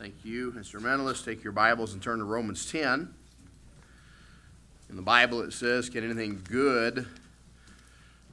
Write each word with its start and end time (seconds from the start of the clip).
Thank 0.00 0.24
you. 0.24 0.54
Instrumentalists, 0.56 1.26
take 1.26 1.44
your 1.44 1.52
Bibles 1.52 1.92
and 1.92 2.02
turn 2.02 2.20
to 2.20 2.24
Romans 2.24 2.72
10. 2.72 3.12
In 4.88 4.96
the 4.96 5.02
Bible, 5.02 5.42
it 5.42 5.52
says, 5.52 5.90
Can 5.90 6.04
anything 6.04 6.40
good, 6.42 7.06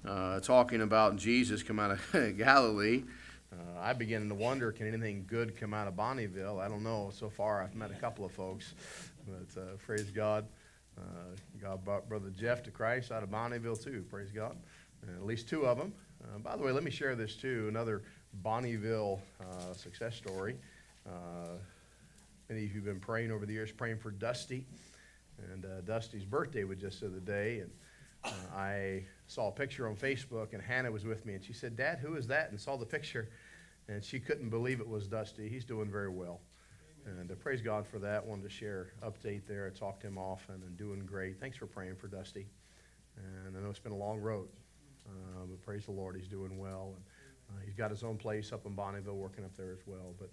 uh, 0.08 0.40
talking 0.40 0.80
about 0.80 1.18
Jesus, 1.18 1.64
come 1.64 1.78
out 1.78 1.92
of 1.92 2.38
Galilee? 2.38 3.04
Uh, 3.52 3.82
I 3.82 3.92
begin 3.92 4.30
to 4.30 4.34
wonder, 4.36 4.72
can 4.72 4.88
anything 4.88 5.26
good 5.28 5.58
come 5.58 5.74
out 5.74 5.90
of 5.90 5.96
Bonnyville? 5.96 6.58
I 6.58 6.70
don't 6.70 6.84
know. 6.84 7.12
So 7.14 7.30
far, 7.30 7.62
I've 7.62 7.76
met 7.76 7.92
a 7.92 7.96
couple 7.96 8.24
of 8.24 8.32
folks, 8.32 8.74
but 9.28 9.62
uh, 9.62 9.66
praise 9.86 10.10
God. 10.10 10.48
Uh, 10.98 11.02
God 11.62 11.84
brought 11.84 12.08
Brother 12.08 12.30
Jeff 12.30 12.64
to 12.64 12.72
Christ 12.72 13.12
out 13.12 13.24
of 13.24 13.30
Bonnyville, 13.30 13.84
too. 13.84 14.06
Praise 14.10 14.32
God. 14.32 14.56
at 15.06 15.26
least 15.26 15.50
two 15.50 15.66
of 15.66 15.78
them. 15.78 15.92
Uh, 16.24 16.38
by 16.38 16.56
the 16.56 16.64
way, 16.64 16.72
let 16.72 16.86
me 16.86 16.92
share 16.92 17.14
this, 17.14 17.36
too. 17.36 17.66
Another 17.68 18.04
Bonnyville 18.42 19.20
uh, 19.42 19.74
success 19.74 20.16
story. 20.16 20.56
Uh, 21.08 21.58
many 22.50 22.66
of 22.66 22.70
you 22.70 22.76
have 22.76 22.86
been 22.86 23.00
praying 23.00 23.32
over 23.32 23.46
the 23.46 23.54
years, 23.54 23.72
praying 23.72 23.98
for 23.98 24.12
Dusty. 24.12 24.66
And 25.52 25.66
uh, 25.66 25.82
Dusty's 25.82 26.26
birthday 26.26 26.64
was 26.64 26.80
just 26.80 27.02
the 27.02 27.08
other 27.08 27.20
day. 27.20 27.60
And 27.60 27.72
uh, 28.24 28.56
I 28.56 29.04
saw 29.28 29.50
a 29.50 29.52
picture 29.52 29.88
on 29.88 29.96
Facebook, 29.96 30.54
and 30.54 30.62
Hannah 30.62 30.92
was 30.92 31.06
with 31.06 31.26
me. 31.26 31.36
And 31.36 31.44
she 31.44 31.54
said, 31.54 31.76
Dad, 31.76 32.00
who 32.00 32.16
is 32.16 32.28
that? 32.28 32.52
And 32.52 32.60
saw 32.60 32.76
the 32.76 32.86
picture. 32.86 33.30
And 33.88 34.04
she 34.04 34.20
couldn't 34.20 34.50
believe 34.50 34.80
it 34.82 34.88
was 34.88 35.08
Dusty. 35.08 35.48
He's 35.48 35.64
doing 35.64 35.90
very 35.90 36.10
well. 36.10 36.42
And 37.06 37.32
uh, 37.32 37.36
praise 37.36 37.62
God 37.62 37.88
for 37.88 38.00
that. 38.00 38.26
Wanted 38.26 38.44
to 38.44 38.50
share 38.50 38.92
update 39.02 39.48
there. 39.48 39.72
I 39.74 39.78
talked 39.78 40.02
to 40.02 40.08
him 40.08 40.18
often 40.18 40.56
and 40.66 40.76
doing 40.78 41.06
great. 41.06 41.40
Thanks 41.40 41.58
for 41.58 41.68
praying 41.68 41.96
for 41.96 42.08
Dusty. 42.08 42.48
And 43.16 43.56
I 43.56 43.62
know 43.62 43.70
it's 43.70 43.80
been 43.80 43.94
a 43.94 43.98
long 43.98 44.20
road, 44.20 44.50
uh, 45.08 45.46
but 45.50 45.62
praise 45.62 45.86
the 45.86 45.92
Lord, 45.92 46.16
he's 46.16 46.28
doing 46.28 46.58
well. 46.58 46.94
And 46.96 47.04
uh, 47.50 47.62
he's 47.66 47.76
got 47.76 47.92
his 47.92 48.04
own 48.04 48.18
place 48.18 48.52
up 48.52 48.66
in 48.66 48.76
Bonnyville, 48.76 49.16
working 49.16 49.46
up 49.46 49.56
there 49.56 49.72
as 49.72 49.80
well. 49.86 50.14
But 50.20 50.30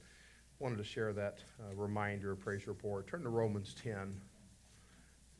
wanted 0.59 0.79
to 0.79 0.85
share 0.85 1.13
that 1.13 1.39
uh, 1.61 1.75
reminder, 1.75 2.35
praise 2.37 2.67
report. 2.67 3.07
Turn 3.07 3.23
to 3.23 3.29
Romans 3.29 3.75
10. 3.83 4.15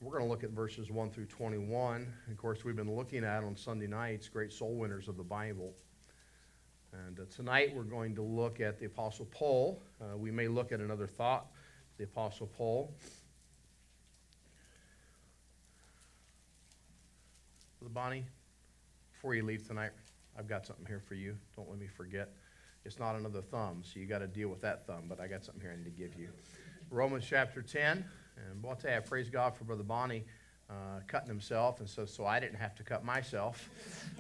We're 0.01 0.13
going 0.13 0.25
to 0.25 0.29
look 0.29 0.45
at 0.45 0.51
verses 0.51 0.91
1 0.91 1.11
through 1.11 1.27
21. 1.27 2.13
Of 2.31 2.37
course, 2.37 2.65
we've 2.65 2.77
been 2.77 2.95
looking 2.95 3.25
at 3.25 3.43
on 3.45 3.57
Sunday 3.57 3.87
nights 3.87 4.29
great 4.29 4.53
soul 4.53 4.75
winners 4.75 5.09
of 5.09 5.17
the 5.17 5.23
Bible. 5.23 5.73
And 7.07 7.19
uh, 7.19 7.23
tonight 7.35 7.75
we're 7.75 7.85
going 7.85 8.15
to 8.17 8.23
look 8.23 8.61
at 8.61 8.79
the 8.79 8.87
Apostle 8.87 9.27
Paul. 9.31 9.81
Uh, 10.01 10.17
we 10.17 10.31
may 10.31 10.49
look 10.49 10.73
at 10.73 10.81
another 10.81 11.07
thought, 11.07 11.47
the 11.97 12.05
Apostle 12.05 12.47
Paul. 12.47 12.93
Bonnie, 17.93 18.25
before 19.13 19.37
you 19.37 19.45
leave 19.45 19.67
tonight, 19.69 19.91
I've 20.37 20.49
got 20.49 20.67
something 20.67 20.87
here 20.87 21.01
for 21.07 21.15
you. 21.15 21.37
Don't 21.55 21.71
let 21.71 21.79
me 21.79 21.87
forget. 21.87 22.33
It's 22.85 22.99
not 22.99 23.17
another 23.17 23.41
thumb, 23.41 23.83
so 23.83 23.99
you 23.99 24.07
got 24.07 24.19
to 24.19 24.27
deal 24.27 24.49
with 24.49 24.61
that 24.61 24.87
thumb, 24.87 25.05
but 25.09 25.21
I 25.21 25.27
got 25.27 25.45
something 25.45 25.63
here 25.63 25.73
I 25.73 25.77
need 25.77 25.85
to 25.85 25.91
give 25.91 26.19
you. 26.19 26.29
Romans 26.91 27.25
chapter 27.29 27.63
10. 27.63 28.05
And 28.37 28.63
boy, 28.63 28.71
I'll 28.71 28.77
tell 28.77 28.91
you, 28.91 28.97
I 28.97 29.01
praise 29.01 29.31
God 29.31 29.57
for 29.57 29.65
Brother 29.65 29.85
Bonnie 29.85 30.25
uh, 30.69 31.01
cutting 31.07 31.29
himself, 31.29 31.81
and 31.81 31.89
so, 31.89 32.05
so 32.05 32.27
I 32.27 32.41
didn't 32.41 32.59
have 32.59 32.75
to 32.77 32.83
cut 32.83 33.05
myself. 33.05 33.71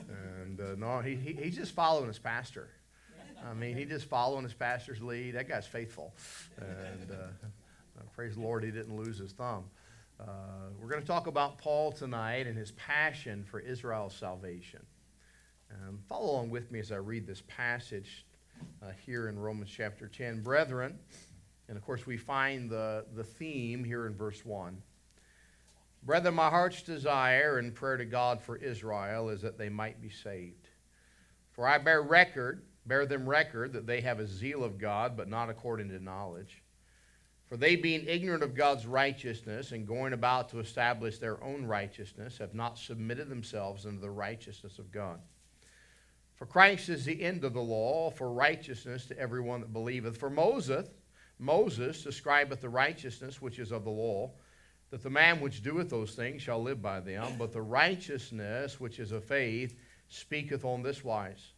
And 0.08 0.60
uh, 0.60 0.74
no, 0.76 1.00
he, 1.00 1.16
he, 1.16 1.32
he's 1.32 1.56
just 1.56 1.72
following 1.72 2.06
his 2.06 2.18
pastor. 2.18 2.68
I 3.48 3.52
mean, 3.52 3.76
he 3.76 3.84
just 3.84 4.06
following 4.06 4.44
his 4.44 4.54
pastor's 4.54 5.02
lead. 5.02 5.34
That 5.34 5.48
guy's 5.48 5.66
faithful. 5.66 6.14
And 6.58 7.10
uh 7.10 7.48
praise 8.14 8.36
the 8.36 8.40
Lord, 8.40 8.62
he 8.62 8.70
didn't 8.70 8.96
lose 8.96 9.18
his 9.18 9.32
thumb. 9.32 9.64
Uh, 10.20 10.24
we're 10.80 10.88
going 10.88 11.00
to 11.00 11.06
talk 11.06 11.26
about 11.26 11.58
Paul 11.58 11.90
tonight 11.90 12.46
and 12.46 12.56
his 12.56 12.70
passion 12.72 13.44
for 13.44 13.58
Israel's 13.58 14.14
salvation. 14.14 14.80
Um, 15.72 15.98
follow 16.08 16.30
along 16.30 16.50
with 16.50 16.70
me 16.70 16.78
as 16.78 16.92
I 16.92 16.96
read 16.96 17.26
this 17.26 17.42
passage 17.48 18.24
uh, 18.83 18.86
here 19.05 19.28
in 19.28 19.38
Romans 19.38 19.70
chapter 19.74 20.08
10. 20.08 20.42
Brethren, 20.42 20.98
and 21.69 21.77
of 21.77 21.84
course 21.84 22.06
we 22.06 22.16
find 22.16 22.70
the, 22.70 23.05
the 23.14 23.24
theme 23.24 23.84
here 23.84 24.06
in 24.06 24.14
verse 24.14 24.44
1. 24.44 24.80
Brethren, 26.02 26.34
my 26.34 26.50
heart's 26.50 26.83
desire 26.83 27.58
and 27.58 27.74
prayer 27.74 27.96
to 27.96 28.05
God 28.05 28.42
for 28.42 28.56
Israel 28.56 29.30
is 29.30 29.40
that 29.42 29.56
they 29.56 29.70
might 29.70 30.02
be 30.02 30.11
saved. 30.11 30.68
For 31.52 31.67
I 31.67 31.78
bear 31.78 32.02
record, 32.02 32.62
bear 32.84 33.06
them 33.06 33.28
record, 33.28 33.73
that 33.73 33.86
they 33.86 34.02
have 34.02 34.20
a 34.20 34.27
zeal 34.27 34.64
of 34.64 34.78
God, 34.78 35.17
but 35.17 35.28
not 35.28 35.48
according 35.48 35.89
to 35.89 36.02
knowledge. 36.02 36.62
For 37.46 37.57
they, 37.57 37.77
being 37.77 38.05
ignorant 38.07 38.42
of 38.42 38.55
God's 38.55 38.86
righteousness 38.86 39.73
and 39.73 39.86
going 39.86 40.12
about 40.12 40.48
to 40.51 40.61
establish 40.61 41.18
their 41.18 41.42
own 41.42 41.64
righteousness, 41.64 42.39
have 42.39 42.55
not 42.55 42.78
submitted 42.78 43.28
themselves 43.28 43.86
unto 43.86 44.01
the 44.01 44.11
righteousness 44.11 44.78
of 44.78 44.90
God. 44.90 45.20
For 46.36 46.46
Christ 46.46 46.89
is 46.89 47.05
the 47.05 47.22
end 47.22 47.45
of 47.45 47.52
the 47.52 47.61
law 47.61 48.11
for 48.11 48.33
righteousness 48.33 49.06
to 49.06 49.18
everyone 49.18 49.61
that 49.61 49.72
believeth. 49.72 50.17
For 50.17 50.30
Moses, 50.30 50.89
Moses 51.39 52.02
describeth 52.02 52.61
the 52.61 52.68
righteousness 52.68 53.40
which 53.40 53.58
is 53.58 53.70
of 53.70 53.84
the 53.84 53.90
law, 53.90 54.33
that 54.90 55.02
the 55.02 55.11
man 55.11 55.40
which 55.40 55.62
doeth 55.62 55.90
those 55.90 56.14
things 56.14 56.42
shall 56.42 56.62
live 56.62 56.83
by 56.83 57.00
them. 57.00 57.34
But 57.39 57.52
the 57.52 57.62
righteousness 57.62 58.80
which 58.80 58.98
is 58.98 59.12
of 59.12 59.24
faith 59.24 59.77
speaketh 60.08 60.64
on 60.64 60.83
this 60.83 61.05
wise 61.05 61.52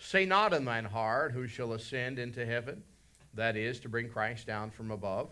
Say 0.00 0.24
not 0.24 0.52
in 0.52 0.64
thine 0.64 0.84
heart, 0.84 1.32
Who 1.32 1.46
shall 1.46 1.72
ascend 1.72 2.18
into 2.18 2.44
heaven? 2.44 2.82
That 3.34 3.56
is, 3.56 3.78
to 3.80 3.88
bring 3.88 4.08
Christ 4.08 4.46
down 4.46 4.70
from 4.70 4.90
above. 4.90 5.30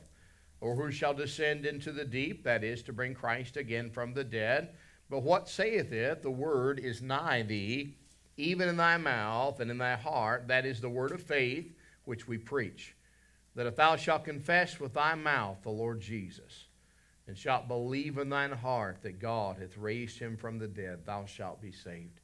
Or 0.61 0.75
who 0.75 0.91
shall 0.91 1.15
descend 1.15 1.67
into 1.67 1.93
the 1.93 2.05
deep? 2.05 2.45
That 2.45 2.65
is, 2.65 2.83
to 2.85 2.93
bring 2.93 3.15
Christ 3.15 3.57
again 3.57 3.91
from 3.91 4.15
the 4.15 4.25
dead. 4.25 4.71
But 5.11 5.23
what 5.23 5.49
saith 5.49 5.93
it? 5.93 6.23
The 6.23 6.31
word 6.31 6.79
is 6.79 7.03
nigh 7.03 7.43
thee 7.43 7.97
even 8.37 8.69
in 8.69 8.77
thy 8.77 8.97
mouth 8.97 9.61
and 9.61 9.71
in 9.71 9.79
thy 9.79 9.97
heart, 9.97 10.49
that 10.49 10.67
is 10.67 10.81
the 10.81 10.89
word 10.89 11.13
of 11.13 11.23
faith 11.23 11.75
which 12.05 12.29
we 12.29 12.39
preach. 12.39 12.95
That 13.55 13.67
if 13.67 13.77
thou 13.77 13.97
shalt 13.97 14.25
confess 14.25 14.79
with 14.79 14.95
thy 14.95 15.15
mouth 15.15 15.63
the 15.63 15.71
Lord 15.71 16.01
Jesus, 16.01 16.67
and 17.27 17.37
shalt 17.37 17.67
believe 17.67 18.19
in 18.19 18.29
thine 18.29 18.53
heart 18.53 18.99
that 19.03 19.19
God 19.19 19.57
hath 19.59 19.77
raised 19.77 20.19
him 20.19 20.37
from 20.37 20.59
the 20.59 20.69
dead, 20.69 21.05
thou 21.05 21.25
shalt 21.25 21.61
be 21.61 21.73
saved. 21.73 22.21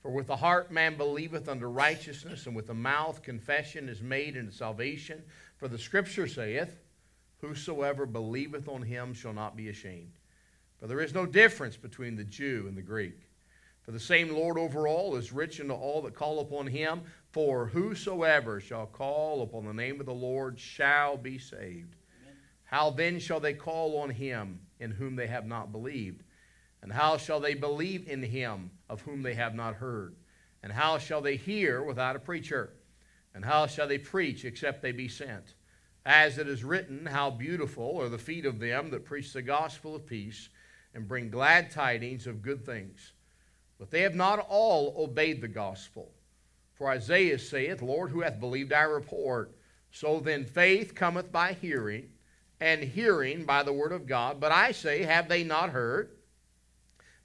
For 0.00 0.10
with 0.10 0.28
the 0.28 0.36
heart 0.36 0.70
man 0.70 0.96
believeth 0.96 1.48
unto 1.48 1.66
righteousness, 1.66 2.46
and 2.46 2.54
with 2.54 2.68
the 2.68 2.74
mouth 2.74 3.22
confession 3.22 3.88
is 3.88 4.02
made 4.02 4.36
unto 4.36 4.52
salvation. 4.52 5.22
For 5.56 5.66
the 5.66 5.78
scripture 5.78 6.28
saith, 6.28 6.78
Whosoever 7.40 8.06
believeth 8.06 8.68
on 8.68 8.82
him 8.82 9.14
shall 9.14 9.32
not 9.32 9.56
be 9.56 9.68
ashamed. 9.68 10.12
For 10.78 10.86
there 10.86 11.00
is 11.00 11.14
no 11.14 11.26
difference 11.26 11.76
between 11.76 12.14
the 12.14 12.24
Jew 12.24 12.66
and 12.68 12.76
the 12.76 12.82
Greek 12.82 13.25
for 13.86 13.92
the 13.92 14.00
same 14.00 14.34
Lord 14.34 14.58
over 14.58 14.88
all 14.88 15.14
is 15.14 15.32
rich 15.32 15.60
unto 15.60 15.72
all 15.72 16.02
that 16.02 16.14
call 16.14 16.40
upon 16.40 16.66
him. 16.66 17.02
For 17.30 17.66
whosoever 17.66 18.60
shall 18.60 18.86
call 18.86 19.42
upon 19.42 19.64
the 19.64 19.72
name 19.72 20.00
of 20.00 20.06
the 20.06 20.12
Lord 20.12 20.58
shall 20.58 21.16
be 21.16 21.38
saved. 21.38 21.94
Amen. 22.20 22.36
How 22.64 22.90
then 22.90 23.20
shall 23.20 23.38
they 23.38 23.54
call 23.54 23.98
on 23.98 24.10
him 24.10 24.58
in 24.80 24.90
whom 24.90 25.14
they 25.14 25.28
have 25.28 25.46
not 25.46 25.70
believed? 25.70 26.24
And 26.82 26.92
how 26.92 27.16
shall 27.16 27.38
they 27.38 27.54
believe 27.54 28.08
in 28.08 28.24
him 28.24 28.72
of 28.90 29.02
whom 29.02 29.22
they 29.22 29.34
have 29.34 29.54
not 29.54 29.76
heard? 29.76 30.16
And 30.64 30.72
how 30.72 30.98
shall 30.98 31.20
they 31.20 31.36
hear 31.36 31.80
without 31.80 32.16
a 32.16 32.20
preacher? 32.20 32.72
And 33.36 33.44
how 33.44 33.68
shall 33.68 33.86
they 33.86 33.98
preach 33.98 34.44
except 34.44 34.82
they 34.82 34.90
be 34.90 35.06
sent? 35.06 35.54
As 36.04 36.38
it 36.38 36.48
is 36.48 36.64
written, 36.64 37.06
How 37.06 37.30
beautiful 37.30 38.00
are 38.00 38.08
the 38.08 38.18
feet 38.18 38.46
of 38.46 38.58
them 38.58 38.90
that 38.90 39.04
preach 39.04 39.32
the 39.32 39.42
gospel 39.42 39.94
of 39.94 40.06
peace 40.06 40.48
and 40.92 41.06
bring 41.06 41.30
glad 41.30 41.70
tidings 41.70 42.26
of 42.26 42.42
good 42.42 42.66
things. 42.66 43.12
But 43.78 43.90
they 43.90 44.02
have 44.02 44.14
not 44.14 44.46
all 44.48 44.94
obeyed 44.98 45.40
the 45.40 45.48
gospel. 45.48 46.10
For 46.74 46.88
Isaiah 46.88 47.38
saith, 47.38 47.82
Lord, 47.82 48.10
who 48.10 48.20
hath 48.20 48.40
believed 48.40 48.72
our 48.72 48.94
report? 48.94 49.56
So 49.90 50.20
then 50.20 50.44
faith 50.44 50.94
cometh 50.94 51.32
by 51.32 51.54
hearing, 51.54 52.10
and 52.60 52.82
hearing 52.82 53.44
by 53.44 53.62
the 53.62 53.72
word 53.72 53.92
of 53.92 54.06
God. 54.06 54.40
But 54.40 54.52
I 54.52 54.72
say, 54.72 55.02
have 55.02 55.28
they 55.28 55.44
not 55.44 55.70
heard? 55.70 56.10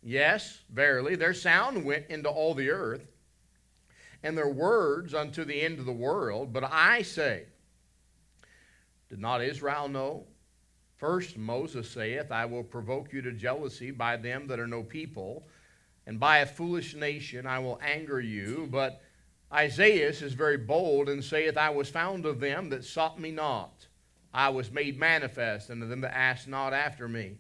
Yes, 0.04 0.60
verily, 0.70 1.16
their 1.16 1.34
sound 1.34 1.86
went 1.86 2.08
into 2.08 2.30
all 2.30 2.54
the 2.54 2.70
earth, 2.70 3.06
and 4.24 4.38
their 4.38 4.50
words 4.50 5.14
unto 5.14 5.44
the 5.44 5.62
end 5.62 5.80
of 5.80 5.86
the 5.86 5.92
world. 5.92 6.54
But 6.54 6.64
I 6.64 7.02
say, 7.02 7.46
did 9.10 9.20
not 9.20 9.44
Israel 9.44 9.88
know? 9.88 10.26
First 10.98 11.38
Moses 11.38 11.90
saith, 11.90 12.32
I 12.32 12.46
will 12.46 12.64
provoke 12.64 13.12
you 13.12 13.22
to 13.24 13.32
jealousy 13.32 13.92
by 13.92 14.18
them 14.18 14.48
that 14.48 14.60
are 14.60 14.68
no 14.68 14.84
people 14.84 15.48
and 16.06 16.20
by 16.20 16.40
a 16.40 16.46
foolish 16.46 16.96
nation 16.96 17.46
I 17.46 17.60
will 17.60 17.80
anger 17.82 18.20
you. 18.20 18.68
But 18.72 19.02
Isaiah 19.54 20.10
is 20.10 20.34
very 20.34 20.58
bold 20.58 21.10
and 21.10 21.24
saith, 21.24 21.58
I 21.58 21.70
was 21.70 21.90
found 21.90 22.26
of 22.26 22.40
them 22.40 22.70
that 22.70 22.84
sought 22.84 23.20
me 23.20 23.32
not. 23.32 23.88
I 24.34 24.50
was 24.50 24.72
made 24.72 24.98
manifest 24.98 25.70
unto 25.70 25.88
them 25.88 26.02
that 26.02 26.16
asked 26.16 26.48
not 26.48 26.74
after 26.74 27.08
me. 27.08 27.38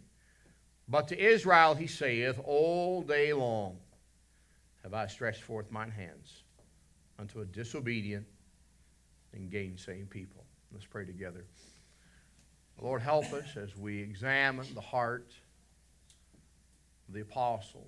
But 0.87 1.07
to 1.07 1.19
Israel 1.19 1.73
he 1.73 1.87
saith, 1.87 2.39
All 2.43 3.01
day 3.01 3.31
long 3.31 3.77
have 4.83 4.93
I 4.93 5.07
stretched 5.07 5.43
forth 5.43 5.71
mine 5.71 5.91
hands 5.91 6.43
unto 7.17 7.41
a 7.41 7.45
disobedient 7.45 8.25
and 9.33 9.49
gainsaying 9.49 10.07
people. 10.07 10.43
Let's 10.73 10.85
pray 10.85 11.05
together. 11.05 11.45
Lord, 12.81 13.01
help 13.01 13.31
us 13.31 13.55
as 13.57 13.77
we 13.77 13.99
examine 13.99 14.65
the 14.73 14.81
heart 14.81 15.31
of 17.07 17.13
the 17.13 17.21
apostle 17.21 17.87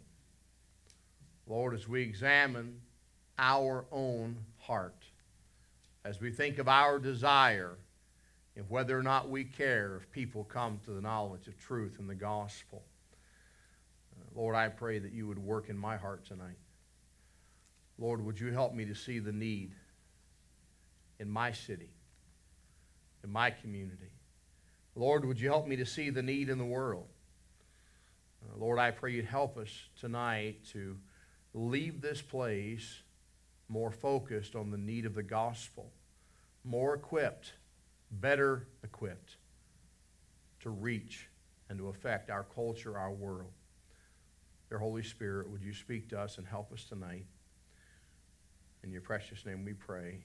Lord, 1.47 1.73
as 1.73 1.87
we 1.87 2.01
examine 2.01 2.79
our 3.37 3.85
own 3.91 4.37
heart, 4.59 5.05
as 6.05 6.19
we 6.19 6.31
think 6.31 6.57
of 6.57 6.67
our 6.67 6.99
desire 6.99 7.77
and 8.55 8.69
whether 8.69 8.97
or 8.97 9.03
not 9.03 9.29
we 9.29 9.43
care 9.43 9.95
if 9.95 10.11
people 10.11 10.43
come 10.43 10.79
to 10.85 10.91
the 10.91 11.01
knowledge 11.01 11.47
of 11.47 11.57
truth 11.57 11.97
and 11.99 12.09
the 12.09 12.15
gospel. 12.15 12.83
Uh, 14.15 14.39
Lord, 14.39 14.55
I 14.55 14.69
pray 14.69 14.99
that 14.99 15.11
you 15.11 15.27
would 15.27 15.39
work 15.39 15.69
in 15.69 15.77
my 15.77 15.97
heart 15.97 16.25
tonight. 16.25 16.57
Lord, 17.97 18.23
would 18.23 18.39
you 18.39 18.51
help 18.51 18.73
me 18.73 18.85
to 18.85 18.95
see 18.95 19.19
the 19.19 19.31
need 19.31 19.73
in 21.19 21.29
my 21.29 21.51
city, 21.51 21.89
in 23.23 23.31
my 23.31 23.49
community? 23.49 24.11
Lord, 24.95 25.25
would 25.25 25.39
you 25.39 25.49
help 25.49 25.67
me 25.67 25.75
to 25.77 25.85
see 25.85 26.09
the 26.09 26.21
need 26.21 26.49
in 26.49 26.57
the 26.57 26.65
world? 26.65 27.07
Uh, 28.43 28.59
Lord, 28.59 28.77
I 28.77 28.91
pray 28.91 29.13
you'd 29.13 29.25
help 29.25 29.57
us 29.57 29.69
tonight 29.99 30.57
to 30.73 30.97
leave 31.53 32.01
this 32.01 32.21
place 32.21 33.01
more 33.69 33.91
focused 33.91 34.55
on 34.55 34.71
the 34.71 34.77
need 34.77 35.05
of 35.05 35.15
the 35.15 35.23
gospel, 35.23 35.91
more 36.63 36.94
equipped, 36.94 37.53
better 38.11 38.67
equipped 38.83 39.38
to 40.59 40.69
reach 40.69 41.27
and 41.69 41.77
to 41.77 41.89
affect 41.89 42.29
our 42.29 42.44
culture, 42.44 42.97
our 42.97 43.11
world. 43.11 43.51
Dear 44.69 44.79
Holy 44.79 45.03
Spirit, 45.03 45.50
would 45.50 45.63
you 45.63 45.73
speak 45.73 46.09
to 46.09 46.19
us 46.19 46.38
and 46.38 46.47
help 46.47 46.71
us 46.71 46.83
tonight? 46.83 47.25
In 48.83 48.91
your 48.91 49.01
precious 49.01 49.45
name 49.45 49.63
we 49.63 49.73
pray. 49.73 50.23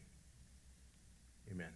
Amen. 1.51 1.73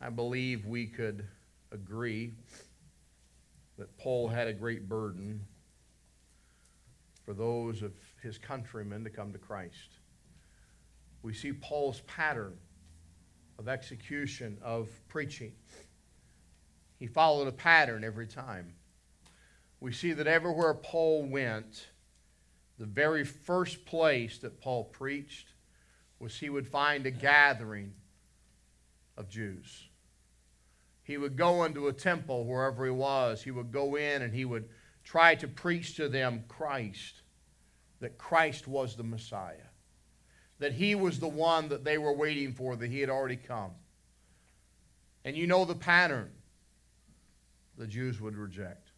I 0.00 0.10
believe 0.10 0.64
we 0.64 0.86
could 0.86 1.26
agree 1.72 2.32
that 3.78 3.96
Paul 3.98 4.28
had 4.28 4.46
a 4.46 4.52
great 4.52 4.88
burden 4.88 5.44
for 7.28 7.34
those 7.34 7.82
of 7.82 7.92
his 8.22 8.38
countrymen 8.38 9.04
to 9.04 9.10
come 9.10 9.32
to 9.32 9.38
Christ. 9.38 9.98
We 11.20 11.34
see 11.34 11.52
Paul's 11.52 12.00
pattern 12.06 12.56
of 13.58 13.68
execution, 13.68 14.56
of 14.62 14.88
preaching. 15.08 15.52
He 16.98 17.06
followed 17.06 17.46
a 17.46 17.52
pattern 17.52 18.02
every 18.02 18.26
time. 18.26 18.72
We 19.78 19.92
see 19.92 20.14
that 20.14 20.26
everywhere 20.26 20.72
Paul 20.72 21.24
went, 21.24 21.88
the 22.78 22.86
very 22.86 23.24
first 23.24 23.84
place 23.84 24.38
that 24.38 24.58
Paul 24.58 24.84
preached 24.84 25.48
was 26.18 26.34
he 26.38 26.48
would 26.48 26.66
find 26.66 27.04
a 27.04 27.10
gathering 27.10 27.92
of 29.18 29.28
Jews. 29.28 29.90
He 31.02 31.18
would 31.18 31.36
go 31.36 31.64
into 31.64 31.88
a 31.88 31.92
temple 31.92 32.46
wherever 32.46 32.86
he 32.86 32.90
was. 32.90 33.42
He 33.42 33.50
would 33.50 33.70
go 33.70 33.96
in 33.96 34.22
and 34.22 34.32
he 34.32 34.46
would 34.46 34.70
try 35.08 35.34
to 35.34 35.48
preach 35.48 35.96
to 35.96 36.06
them 36.06 36.44
Christ, 36.48 37.22
that 38.00 38.18
Christ 38.18 38.68
was 38.68 38.94
the 38.94 39.02
Messiah, 39.02 39.70
that 40.58 40.74
he 40.74 40.94
was 40.94 41.18
the 41.18 41.28
one 41.28 41.70
that 41.70 41.82
they 41.82 41.96
were 41.96 42.12
waiting 42.12 42.52
for, 42.52 42.76
that 42.76 42.90
he 42.90 43.00
had 43.00 43.08
already 43.08 43.36
come. 43.36 43.70
And 45.24 45.34
you 45.34 45.46
know 45.46 45.64
the 45.64 45.74
pattern 45.74 46.30
the 47.78 47.86
Jews 47.86 48.20
would 48.20 48.36
reject. 48.36 48.90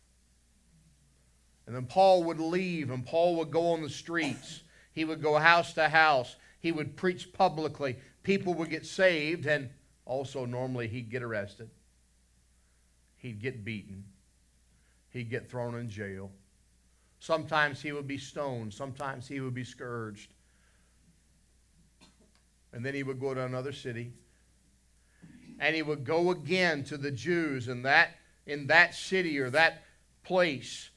And 1.67 1.77
then 1.77 1.87
Paul 1.87 2.25
would 2.25 2.41
leave, 2.41 2.91
and 2.91 3.07
Paul 3.07 3.37
would 3.37 3.53
go 3.53 3.73
on 3.73 3.83
the 3.83 3.89
streets. 3.89 4.63
He 4.93 5.05
would 5.05 5.23
go 5.23 5.39
house 5.39 5.75
to 5.75 5.89
house. 5.89 6.35
He 6.59 6.73
would 6.73 6.97
preach 6.97 7.33
publicly. 7.33 7.97
People 8.25 8.55
would 8.55 8.71
get 8.71 8.85
saved, 8.85 9.47
and 9.47 9.71
also 10.07 10.45
normally 10.45 10.89
he'd 10.89 11.09
get 11.11 11.23
arrested. 11.23 11.71
He'd 13.19 13.41
get 13.41 13.65
beaten 13.65 14.05
he'd 15.11 15.31
get 15.31 15.51
thrown 15.51 15.75
in 15.75 15.89
jail. 15.89 16.31
Sometimes 17.19 17.83
he 17.83 17.93
would 17.93 18.09
be 18.09 18.19
stoned. 18.19 18.73
Sometimes 18.73 19.29
he 19.29 19.41
would 19.41 19.55
be 19.55 19.65
scourged. 19.65 20.33
And 22.73 22.85
then 22.85 22.95
he 22.95 23.03
would 23.03 23.21
go 23.21 23.35
to 23.35 23.45
another 23.45 23.73
city. 23.73 24.13
And 25.59 25.75
he 25.77 25.83
would 25.83 26.05
go 26.05 26.31
again 26.31 26.85
to 26.85 26.97
the 26.97 27.11
Jews 27.11 27.69
in 27.69 27.83
that, 27.83 28.17
in 28.47 28.67
that 28.69 28.95
city 28.95 29.39
or 29.39 29.51
that 29.51 29.83
place. 30.23 30.89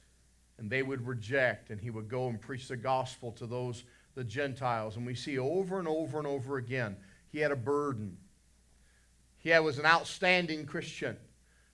And 0.58 0.70
they 0.70 0.84
would 0.84 1.06
reject. 1.06 1.72
And 1.72 1.82
he 1.82 1.90
would 1.90 2.08
go 2.08 2.28
and 2.28 2.40
preach 2.40 2.70
the 2.70 2.78
gospel 2.78 3.34
to 3.34 3.46
those, 3.46 3.84
the 4.16 4.24
Gentiles. 4.24 4.96
And 4.96 5.06
we 5.06 5.16
see 5.16 5.38
over 5.38 5.80
and 5.80 5.88
over 5.88 6.20
and 6.20 6.28
over 6.28 6.58
again, 6.58 6.96
he 7.32 7.40
had 7.40 7.52
a 7.52 7.58
burden. 7.58 8.18
He 9.40 9.50
was 9.60 9.78
an 9.78 9.86
outstanding 9.86 10.66
Christian. 10.66 11.18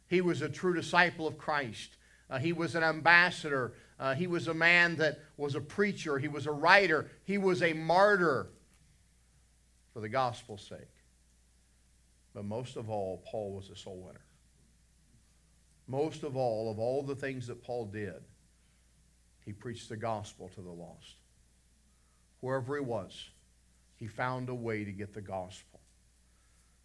He 0.08 0.22
was 0.22 0.42
a 0.42 0.50
true 0.50 0.74
disciple 0.74 1.28
of 1.28 1.38
Christ. 1.38 1.98
Uh, 2.30 2.38
he 2.38 2.54
was 2.54 2.76
an 2.76 2.84
ambassador. 2.84 3.74
Uh, 4.00 4.14
he 4.14 4.28
was 4.28 4.48
a 4.48 4.54
man 4.54 4.96
that 4.98 5.20
was 5.38 5.56
a 5.56 5.62
preacher. 5.62 6.20
He 6.20 6.28
was 6.28 6.46
a 6.46 6.52
writer. 6.52 7.10
He 7.24 7.38
was 7.38 7.62
a 7.64 7.74
martyr 7.74 8.50
for 9.94 10.00
the 10.00 10.10
gospel's 10.10 10.66
sake. 10.68 10.94
But 12.34 12.46
most 12.46 12.76
of 12.78 12.90
all, 12.90 13.24
Paul 13.26 13.54
was 13.54 13.70
a 13.70 13.76
soul 13.76 14.02
winner. 14.06 14.22
Most 15.88 16.24
of 16.24 16.38
all, 16.38 16.70
of 16.70 16.78
all 16.78 17.02
the 17.02 17.16
things 17.16 17.48
that 17.48 17.64
Paul 17.64 17.86
did, 17.86 18.22
he 19.44 19.52
preached 19.52 19.90
the 19.90 19.98
gospel 19.98 20.52
to 20.54 20.62
the 20.62 20.70
lost. 20.70 21.16
Wherever 22.42 22.76
he 22.76 22.82
was, 22.82 23.30
he 23.96 24.06
found 24.06 24.50
a 24.50 24.56
way 24.56 24.86
to 24.86 24.92
get 24.92 25.14
the 25.14 25.22
gospel. 25.22 25.80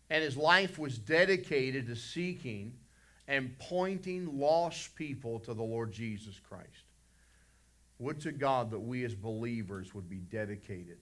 And 0.09 0.25
his 0.25 0.37
life 0.37 0.79
was 0.79 0.97
dedicated 0.97 1.87
to 1.89 1.97
seeking 1.97 2.75
and 3.27 3.59
pointing 3.59 4.39
lost 4.39 4.95
people 4.97 5.39
to 5.41 5.55
the 5.55 5.63
Lord 5.63 5.93
Jesus 5.93 6.41
Christ. 6.47 6.69
Would 7.99 8.21
to 8.23 8.33
God 8.33 8.71
that 8.71 8.81
we 8.81 9.05
as 9.05 9.15
believers 9.15 9.95
would 9.95 10.09
be 10.09 10.19
dedicated 10.19 10.99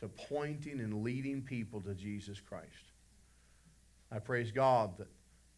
to 0.00 0.08
pointing 0.08 0.80
and 0.80 1.02
leading 1.02 1.42
people 1.42 1.80
to 1.82 1.94
Jesus 1.94 2.40
Christ. 2.40 2.92
I 4.10 4.18
praise 4.18 4.50
God 4.50 4.96
that 4.98 5.08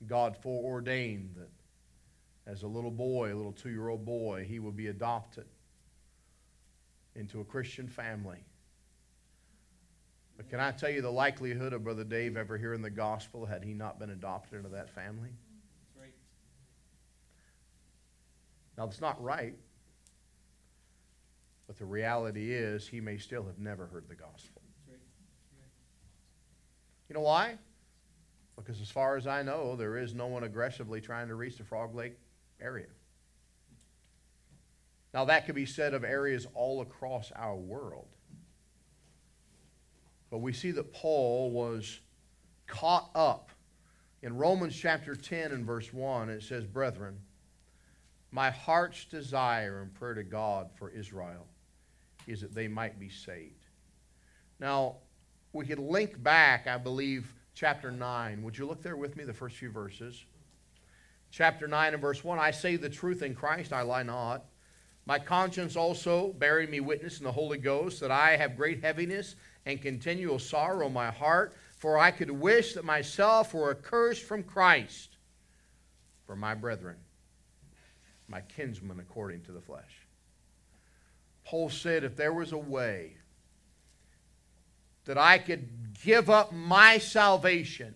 God 0.06 0.36
foreordained 0.36 1.34
that 1.36 1.50
as 2.50 2.62
a 2.62 2.66
little 2.66 2.90
boy, 2.90 3.32
a 3.32 3.36
little 3.36 3.52
two 3.52 3.70
year 3.70 3.88
old 3.88 4.04
boy, 4.04 4.44
he 4.48 4.58
would 4.58 4.76
be 4.76 4.88
adopted 4.88 5.46
into 7.14 7.40
a 7.40 7.44
Christian 7.44 7.86
family. 7.86 8.44
But 10.36 10.48
can 10.48 10.60
I 10.60 10.70
tell 10.70 10.90
you 10.90 11.02
the 11.02 11.10
likelihood 11.10 11.72
of 11.72 11.84
Brother 11.84 12.04
Dave 12.04 12.36
ever 12.36 12.56
hearing 12.56 12.80
the 12.80 12.90
gospel 12.90 13.44
had 13.44 13.62
he 13.62 13.74
not 13.74 13.98
been 13.98 14.10
adopted 14.10 14.58
into 14.58 14.70
that 14.70 14.88
family? 14.90 15.30
Now, 18.76 18.84
it's 18.86 19.00
not 19.00 19.22
right, 19.22 19.54
but 21.66 21.78
the 21.78 21.84
reality 21.84 22.52
is 22.52 22.88
he 22.88 23.00
may 23.00 23.18
still 23.18 23.44
have 23.44 23.58
never 23.58 23.86
heard 23.86 24.08
the 24.08 24.14
gospel. 24.14 24.62
You 27.08 27.14
know 27.14 27.20
why? 27.20 27.58
Because 28.56 28.80
as 28.80 28.90
far 28.90 29.16
as 29.16 29.26
I 29.26 29.42
know, 29.42 29.74
there 29.74 29.96
is 29.96 30.14
no 30.14 30.28
one 30.28 30.44
aggressively 30.44 31.00
trying 31.00 31.28
to 31.28 31.34
reach 31.34 31.58
the 31.58 31.64
Frog 31.64 31.94
Lake 31.94 32.16
area. 32.60 32.86
Now, 35.12 35.24
that 35.24 35.46
could 35.46 35.56
be 35.56 35.66
said 35.66 35.92
of 35.92 36.04
areas 36.04 36.46
all 36.54 36.82
across 36.82 37.32
our 37.34 37.56
world. 37.56 38.06
But 40.30 40.38
we 40.38 40.52
see 40.52 40.70
that 40.70 40.92
Paul 40.92 41.50
was 41.50 42.00
caught 42.68 43.10
up. 43.14 43.50
In 44.22 44.36
Romans 44.36 44.76
chapter 44.76 45.16
10 45.16 45.50
and 45.50 45.64
verse 45.64 45.92
1, 45.92 46.30
it 46.30 46.42
says, 46.42 46.64
Brethren, 46.64 47.18
my 48.32 48.50
heart's 48.50 49.04
desire 49.04 49.80
and 49.82 49.92
prayer 49.94 50.14
to 50.14 50.22
God 50.22 50.70
for 50.76 50.90
Israel 50.90 51.46
is 52.26 52.40
that 52.40 52.54
they 52.54 52.68
might 52.68 53.00
be 53.00 53.08
saved. 53.08 53.66
Now, 54.60 54.96
we 55.52 55.66
could 55.66 55.80
link 55.80 56.22
back, 56.22 56.66
I 56.66 56.78
believe, 56.78 57.34
chapter 57.54 57.90
9. 57.90 58.42
Would 58.42 58.56
you 58.56 58.66
look 58.66 58.82
there 58.82 58.96
with 58.96 59.16
me, 59.16 59.24
the 59.24 59.32
first 59.32 59.56
few 59.56 59.70
verses? 59.70 60.24
Chapter 61.32 61.66
9 61.66 61.94
and 61.94 62.02
verse 62.02 62.22
1 62.22 62.38
I 62.38 62.50
say 62.50 62.76
the 62.76 62.88
truth 62.88 63.22
in 63.22 63.34
Christ, 63.34 63.72
I 63.72 63.82
lie 63.82 64.02
not. 64.02 64.44
My 65.06 65.18
conscience 65.18 65.74
also 65.74 66.32
bearing 66.34 66.70
me 66.70 66.78
witness 66.78 67.18
in 67.18 67.24
the 67.24 67.32
Holy 67.32 67.58
Ghost 67.58 68.00
that 68.00 68.12
I 68.12 68.36
have 68.36 68.56
great 68.56 68.82
heaviness 68.82 69.34
and 69.66 69.82
continual 69.82 70.38
sorrow 70.38 70.86
in 70.86 70.92
my 70.92 71.10
heart, 71.10 71.54
for 71.78 71.98
I 71.98 72.10
could 72.12 72.30
wish 72.30 72.74
that 72.74 72.84
myself 72.84 73.54
were 73.54 73.70
accursed 73.70 74.22
from 74.22 74.44
Christ 74.44 75.16
for 76.26 76.36
my 76.36 76.54
brethren 76.54 76.96
my 78.30 78.40
kinsman 78.42 79.00
according 79.00 79.42
to 79.42 79.52
the 79.52 79.60
flesh. 79.60 80.06
Paul 81.44 81.68
said, 81.68 82.04
if 82.04 82.16
there 82.16 82.32
was 82.32 82.52
a 82.52 82.58
way 82.58 83.14
that 85.04 85.18
I 85.18 85.38
could 85.38 85.68
give 86.04 86.30
up 86.30 86.52
my 86.52 86.98
salvation, 86.98 87.94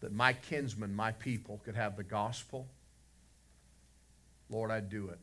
that 0.00 0.12
my 0.12 0.32
kinsmen, 0.32 0.94
my 0.94 1.12
people, 1.12 1.60
could 1.64 1.76
have 1.76 1.96
the 1.96 2.02
gospel, 2.02 2.66
Lord, 4.50 4.70
I'd 4.70 4.88
do 4.88 5.08
it. 5.08 5.18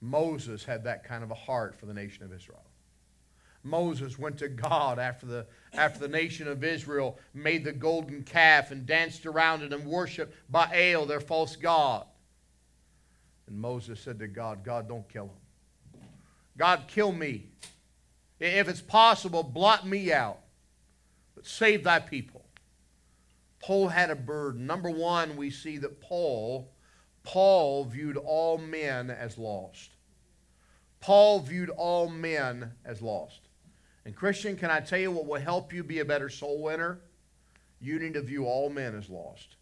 Moses 0.00 0.64
had 0.64 0.84
that 0.84 1.04
kind 1.04 1.22
of 1.22 1.30
a 1.30 1.34
heart 1.34 1.78
for 1.78 1.86
the 1.86 1.94
nation 1.94 2.24
of 2.24 2.32
Israel. 2.32 2.64
Moses 3.62 4.18
went 4.18 4.38
to 4.38 4.48
God 4.48 4.98
after 4.98 5.26
the, 5.26 5.46
after 5.74 6.00
the 6.00 6.08
nation 6.08 6.48
of 6.48 6.64
Israel 6.64 7.18
made 7.34 7.62
the 7.62 7.72
golden 7.72 8.22
calf 8.22 8.70
and 8.70 8.86
danced 8.86 9.26
around 9.26 9.62
it 9.62 9.72
and 9.72 9.84
worshiped 9.84 10.34
Baal, 10.50 11.04
their 11.04 11.20
false 11.20 11.56
god. 11.56 12.06
And 13.50 13.58
Moses 13.58 14.00
said 14.00 14.20
to 14.20 14.28
God, 14.28 14.64
God, 14.64 14.88
don't 14.88 15.06
kill 15.08 15.24
him. 15.24 16.02
God, 16.56 16.84
kill 16.86 17.12
me. 17.12 17.48
If 18.38 18.68
it's 18.68 18.80
possible, 18.80 19.42
blot 19.42 19.86
me 19.86 20.12
out. 20.12 20.38
But 21.34 21.46
save 21.46 21.84
thy 21.84 21.98
people. 21.98 22.44
Paul 23.60 23.88
had 23.88 24.08
a 24.08 24.14
burden. 24.16 24.66
Number 24.66 24.88
one, 24.88 25.36
we 25.36 25.50
see 25.50 25.78
that 25.78 26.00
Paul, 26.00 26.72
Paul 27.24 27.84
viewed 27.84 28.16
all 28.16 28.56
men 28.56 29.10
as 29.10 29.36
lost. 29.36 29.90
Paul 31.00 31.40
viewed 31.40 31.70
all 31.70 32.08
men 32.08 32.72
as 32.84 33.02
lost. 33.02 33.40
And 34.04 34.14
Christian, 34.14 34.56
can 34.56 34.70
I 34.70 34.80
tell 34.80 34.98
you 34.98 35.10
what 35.10 35.26
will 35.26 35.40
help 35.40 35.72
you 35.72 35.82
be 35.82 35.98
a 35.98 36.04
better 36.04 36.28
soul 36.28 36.62
winner? 36.62 37.00
You 37.80 37.98
need 37.98 38.14
to 38.14 38.22
view 38.22 38.46
all 38.46 38.70
men 38.70 38.94
as 38.94 39.10
lost. 39.10 39.56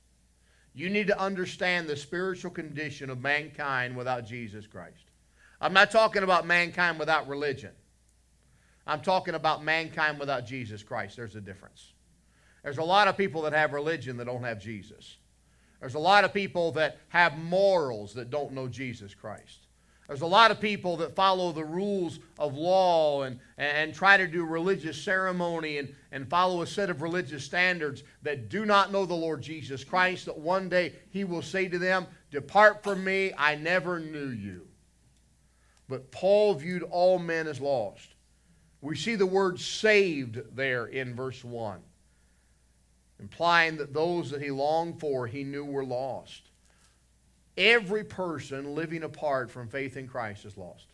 You 0.75 0.90
need 0.90 1.08
to 1.08 1.18
understand 1.18 1.88
the 1.88 1.96
spiritual 1.96 2.50
condition 2.50 3.10
of 3.10 3.20
mankind 3.20 3.96
without 3.96 4.26
Jesus 4.26 4.66
Christ. 4.66 5.10
I'm 5.60 5.72
not 5.72 5.90
talking 5.90 6.22
about 6.22 6.46
mankind 6.46 6.98
without 6.98 7.28
religion. 7.28 7.72
I'm 8.87 9.00
talking 9.00 9.34
about 9.34 9.64
mankind 9.64 10.18
without 10.18 10.46
Jesus 10.46 10.82
Christ. 10.82 11.16
There's 11.16 11.37
a 11.37 11.40
difference. 11.40 11.92
There's 12.62 12.78
a 12.78 12.82
lot 12.82 13.08
of 13.08 13.16
people 13.16 13.42
that 13.42 13.52
have 13.52 13.72
religion 13.72 14.16
that 14.16 14.26
don't 14.26 14.44
have 14.44 14.60
Jesus. 14.60 15.16
There's 15.80 15.94
a 15.94 15.98
lot 15.98 16.25
of 16.25 16.32
people 16.32 16.72
that 16.72 16.98
have 17.08 17.38
morals 17.38 18.14
that 18.14 18.30
don't 18.30 18.52
know 18.52 18.66
Jesus 18.66 19.14
Christ. 19.14 19.67
There's 20.08 20.22
a 20.22 20.26
lot 20.26 20.50
of 20.50 20.58
people 20.58 20.96
that 20.96 21.14
follow 21.14 21.52
the 21.52 21.64
rules 21.64 22.18
of 22.38 22.56
law 22.56 23.24
and, 23.24 23.38
and 23.58 23.94
try 23.94 24.16
to 24.16 24.26
do 24.26 24.42
religious 24.42 25.00
ceremony 25.00 25.76
and, 25.76 25.94
and 26.12 26.26
follow 26.26 26.62
a 26.62 26.66
set 26.66 26.88
of 26.88 27.02
religious 27.02 27.44
standards 27.44 28.02
that 28.22 28.48
do 28.48 28.64
not 28.64 28.90
know 28.90 29.04
the 29.04 29.12
Lord 29.12 29.42
Jesus 29.42 29.84
Christ, 29.84 30.24
that 30.24 30.38
one 30.38 30.70
day 30.70 30.94
He 31.10 31.24
will 31.24 31.42
say 31.42 31.68
to 31.68 31.78
them, 31.78 32.06
Depart 32.30 32.82
from 32.82 33.04
me, 33.04 33.32
I 33.36 33.56
never 33.56 34.00
knew 34.00 34.30
you. 34.30 34.66
But 35.90 36.10
Paul 36.10 36.54
viewed 36.54 36.84
all 36.84 37.18
men 37.18 37.46
as 37.46 37.60
lost. 37.60 38.14
We 38.80 38.96
see 38.96 39.14
the 39.14 39.26
word 39.26 39.60
saved 39.60 40.40
there 40.56 40.86
in 40.86 41.14
verse 41.14 41.44
1, 41.44 41.80
implying 43.20 43.76
that 43.76 43.92
those 43.92 44.30
that 44.30 44.40
he 44.40 44.50
longed 44.50 45.00
for 45.00 45.26
he 45.26 45.44
knew 45.44 45.66
were 45.66 45.84
lost. 45.84 46.48
Every 47.58 48.04
person 48.04 48.76
living 48.76 49.02
apart 49.02 49.50
from 49.50 49.66
faith 49.66 49.96
in 49.96 50.06
Christ 50.06 50.44
is 50.44 50.56
lost. 50.56 50.86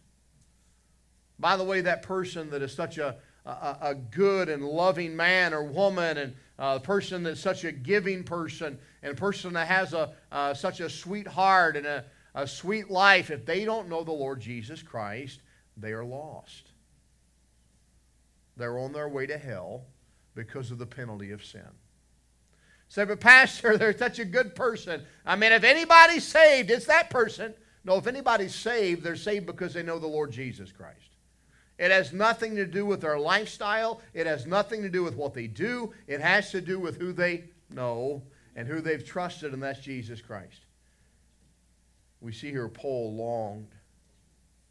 By 1.39 1.59
the 1.59 1.65
way, 1.65 1.83
that 1.83 2.03
person 2.03 2.49
that 2.51 2.63
is 2.63 2.73
such 2.73 2.97
a, 2.97 3.17
a, 3.45 3.77
a 3.83 3.95
good 3.95 4.49
and 4.49 4.65
loving 4.65 5.15
man 5.15 5.53
or 5.53 5.63
woman, 5.63 6.17
and 6.17 6.35
a 6.59 6.81
person 6.81 7.23
that's 7.23 7.41
such 7.41 7.65
a 7.65 7.73
giving 7.73 8.25
person, 8.25 8.79
and 9.03 9.13
a 9.13 9.15
person 9.15 9.53
that 9.53 9.69
has 9.69 9.93
a, 9.93 10.13
uh, 10.33 10.55
such 10.55 10.81
a 10.81 10.89
sweet 10.89 11.27
heart 11.27 11.77
and 11.77 11.87
a, 11.87 12.07
a 12.35 12.47
sweet 12.47 12.91
life, 12.91 13.31
if 13.31 13.45
they 13.45 13.67
don't 13.67 13.91
know 13.91 14.03
the 14.03 14.13
Lord 14.13 14.41
Jesus 14.41 14.83
Christ, 14.83 15.41
they 15.77 15.93
are 15.93 16.05
lost. 16.05 16.71
They're 18.57 18.79
on 18.79 18.93
their 18.93 19.09
way 19.09 19.27
to 19.27 19.37
hell 19.37 19.85
because 20.35 20.71
of 20.71 20.79
the 20.79 20.87
penalty 20.87 21.31
of 21.31 21.45
sin. 21.45 21.69
Say, 22.95 23.05
but 23.05 23.19
Pastor, 23.19 23.77
they're 23.77 23.99
such 23.99 24.21
a 24.21 24.25
good 24.25 24.55
person. 24.55 25.03
I 25.27 25.35
mean, 25.35 25.51
if 25.51 25.65
anybody's 25.65 26.23
saved, 26.23 26.71
it's 26.71 26.87
that 26.87 27.11
person. 27.11 27.53
No, 27.83 27.97
if 27.97 28.07
anybody's 28.07 28.55
saved, 28.55 29.03
they're 29.03 29.17
saved 29.17 29.47
because 29.47 29.75
they 29.75 29.83
know 29.83 29.99
the 29.99 30.07
Lord 30.07 30.31
Jesus 30.31 30.71
Christ. 30.71 31.17
It 31.77 31.91
has 31.91 32.13
nothing 32.13 32.55
to 32.55 32.65
do 32.65 32.87
with 32.87 33.01
their 33.01 33.19
lifestyle. 33.19 34.01
It 34.15 34.29
has 34.29 34.47
nothing 34.47 34.81
to 34.83 34.89
do 34.89 35.03
with 35.03 35.17
what 35.17 35.35
they 35.35 35.49
do. 35.49 35.93
It 36.07 36.21
has 36.21 36.53
to 36.53 36.61
do 36.61 36.79
with 36.79 36.97
who 37.01 37.13
they 37.13 37.43
know 37.69 38.23
and 38.55 38.69
who 38.69 38.81
they've 38.81 39.05
trusted, 39.05 39.53
and 39.53 39.61
that's 39.61 39.81
Jesus 39.81 40.21
Christ. 40.21 40.61
We 42.21 42.31
see 42.31 42.51
here 42.53 42.69
Paul 42.69 43.17
longed 43.17 43.75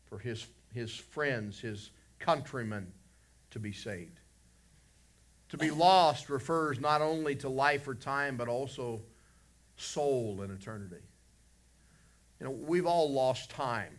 for 0.05 0.17
his, 0.17 0.47
his 0.73 0.95
friends, 0.95 1.59
his 1.59 1.91
countrymen, 2.19 2.89
to 3.51 3.59
be 3.59 3.73
saved. 3.73 4.21
To 5.53 5.57
be 5.59 5.69
lost 5.69 6.31
refers 6.31 6.79
not 6.79 7.03
only 7.03 7.35
to 7.35 7.47
life 7.47 7.87
or 7.87 7.93
time, 7.93 8.37
but 8.37 8.47
also 8.47 9.03
soul 9.75 10.41
and 10.41 10.51
eternity. 10.51 11.03
You 12.39 12.47
know, 12.47 12.51
we've 12.53 12.87
all 12.87 13.13
lost 13.13 13.51
time. 13.51 13.95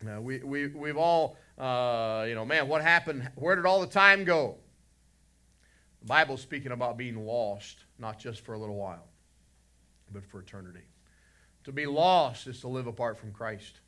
You 0.00 0.08
know, 0.08 0.22
we, 0.22 0.38
we, 0.38 0.68
we've 0.68 0.96
all, 0.96 1.36
uh, 1.58 2.24
you 2.26 2.34
know, 2.34 2.46
man, 2.46 2.66
what 2.66 2.80
happened? 2.80 3.30
Where 3.34 3.54
did 3.56 3.66
all 3.66 3.82
the 3.82 3.86
time 3.86 4.24
go? 4.24 4.56
The 6.00 6.06
Bible's 6.06 6.40
speaking 6.40 6.72
about 6.72 6.96
being 6.96 7.26
lost, 7.26 7.84
not 7.98 8.18
just 8.18 8.40
for 8.40 8.54
a 8.54 8.58
little 8.58 8.76
while, 8.76 9.04
but 10.10 10.24
for 10.24 10.40
eternity. 10.40 10.86
To 11.64 11.72
be 11.72 11.84
lost 11.84 12.46
is 12.46 12.58
to 12.62 12.68
live 12.68 12.86
apart 12.86 13.18
from 13.18 13.32
Christ. 13.32 13.80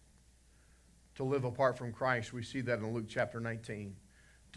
To 1.14 1.24
live 1.24 1.44
apart 1.44 1.78
from 1.78 1.94
Christ, 1.94 2.34
we 2.34 2.42
see 2.42 2.60
that 2.60 2.80
in 2.80 2.92
Luke 2.92 3.06
chapter 3.08 3.40
19. 3.40 3.96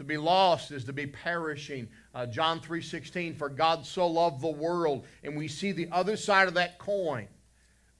To 0.00 0.04
be 0.04 0.16
lost 0.16 0.70
is 0.70 0.84
to 0.84 0.94
be 0.94 1.06
perishing. 1.06 1.86
Uh, 2.14 2.24
John 2.24 2.58
3:16, 2.58 3.36
for 3.36 3.50
God 3.50 3.84
so 3.84 4.06
loved 4.06 4.40
the 4.40 4.48
world, 4.48 5.06
and 5.22 5.36
we 5.36 5.46
see 5.46 5.72
the 5.72 5.90
other 5.92 6.16
side 6.16 6.48
of 6.48 6.54
that 6.54 6.78
coin. 6.78 7.28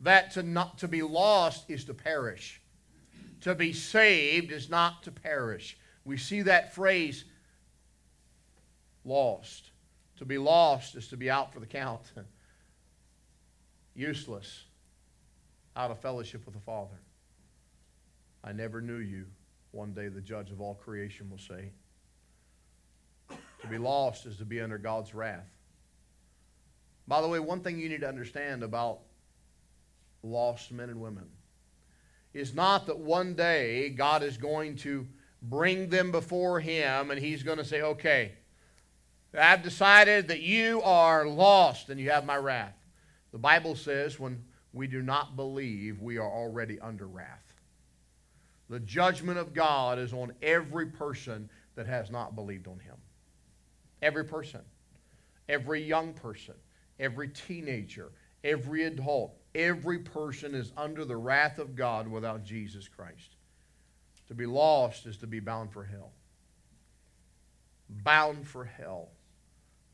That 0.01 0.31
to 0.31 0.43
not 0.43 0.79
to 0.79 0.89
be 0.89 1.03
lost 1.03 1.69
is 1.69 1.85
to 1.85 1.93
perish. 1.93 2.63
To 3.43 3.55
be 3.55 3.75
saved 3.75 4.51
is 4.51 4.71
not 4.71 5.03
to 5.03 5.13
perish. 5.13 5.77
We 6.07 6.17
see 6.17 6.41
that 6.41 6.75
phrase 6.75 7.27
lost. 9.05 9.71
To 10.17 10.25
be 10.25 10.39
lost 10.39 10.95
is 10.95 11.09
to 11.09 11.19
be 11.19 11.29
out 11.29 11.53
for 11.53 11.61
the 11.61 11.67
count. 11.67 12.13
Useless. 13.95 14.65
Out 15.77 15.91
of 15.91 16.01
fellowship 16.01 16.47
with 16.47 16.55
the 16.55 16.63
Father. 16.63 16.99
I 18.43 18.53
never 18.53 18.81
knew 18.81 19.01
you. 19.01 19.27
One 19.73 19.93
day 19.93 20.09
the 20.09 20.23
judge 20.23 20.51
of 20.51 20.63
all 20.63 20.77
creation 20.77 21.29
will 21.29 21.37
say. 21.37 21.73
Be 23.71 23.79
lost 23.79 24.27
is 24.27 24.37
to 24.39 24.45
be 24.45 24.61
under 24.61 24.79
God's 24.79 25.15
wrath. 25.15 25.49
By 27.07 27.21
the 27.21 27.29
way, 27.29 27.39
one 27.39 27.61
thing 27.61 27.79
you 27.79 27.89
need 27.89 28.01
to 28.01 28.09
understand 28.09 28.63
about 28.63 29.01
lost 30.23 30.73
men 30.73 30.91
and 30.91 31.01
women 31.01 31.27
is 32.35 32.55
not 32.55 32.87
that 32.87 32.99
one 32.99 33.35
day 33.35 33.91
God 33.91 34.23
is 34.23 34.37
going 34.37 34.77
to 34.79 35.07
bring 35.43 35.89
them 35.89 36.13
before 36.13 36.61
Him 36.61 37.11
and 37.11 37.21
He's 37.21 37.43
going 37.43 37.59
to 37.59 37.65
say, 37.65 37.83
okay, 37.83 38.33
I've 39.39 39.63
decided 39.63 40.29
that 40.29 40.41
you 40.41 40.83
are 40.83 41.27
lost 41.27 41.89
and 41.89 42.01
you 42.01 42.11
have 42.11 42.27
my 42.27 42.37
wrath. 42.37 42.77
The 43.33 43.39
Bible 43.39 43.77
says 43.77 44.19
when 44.19 44.45
we 44.73 44.87
do 44.87 45.03
not 45.03 45.37
believe, 45.37 46.01
we 46.01 46.19
are 46.19 46.31
already 46.31 46.79
under 46.81 47.07
wrath. 47.07 47.55
The 48.69 48.81
judgment 48.81 49.39
of 49.39 49.55
God 49.55 49.99
is 49.99 50.13
on 50.13 50.33
every 50.43 50.87
person 50.87 51.49
that 51.75 51.87
has 51.87 52.11
not 52.11 52.35
believed 52.35 52.69
on 52.69 52.79
Him. 52.79 52.97
Every 54.03 54.25
person, 54.25 54.61
every 55.49 55.83
young 55.83 56.13
person, 56.15 56.55
every 56.99 57.29
teenager, 57.29 58.13
every 58.45 58.85
adult, 58.85 59.35
every 59.55 59.99
person 59.99 60.55
is 60.55 60.73
under 60.77 61.05
the 61.05 61.17
wrath 61.17 61.59
of 61.59 61.77
God 61.77 62.09
without 62.09 62.45
Jesus 62.45 62.89
Christ. 62.89 63.37
To 64.29 64.35
be 64.35 64.47
lost 64.47 65.07
is 65.07 65.17
to 65.19 65.27
be 65.27 65.41
bound 65.41 65.73
for 65.73 65.85
hell. 65.85 66.13
Bound 68.05 68.47
for 68.47 68.65
hell 68.65 69.09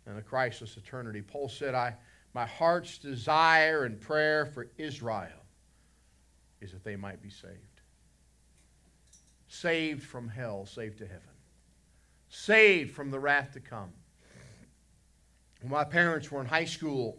and 0.06 0.18
a 0.18 0.22
Christless 0.22 0.76
eternity. 0.76 1.22
Paul 1.22 1.48
said, 1.48 1.74
I, 1.74 1.94
My 2.34 2.46
heart's 2.46 2.98
desire 2.98 3.84
and 3.84 4.00
prayer 4.00 4.46
for 4.46 4.68
Israel 4.76 5.42
is 6.60 6.72
that 6.72 6.84
they 6.84 6.96
might 6.96 7.22
be 7.22 7.30
saved. 7.30 7.80
Saved 9.48 10.02
from 10.02 10.28
hell, 10.28 10.66
saved 10.66 10.98
to 10.98 11.06
heaven 11.06 11.35
saved 12.28 12.94
from 12.94 13.10
the 13.10 13.18
wrath 13.18 13.52
to 13.52 13.60
come. 13.60 13.92
When 15.60 15.72
my 15.72 15.84
parents 15.84 16.30
were 16.30 16.40
in 16.40 16.46
high 16.46 16.64
school, 16.64 17.18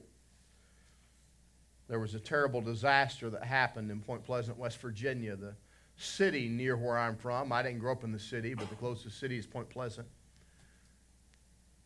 there 1.88 2.00
was 2.00 2.16
a 2.16 2.20
terrible 2.20 2.62
disaster 2.62 3.30
that 3.30 3.44
happened 3.44 3.90
in 3.92 4.02
Point 4.02 4.24
Pleasant, 4.24 4.58
West 4.58 4.80
Virginia, 4.80 5.36
the 5.36 5.56
city 5.96 6.48
near 6.48 6.76
where 6.78 6.98
I'm 6.98 7.16
from. 7.16 7.52
I 7.52 7.64
didn't 7.64 7.80
grow 7.80 7.94
up 7.94 8.04
in 8.04 8.12
the 8.12 8.20
city, 8.20 8.54
but 8.54 8.70
the 8.70 8.76
closest 8.76 9.20
city 9.20 9.38
is 9.38 9.46
Point 9.48 9.70
Pleasant. 9.70 10.08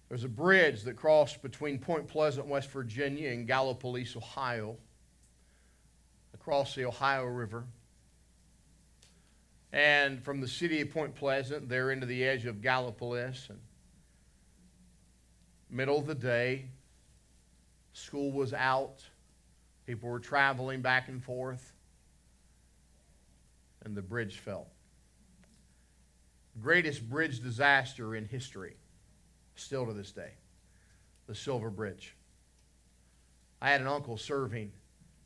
There's 0.10 0.24
a 0.26 0.30
bridge 0.30 0.82
that 0.84 0.98
crossed 0.98 1.42
between 1.42 1.78
Point 1.78 2.08
Pleasant, 2.08 2.46
West 2.46 2.70
Virginia, 2.70 3.30
and 3.30 3.48
Gallipolis, 3.48 4.18
Ohio, 4.18 4.76
across 6.34 6.76
the 6.76 6.86
Ohio 6.86 7.24
River. 7.26 7.64
And 9.74 10.22
from 10.24 10.42
the 10.42 10.48
city 10.48 10.82
of 10.82 10.92
Point 10.92 11.16
Pleasant, 11.16 11.70
there 11.70 11.92
into 11.92 12.06
the 12.06 12.24
edge 12.24 12.46
of 12.46 12.62
Gallipolis. 12.62 13.50
And 13.50 13.60
middle 15.70 15.98
of 15.98 16.08
the 16.08 16.16
day, 16.16 16.66
school 17.94 18.32
was 18.32 18.54
out, 18.54 19.04
people 19.86 20.10
were 20.10 20.20
traveling 20.20 20.82
back 20.82 21.08
and 21.08 21.24
forth, 21.24 21.74
and 23.84 23.96
the 23.96 24.02
bridge 24.02 24.40
fell. 24.40 24.68
Greatest 26.62 27.10
bridge 27.10 27.40
disaster 27.40 28.14
in 28.14 28.26
history, 28.26 28.76
still 29.56 29.86
to 29.86 29.94
this 29.94 30.12
day 30.12 30.32
the 31.28 31.36
Silver 31.36 31.70
Bridge. 31.70 32.14
I 33.62 33.70
had 33.70 33.80
an 33.80 33.88
uncle 33.88 34.18
serving 34.18 34.74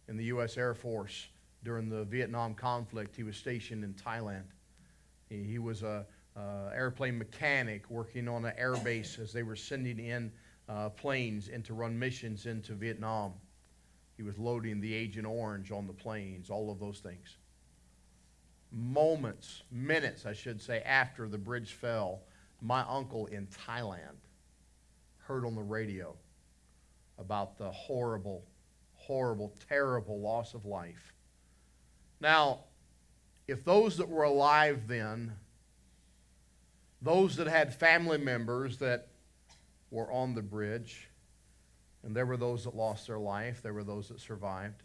in 0.08 0.18
the 0.18 0.26
U.S. 0.26 0.56
Air 0.56 0.76
Force 0.76 1.30
during 1.66 1.90
the 1.90 2.06
Vietnam 2.06 2.54
conflict. 2.54 3.16
He 3.16 3.24
was 3.24 3.36
stationed 3.36 3.84
in 3.84 3.94
Thailand. 3.94 4.46
He, 5.28 5.44
he 5.44 5.60
was 5.60 5.84
a 5.84 6.06
airplane 6.74 7.18
mechanic 7.18 7.90
working 7.90 8.28
on 8.28 8.46
an 8.46 8.54
air 8.58 8.76
base 8.78 9.20
as 9.20 9.34
they 9.34 9.44
were 9.44 9.56
sending 9.56 10.00
in 10.00 10.32
uh, 10.68 10.90
planes 10.90 11.50
and 11.50 11.64
to 11.66 11.74
run 11.74 11.98
missions 11.98 12.46
into 12.46 12.74
Vietnam. 12.74 13.34
He 14.18 14.24
was 14.24 14.38
loading 14.38 14.80
the 14.80 14.94
Agent 14.94 15.26
Orange 15.26 15.72
on 15.72 15.88
the 15.88 15.94
planes, 15.94 16.50
all 16.50 16.72
of 16.72 16.80
those 16.80 17.00
things. 17.00 17.38
Moments, 18.72 19.64
minutes, 19.72 20.26
I 20.26 20.34
should 20.34 20.62
say, 20.62 20.82
after 20.82 21.28
the 21.28 21.38
bridge 21.38 21.74
fell, 21.74 22.22
my 22.62 22.84
uncle 22.88 23.28
in 23.28 23.48
Thailand 23.48 24.18
heard 25.20 25.46
on 25.46 25.56
the 25.56 25.64
radio 25.64 26.16
about 27.18 27.58
the 27.58 27.72
horrible, 27.72 28.44
horrible, 28.94 29.54
terrible 29.70 30.20
loss 30.20 30.54
of 30.54 30.66
life. 30.66 31.15
Now, 32.20 32.62
if 33.48 33.64
those 33.64 33.98
that 33.98 34.10
were 34.10 34.24
alive 34.24 34.88
then, 34.88 35.34
those 37.02 37.36
that 37.36 37.48
had 37.48 37.74
family 37.74 38.18
members 38.18 38.78
that 38.78 39.08
were 39.92 40.12
on 40.12 40.34
the 40.34 40.42
bridge, 40.42 41.10
and 42.04 42.16
there 42.16 42.26
were 42.26 42.38
those 42.38 42.64
that 42.64 42.76
lost 42.76 43.08
their 43.08 43.20
life, 43.20 43.62
there 43.62 43.74
were 43.74 43.84
those 43.84 44.10
that 44.10 44.20
survived. 44.20 44.82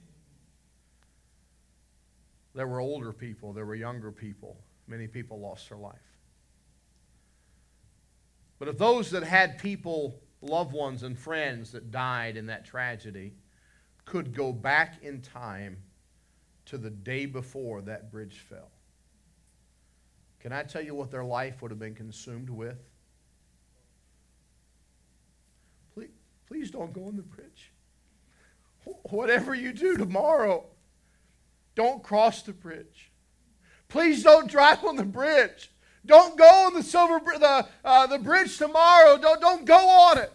There 2.55 2.67
were 2.67 2.81
older 2.81 3.13
people, 3.13 3.53
there 3.53 3.67
were 3.67 3.75
younger 3.75 4.11
people. 4.11 4.59
Many 4.87 5.07
people 5.07 5.39
lost 5.39 5.69
their 5.69 5.79
life. 5.79 5.95
But 8.59 8.69
if 8.69 8.77
those 8.77 9.11
that 9.13 9.23
had 9.23 9.59
people, 9.59 10.21
loved 10.43 10.73
ones, 10.73 11.03
and 11.05 11.19
friends 11.19 11.73
that 11.73 11.91
died 11.91 12.37
in 12.37 12.47
that 12.47 12.65
tragedy 12.65 13.35
could 14.05 14.35
go 14.35 14.53
back 14.53 15.03
in 15.03 15.23
time 15.23 15.79
to 16.67 16.79
the 16.79 16.91
day 16.91 17.27
before 17.27 17.83
that 17.83 18.11
bridge 18.11 18.39
fell, 18.49 18.71
can 20.41 20.53
I 20.53 20.63
tell 20.63 20.83
you 20.83 20.95
what 20.95 21.11
their 21.11 21.25
life 21.25 21.61
would 21.61 21.71
have 21.71 21.79
been 21.79 21.95
consumed 21.95 22.49
with? 22.49 22.79
Please, 25.95 26.11
please 26.47 26.71
don't 26.71 26.93
go 26.93 27.05
on 27.05 27.17
the 27.17 27.23
bridge. 27.23 27.73
Whatever 29.11 29.55
you 29.55 29.73
do 29.73 29.97
tomorrow, 29.97 30.65
don't 31.75 32.03
cross 32.03 32.43
the 32.43 32.53
bridge. 32.53 33.11
Please 33.89 34.23
don't 34.23 34.51
drive 34.51 34.85
on 34.85 34.97
the 34.97 35.05
bridge. 35.05 35.71
Don't 36.07 36.39
go 36.39 36.45
on 36.45 36.75
the 36.75 36.83
silver 36.83 37.21
the, 37.39 37.67
uh, 37.85 38.07
the 38.07 38.19
bridge 38.19 38.57
tomorrow. 38.57 39.19
Don't, 39.19 39.41
don't 39.41 39.65
go 39.67 39.77
on 39.77 40.19
it. 40.19 40.33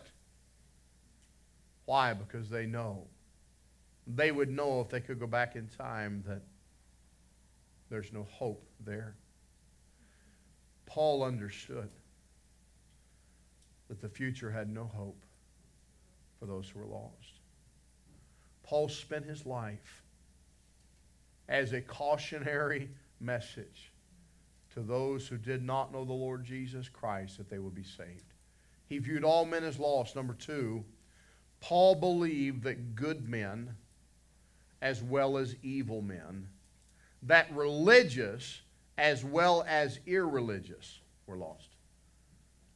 Why? 1.86 2.13
Because 2.13 2.50
they 2.50 2.65
know. 2.65 3.08
They 4.08 4.32
would 4.32 4.50
know 4.50 4.82
if 4.82 4.90
they 4.90 5.00
could 5.00 5.20
go 5.20 5.28
back 5.28 5.56
in 5.56 5.68
time 5.68 6.24
that 6.28 6.42
there's 7.90 8.14
no 8.14 8.24
hope 8.24 8.68
there. 8.86 9.16
Paul 10.86 11.24
understood 11.24 11.90
that 13.88 14.02
the 14.02 14.10
future 14.10 14.52
had 14.52 14.70
no 14.70 14.86
hope 14.86 15.24
for 16.40 16.46
those 16.46 16.70
who 16.70 16.80
were 16.80 16.86
lost. 16.86 17.40
Paul 18.64 18.90
spent 18.90 19.26
his 19.26 19.46
life 19.46 20.04
as 21.48 21.74
a 21.74 21.82
cautionary 21.82 22.90
message 23.20 23.92
to 24.74 24.82
those 24.82 25.28
who 25.28 25.38
did 25.38 25.64
not 25.64 25.94
know 25.94 26.04
the 26.04 26.14
Lord 26.14 26.44
Jesus 26.44 26.90
Christ 26.90 27.38
that 27.38 27.50
they 27.50 27.60
would 27.60 27.76
be 27.76 27.84
saved. 27.84 28.34
He 28.88 28.98
viewed 28.98 29.24
all 29.24 29.46
men 29.46 29.64
as 29.64 29.80
lost. 29.80 30.16
Number 30.16 30.34
two, 30.34 30.84
Paul 31.62 31.96
believed 31.96 32.64
that 32.64 32.96
good 32.96 33.28
men 33.28 33.76
as 34.82 35.01
well 35.01 35.38
as 35.38 35.55
evil 35.63 36.01
men, 36.01 36.48
that 37.24 37.53
religious 37.53 38.62
as 38.98 39.24
well 39.24 39.65
as 39.67 40.00
irreligious 40.05 41.00
were 41.27 41.38
lost. 41.38 41.70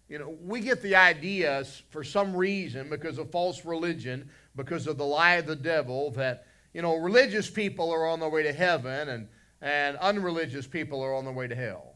You 0.10 0.18
know, 0.18 0.36
we 0.44 0.60
get 0.60 0.82
the 0.82 0.96
idea 0.96 1.64
for 1.92 2.04
some 2.04 2.36
reason 2.36 2.90
because 2.90 3.20
of 3.20 3.30
false 3.30 3.64
religion, 3.64 4.30
because 4.56 4.88
of 4.88 4.98
the 4.98 5.06
lie 5.06 5.36
of 5.36 5.46
the 5.46 5.56
devil, 5.56 6.10
that, 6.12 6.48
you 6.74 6.82
know, 6.82 6.96
religious 6.96 7.50
people 7.50 7.92
are 7.92 8.08
on 8.08 8.20
their 8.20 8.30
way 8.30 8.42
to 8.44 8.52
heaven 8.52 9.10
and, 9.10 9.28
and 9.62 9.98
unreligious 9.98 10.66
people 10.66 11.02
are 11.04 11.14
on 11.14 11.26
their 11.26 11.34
way 11.34 11.48
to 11.48 11.56
hell. 11.56 11.89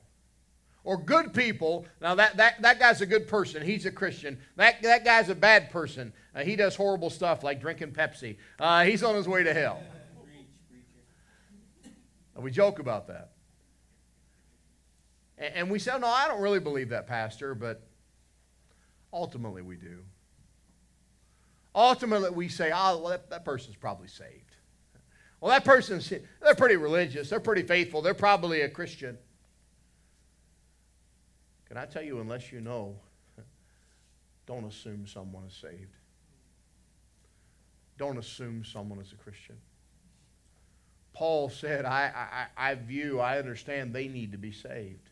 Or 0.83 0.97
good 0.97 1.33
people, 1.33 1.85
now 2.01 2.15
that, 2.15 2.37
that, 2.37 2.61
that 2.61 2.79
guy's 2.79 2.99
a 2.99 3.05
good 3.05 3.27
person. 3.27 3.65
He's 3.65 3.85
a 3.85 3.91
Christian. 3.91 4.37
That, 4.57 4.81
that 4.81 5.05
guy's 5.05 5.29
a 5.29 5.35
bad 5.35 5.71
person. 5.71 6.11
Uh, 6.35 6.41
he 6.41 6.57
does 6.57 6.75
horrible 6.75 7.09
stuff 7.09 7.41
like 7.41 7.61
drinking 7.61 7.91
Pepsi. 7.91 8.37
Uh, 8.59 8.83
he's 8.83 9.01
on 9.01 9.15
his 9.15 9.27
way 9.27 9.43
to 9.43 9.53
hell. 9.53 9.81
And 12.35 12.43
we 12.43 12.51
joke 12.51 12.79
about 12.79 13.07
that. 13.07 13.31
And, 15.37 15.53
and 15.55 15.69
we 15.71 15.79
say, 15.79 15.97
no, 15.99 16.07
I 16.07 16.27
don't 16.27 16.41
really 16.41 16.59
believe 16.59 16.89
that, 16.89 17.07
Pastor, 17.07 17.55
but 17.55 17.87
ultimately 19.13 19.61
we 19.61 19.77
do. 19.77 19.99
Ultimately, 21.75 22.29
we 22.29 22.49
say, 22.49 22.71
oh, 22.73 22.99
well, 22.99 23.09
that, 23.09 23.29
that 23.29 23.45
person's 23.45 23.75
probably 23.75 24.07
saved. 24.07 24.55
Well, 25.41 25.49
that 25.51 25.65
person's, 25.65 26.07
they're 26.09 26.55
pretty 26.55 26.75
religious. 26.75 27.29
They're 27.29 27.39
pretty 27.39 27.63
faithful. 27.63 28.01
They're 28.01 28.13
probably 28.13 28.61
a 28.61 28.69
Christian. 28.69 29.17
Can 31.73 31.81
I 31.81 31.85
tell 31.87 32.03
you, 32.03 32.19
unless 32.19 32.51
you 32.51 32.61
know, 32.61 32.95
don't 34.45 34.65
assume 34.65 35.07
someone 35.07 35.45
is 35.45 35.55
saved. 35.55 35.95
Don't 37.97 38.19
assume 38.19 38.63
someone 38.63 38.99
is 38.99 39.11
a 39.11 39.15
Christian. 39.15 39.55
Paul 41.13 41.49
said, 41.49 41.85
I, 41.85 42.45
I, 42.57 42.69
I 42.69 42.75
view, 42.75 43.19
I 43.19 43.39
understand 43.39 43.91
they 43.91 44.07
need 44.07 44.33
to 44.33 44.37
be 44.37 44.51
saved. 44.51 45.09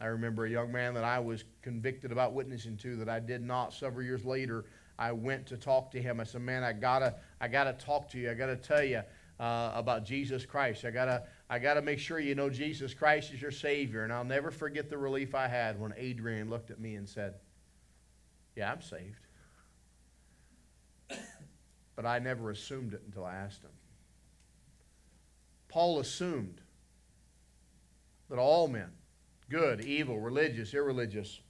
I 0.00 0.06
remember 0.06 0.46
a 0.46 0.50
young 0.50 0.72
man 0.72 0.94
that 0.94 1.04
I 1.04 1.20
was 1.20 1.44
convicted 1.62 2.10
about 2.10 2.32
witnessing 2.32 2.76
to 2.78 2.96
that 2.96 3.08
I 3.08 3.20
did 3.20 3.44
not. 3.44 3.72
Several 3.72 4.04
years 4.04 4.24
later, 4.24 4.64
I 4.98 5.12
went 5.12 5.46
to 5.46 5.56
talk 5.56 5.92
to 5.92 6.02
him. 6.02 6.18
I 6.18 6.24
said, 6.24 6.40
Man, 6.40 6.64
I 6.64 6.72
gotta, 6.72 7.14
I 7.40 7.46
gotta 7.46 7.74
talk 7.74 8.10
to 8.10 8.18
you. 8.18 8.32
I 8.32 8.34
gotta 8.34 8.56
tell 8.56 8.82
you 8.82 9.02
uh, 9.38 9.70
about 9.76 10.04
Jesus 10.04 10.44
Christ. 10.44 10.84
I 10.84 10.90
gotta, 10.90 11.22
I 11.52 11.58
got 11.58 11.74
to 11.74 11.82
make 11.82 11.98
sure 11.98 12.20
you 12.20 12.36
know 12.36 12.48
Jesus 12.48 12.94
Christ 12.94 13.32
is 13.32 13.42
your 13.42 13.50
Savior. 13.50 14.04
And 14.04 14.12
I'll 14.12 14.22
never 14.22 14.52
forget 14.52 14.88
the 14.88 14.96
relief 14.96 15.34
I 15.34 15.48
had 15.48 15.80
when 15.80 15.92
Adrian 15.96 16.48
looked 16.48 16.70
at 16.70 16.78
me 16.78 16.94
and 16.94 17.08
said, 17.08 17.34
Yeah, 18.54 18.70
I'm 18.70 18.80
saved. 18.80 19.26
But 21.96 22.06
I 22.06 22.20
never 22.20 22.50
assumed 22.50 22.94
it 22.94 23.02
until 23.04 23.26
I 23.26 23.34
asked 23.34 23.62
him. 23.62 23.72
Paul 25.68 25.98
assumed 25.98 26.60
that 28.30 28.38
all 28.38 28.68
men, 28.68 28.90
good, 29.50 29.84
evil, 29.84 30.18
religious, 30.18 30.72
irreligious, 30.72 31.40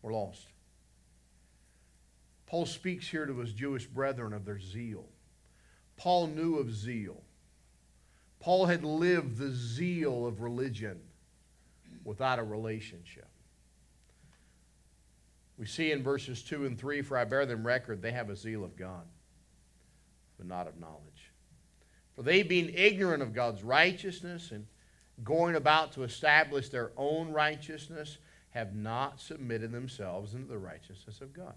were 0.00 0.12
lost. 0.12 0.46
Paul 2.46 2.66
speaks 2.66 3.08
here 3.08 3.26
to 3.26 3.36
his 3.40 3.52
Jewish 3.52 3.86
brethren 3.86 4.32
of 4.32 4.44
their 4.44 4.60
zeal. 4.60 5.06
Paul 5.96 6.28
knew 6.28 6.56
of 6.56 6.72
zeal. 6.72 7.20
Paul 8.44 8.66
had 8.66 8.84
lived 8.84 9.38
the 9.38 9.50
zeal 9.52 10.26
of 10.26 10.42
religion 10.42 11.00
without 12.04 12.38
a 12.38 12.42
relationship. 12.42 13.26
We 15.56 15.64
see 15.64 15.92
in 15.92 16.02
verses 16.02 16.42
2 16.42 16.66
and 16.66 16.78
3 16.78 17.00
For 17.00 17.16
I 17.16 17.24
bear 17.24 17.46
them 17.46 17.66
record, 17.66 18.02
they 18.02 18.12
have 18.12 18.28
a 18.28 18.36
zeal 18.36 18.62
of 18.62 18.76
God, 18.76 19.06
but 20.36 20.46
not 20.46 20.68
of 20.68 20.78
knowledge. 20.78 21.32
For 22.14 22.22
they, 22.22 22.42
being 22.42 22.70
ignorant 22.74 23.22
of 23.22 23.32
God's 23.32 23.62
righteousness 23.62 24.50
and 24.50 24.66
going 25.24 25.54
about 25.56 25.92
to 25.92 26.02
establish 26.02 26.68
their 26.68 26.92
own 26.98 27.32
righteousness, 27.32 28.18
have 28.50 28.74
not 28.74 29.22
submitted 29.22 29.72
themselves 29.72 30.34
into 30.34 30.48
the 30.48 30.58
righteousness 30.58 31.22
of 31.22 31.32
God. 31.32 31.54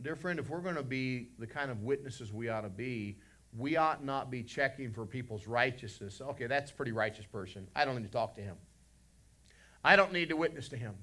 Dear 0.00 0.16
friend, 0.16 0.38
if 0.38 0.48
we're 0.48 0.60
going 0.60 0.76
to 0.76 0.82
be 0.82 1.28
the 1.38 1.46
kind 1.46 1.70
of 1.70 1.82
witnesses 1.82 2.32
we 2.32 2.48
ought 2.48 2.62
to 2.62 2.70
be, 2.70 3.18
we 3.56 3.76
ought 3.76 4.04
not 4.04 4.30
be 4.30 4.42
checking 4.42 4.92
for 4.92 5.04
people's 5.04 5.46
righteousness. 5.46 6.20
Okay, 6.20 6.46
that's 6.46 6.70
a 6.70 6.74
pretty 6.74 6.92
righteous 6.92 7.26
person. 7.26 7.68
I 7.74 7.84
don't 7.84 7.96
need 7.96 8.06
to 8.06 8.10
talk 8.10 8.34
to 8.36 8.42
him. 8.42 8.56
I 9.84 9.96
don't 9.96 10.12
need 10.12 10.30
to 10.30 10.36
witness 10.36 10.68
to 10.70 10.76
him. 10.76 10.94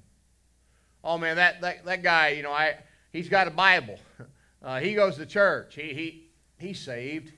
Oh 1.04 1.16
man, 1.16 1.36
that, 1.36 1.60
that, 1.60 1.84
that 1.84 2.02
guy, 2.02 2.30
you 2.30 2.42
know, 2.42 2.52
I, 2.52 2.76
he's 3.12 3.28
got 3.28 3.46
a 3.46 3.50
Bible. 3.50 3.98
Uh, 4.62 4.78
he 4.78 4.92
goes 4.92 5.16
to 5.16 5.24
church. 5.24 5.74
He, 5.74 5.94
he, 5.94 6.30
he's 6.58 6.78
saved. 6.78 7.32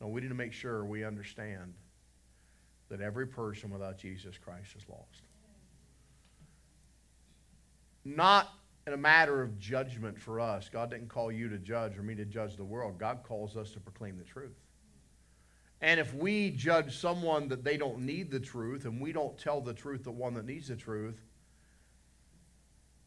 No, 0.00 0.08
we 0.08 0.22
need 0.22 0.28
to 0.28 0.34
make 0.34 0.54
sure 0.54 0.82
we 0.82 1.04
understand 1.04 1.74
that 2.88 3.02
every 3.02 3.26
person 3.26 3.68
without 3.68 3.98
Jesus 3.98 4.38
Christ 4.38 4.74
is 4.76 4.82
lost. 4.88 5.22
Not 8.02 8.48
in 8.90 8.94
a 8.94 9.00
matter 9.00 9.40
of 9.40 9.56
judgment 9.60 10.18
for 10.18 10.40
us. 10.40 10.68
God 10.68 10.90
didn't 10.90 11.08
call 11.08 11.30
you 11.30 11.48
to 11.48 11.58
judge 11.58 11.96
or 11.96 12.02
me 12.02 12.16
to 12.16 12.24
judge 12.24 12.56
the 12.56 12.64
world. 12.64 12.98
God 12.98 13.20
calls 13.22 13.56
us 13.56 13.70
to 13.70 13.80
proclaim 13.80 14.18
the 14.18 14.24
truth. 14.24 14.58
And 15.80 16.00
if 16.00 16.12
we 16.12 16.50
judge 16.50 16.98
someone 16.98 17.46
that 17.48 17.62
they 17.62 17.76
don't 17.76 18.00
need 18.00 18.32
the 18.32 18.40
truth 18.40 18.86
and 18.86 19.00
we 19.00 19.12
don't 19.12 19.38
tell 19.38 19.60
the 19.60 19.72
truth 19.72 20.02
the 20.02 20.10
one 20.10 20.34
that 20.34 20.44
needs 20.44 20.66
the 20.66 20.76
truth, 20.76 21.22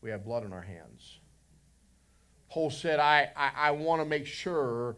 we 0.01 0.09
have 0.09 0.23
blood 0.23 0.45
on 0.45 0.53
our 0.53 0.61
hands. 0.61 1.19
Paul 2.49 2.69
said, 2.69 3.01
I, 3.01 3.29
I, 3.35 3.51
I 3.55 3.71
want 3.71 4.01
to 4.01 4.05
make 4.05 4.25
sure 4.25 4.95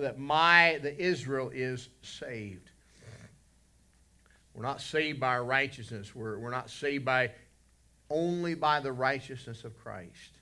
that 0.00 0.18
my 0.18 0.80
the 0.82 1.00
Israel 1.00 1.52
is 1.54 1.88
saved. 2.02 2.68
We're 4.54 4.64
not 4.64 4.80
saved 4.80 5.20
by 5.20 5.28
our 5.28 5.44
righteousness. 5.44 6.16
We're, 6.16 6.36
we're 6.36 6.50
not 6.50 6.68
saved 6.68 7.04
by 7.04 7.30
only 8.10 8.54
by 8.54 8.80
the 8.80 8.92
righteousness 8.92 9.64
of 9.64 9.78
Christ. 9.78 10.38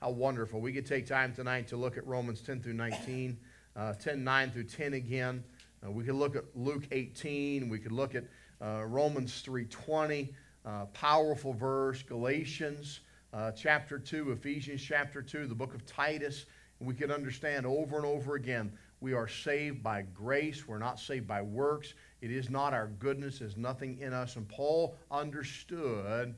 How 0.00 0.10
wonderful. 0.10 0.60
We 0.60 0.72
could 0.72 0.86
take 0.86 1.06
time 1.06 1.34
tonight 1.34 1.68
to 1.68 1.76
look 1.76 1.96
at 1.96 2.06
Romans 2.06 2.40
10 2.40 2.62
through 2.62 2.74
19, 2.74 3.38
uh, 3.76 3.92
10, 3.94 4.24
9 4.24 4.50
through 4.50 4.64
10 4.64 4.94
again. 4.94 5.44
Uh, 5.84 5.90
we 5.90 6.04
could 6.04 6.14
look 6.14 6.36
at 6.36 6.44
Luke 6.54 6.86
18. 6.90 7.68
We 7.68 7.78
could 7.78 7.92
look 7.92 8.14
at 8.14 8.24
uh, 8.60 8.84
Romans 8.86 9.42
3.20, 9.46 10.32
uh, 10.64 10.86
powerful 10.86 11.52
verse, 11.52 12.02
Galatians 12.02 13.00
uh, 13.32 13.52
chapter 13.52 13.98
2, 13.98 14.32
Ephesians 14.32 14.80
chapter 14.80 15.20
2, 15.20 15.46
the 15.46 15.54
book 15.54 15.74
of 15.74 15.84
Titus. 15.84 16.46
We 16.80 16.94
could 16.94 17.10
understand 17.10 17.66
over 17.66 17.96
and 17.96 18.06
over 18.06 18.34
again 18.34 18.72
we 19.00 19.12
are 19.12 19.28
saved 19.28 19.82
by 19.82 20.02
grace. 20.14 20.66
We're 20.66 20.78
not 20.78 20.98
saved 20.98 21.26
by 21.26 21.42
works. 21.42 21.92
It 22.22 22.30
is 22.30 22.48
not 22.48 22.72
our 22.72 22.86
goodness. 22.98 23.40
There's 23.40 23.56
nothing 23.56 23.98
in 24.00 24.14
us. 24.14 24.36
And 24.36 24.48
Paul 24.48 24.96
understood 25.10 26.34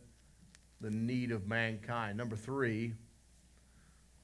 the 0.80 0.90
need 0.90 1.32
of 1.32 1.46
mankind. 1.46 2.16
Number 2.16 2.36
three, 2.36 2.94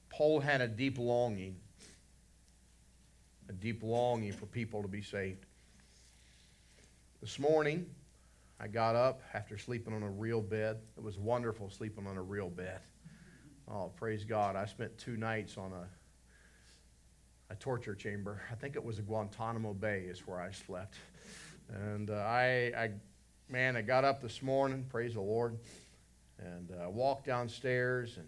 Paul 0.09 0.39
had 0.39 0.61
a 0.61 0.67
deep 0.67 0.97
longing, 0.97 1.57
a 3.49 3.53
deep 3.53 3.83
longing 3.83 4.31
for 4.31 4.45
people 4.45 4.81
to 4.81 4.87
be 4.87 5.01
saved. 5.01 5.45
This 7.21 7.39
morning, 7.39 7.85
I 8.59 8.67
got 8.67 8.95
up 8.95 9.21
after 9.33 9.57
sleeping 9.57 9.93
on 9.93 10.03
a 10.03 10.09
real 10.09 10.41
bed. 10.41 10.77
It 10.97 11.03
was 11.03 11.17
wonderful 11.17 11.69
sleeping 11.69 12.07
on 12.07 12.17
a 12.17 12.21
real 12.21 12.49
bed. 12.49 12.79
Oh, 13.69 13.91
praise 13.95 14.23
God. 14.23 14.55
I 14.55 14.65
spent 14.65 14.97
two 14.97 15.17
nights 15.17 15.57
on 15.57 15.73
a 15.73 15.87
a 17.49 17.55
torture 17.55 17.95
chamber. 17.95 18.41
I 18.51 18.55
think 18.55 18.75
it 18.75 18.83
was 18.83 18.99
Guantanamo 18.99 19.73
Bay 19.73 20.05
is 20.09 20.25
where 20.27 20.39
I 20.39 20.51
slept. 20.51 20.95
And 21.69 22.09
uh, 22.09 22.15
I, 22.15 22.71
I, 22.77 22.89
man, 23.49 23.75
I 23.75 23.81
got 23.81 24.03
up 24.03 24.21
this 24.21 24.41
morning, 24.41 24.85
praise 24.89 25.13
the 25.13 25.21
Lord, 25.21 25.57
and 26.39 26.71
uh, 26.71 26.89
walked 26.89 27.25
downstairs 27.25 28.17
and 28.17 28.27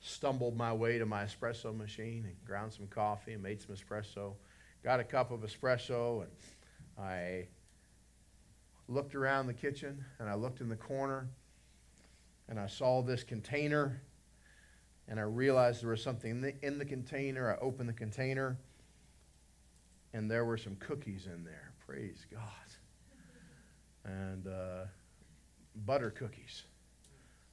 stumbled 0.00 0.56
my 0.56 0.72
way 0.72 0.98
to 0.98 1.06
my 1.06 1.24
espresso 1.24 1.76
machine 1.76 2.24
and 2.26 2.34
ground 2.44 2.72
some 2.72 2.86
coffee 2.86 3.32
and 3.32 3.42
made 3.42 3.60
some 3.60 3.74
espresso. 3.74 4.34
Got 4.82 5.00
a 5.00 5.04
cup 5.04 5.30
of 5.30 5.40
espresso 5.40 6.22
and 6.22 6.30
I 6.98 7.46
looked 8.88 9.14
around 9.14 9.46
the 9.46 9.54
kitchen 9.54 10.04
and 10.18 10.28
I 10.28 10.34
looked 10.34 10.60
in 10.60 10.68
the 10.68 10.76
corner 10.76 11.28
and 12.48 12.60
I 12.60 12.66
saw 12.66 13.02
this 13.02 13.22
container 13.22 14.00
and 15.08 15.20
I 15.20 15.22
realized 15.22 15.82
there 15.82 15.90
was 15.90 16.02
something 16.02 16.30
in 16.30 16.40
the, 16.40 16.54
in 16.62 16.78
the 16.78 16.84
container. 16.84 17.52
I 17.52 17.64
opened 17.64 17.88
the 17.88 17.94
container, 17.94 18.58
and 20.12 20.30
there 20.30 20.44
were 20.44 20.56
some 20.56 20.76
cookies 20.76 21.26
in 21.26 21.44
there. 21.44 21.72
Praise 21.86 22.26
God. 22.30 22.42
And 24.04 24.46
uh, 24.46 24.86
butter 25.84 26.10
cookies. 26.10 26.62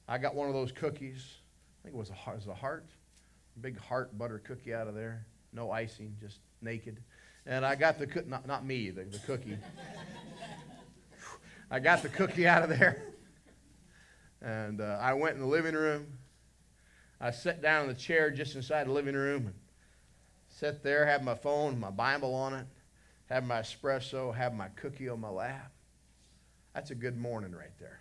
I 0.08 0.18
got 0.18 0.34
one 0.34 0.48
of 0.48 0.54
those 0.54 0.72
cookies. 0.72 1.38
I 1.80 1.84
think 1.84 1.94
it 1.94 1.98
was 1.98 2.10
a, 2.10 2.34
was 2.34 2.46
a 2.46 2.54
heart, 2.54 2.86
a 3.56 3.60
big 3.60 3.78
heart 3.78 4.16
butter 4.16 4.38
cookie 4.38 4.74
out 4.74 4.86
of 4.86 4.94
there. 4.94 5.26
No 5.52 5.70
icing, 5.70 6.16
just 6.20 6.38
naked. 6.60 6.98
And 7.46 7.64
I 7.64 7.74
got 7.74 7.98
the 7.98 8.06
cookie, 8.06 8.28
not, 8.28 8.46
not 8.46 8.64
me, 8.64 8.90
the, 8.90 9.04
the 9.04 9.18
cookie. 9.18 9.58
I 11.70 11.80
got 11.80 12.02
the 12.02 12.08
cookie 12.08 12.46
out 12.46 12.62
of 12.62 12.68
there. 12.70 13.02
And 14.42 14.80
uh, 14.80 14.98
I 15.00 15.14
went 15.14 15.36
in 15.36 15.40
the 15.40 15.46
living 15.46 15.74
room 15.74 16.06
I 17.24 17.30
sat 17.30 17.62
down 17.62 17.84
in 17.84 17.88
the 17.88 17.94
chair 17.94 18.30
just 18.30 18.54
inside 18.54 18.86
the 18.86 18.92
living 18.92 19.14
room 19.14 19.46
and 19.46 19.54
sat 20.48 20.82
there, 20.82 21.06
had 21.06 21.24
my 21.24 21.34
phone, 21.34 21.80
my 21.80 21.90
Bible 21.90 22.34
on 22.34 22.52
it, 22.52 22.66
had 23.30 23.46
my 23.46 23.60
espresso, 23.60 24.34
had 24.34 24.54
my 24.54 24.68
cookie 24.76 25.08
on 25.08 25.20
my 25.20 25.30
lap. 25.30 25.72
That's 26.74 26.90
a 26.90 26.94
good 26.94 27.16
morning 27.16 27.52
right 27.52 27.76
there. 27.78 28.00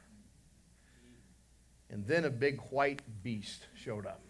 And 1.94 2.08
then 2.08 2.26
a 2.26 2.30
big 2.32 2.60
white 2.72 3.04
beast 3.22 3.68
showed 3.76 4.08
up. 4.08 4.24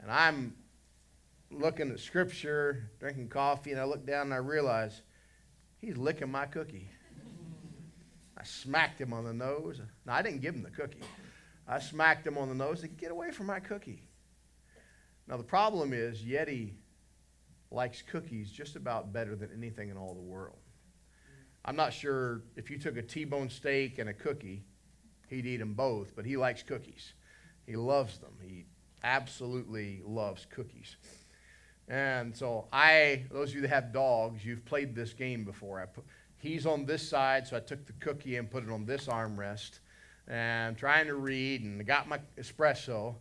And 0.00 0.10
I'm 0.10 0.54
looking 1.50 1.90
at 1.90 2.00
scripture, 2.00 2.88
drinking 2.98 3.28
coffee, 3.28 3.72
and 3.72 3.80
I 3.80 3.84
look 3.84 4.06
down 4.06 4.28
and 4.28 4.34
I 4.34 4.38
realize 4.38 5.02
he's 5.82 5.98
licking 5.98 6.30
my 6.30 6.46
cookie. 6.46 6.88
I 8.38 8.44
smacked 8.44 8.98
him 8.98 9.12
on 9.12 9.24
the 9.24 9.34
nose. 9.34 9.82
Now, 10.06 10.14
I 10.14 10.22
didn't 10.22 10.40
give 10.40 10.54
him 10.54 10.62
the 10.62 10.70
cookie. 10.70 11.02
I 11.68 11.78
smacked 11.78 12.26
him 12.26 12.38
on 12.38 12.48
the 12.48 12.54
nose 12.54 12.82
and 12.84 12.96
get 12.96 13.10
away 13.10 13.32
from 13.32 13.44
my 13.44 13.60
cookie. 13.60 14.08
Now, 15.28 15.36
the 15.36 15.44
problem 15.44 15.92
is, 15.92 16.22
Yeti 16.22 16.72
likes 17.70 18.00
cookies 18.00 18.50
just 18.50 18.76
about 18.76 19.12
better 19.12 19.36
than 19.36 19.50
anything 19.54 19.90
in 19.90 19.98
all 19.98 20.14
the 20.14 20.22
world. 20.22 20.63
I'm 21.64 21.76
not 21.76 21.92
sure 21.92 22.42
if 22.56 22.70
you 22.70 22.78
took 22.78 22.96
a 22.96 23.02
T 23.02 23.24
bone 23.24 23.48
steak 23.48 23.98
and 23.98 24.08
a 24.10 24.12
cookie, 24.12 24.64
he'd 25.28 25.46
eat 25.46 25.58
them 25.58 25.74
both, 25.74 26.14
but 26.14 26.26
he 26.26 26.36
likes 26.36 26.62
cookies. 26.62 27.14
He 27.66 27.76
loves 27.76 28.18
them. 28.18 28.32
He 28.42 28.66
absolutely 29.02 30.02
loves 30.04 30.46
cookies. 30.50 30.96
And 31.88 32.34
so, 32.34 32.66
I, 32.72 33.24
those 33.30 33.50
of 33.50 33.56
you 33.56 33.60
that 33.62 33.68
have 33.68 33.92
dogs, 33.92 34.44
you've 34.44 34.64
played 34.64 34.94
this 34.94 35.12
game 35.12 35.44
before. 35.44 35.80
I 35.80 35.86
put, 35.86 36.04
he's 36.38 36.66
on 36.66 36.86
this 36.86 37.06
side, 37.06 37.46
so 37.46 37.56
I 37.56 37.60
took 37.60 37.86
the 37.86 37.92
cookie 37.94 38.36
and 38.36 38.50
put 38.50 38.62
it 38.62 38.70
on 38.70 38.86
this 38.86 39.06
armrest 39.06 39.80
and 40.26 40.76
trying 40.76 41.06
to 41.06 41.14
read 41.14 41.62
and 41.62 41.84
got 41.86 42.08
my 42.08 42.20
espresso. 42.38 43.14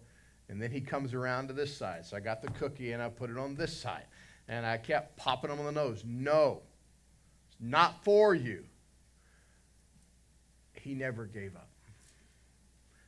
And 0.49 0.61
then 0.61 0.71
he 0.71 0.81
comes 0.81 1.13
around 1.13 1.47
to 1.47 1.53
this 1.53 1.75
side. 1.75 2.05
So 2.05 2.15
I 2.17 2.19
got 2.19 2.41
the 2.41 2.49
cookie 2.49 2.91
and 2.91 3.01
I 3.01 3.09
put 3.09 3.29
it 3.29 3.37
on 3.37 3.55
this 3.55 3.75
side. 3.75 4.05
And 4.47 4.65
I 4.65 4.77
kept 4.77 5.17
popping 5.17 5.49
him 5.49 5.59
on 5.59 5.65
the 5.65 5.71
nose. 5.71 6.03
No, 6.05 6.61
not 7.63 8.03
for 8.03 8.35
you. 8.35 8.65
He 10.73 10.93
never 10.93 11.25
gave 11.25 11.55
up. 11.55 11.69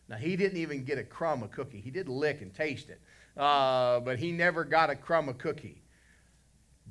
Now, 0.07 0.15
he 0.15 0.35
didn't 0.35 0.57
even 0.57 0.85
get 0.85 0.97
a 0.97 1.03
crumb 1.03 1.43
of 1.43 1.51
cookie. 1.51 1.81
He 1.81 1.91
did 1.91 2.07
lick 2.07 2.41
and 2.41 2.53
taste 2.53 2.89
it, 2.89 3.01
uh, 3.35 3.99
but 3.99 4.17
he 4.17 4.31
never 4.31 4.63
got 4.63 4.89
a 4.89 4.95
crumb 4.95 5.27
of 5.27 5.37
cookie. 5.37 5.81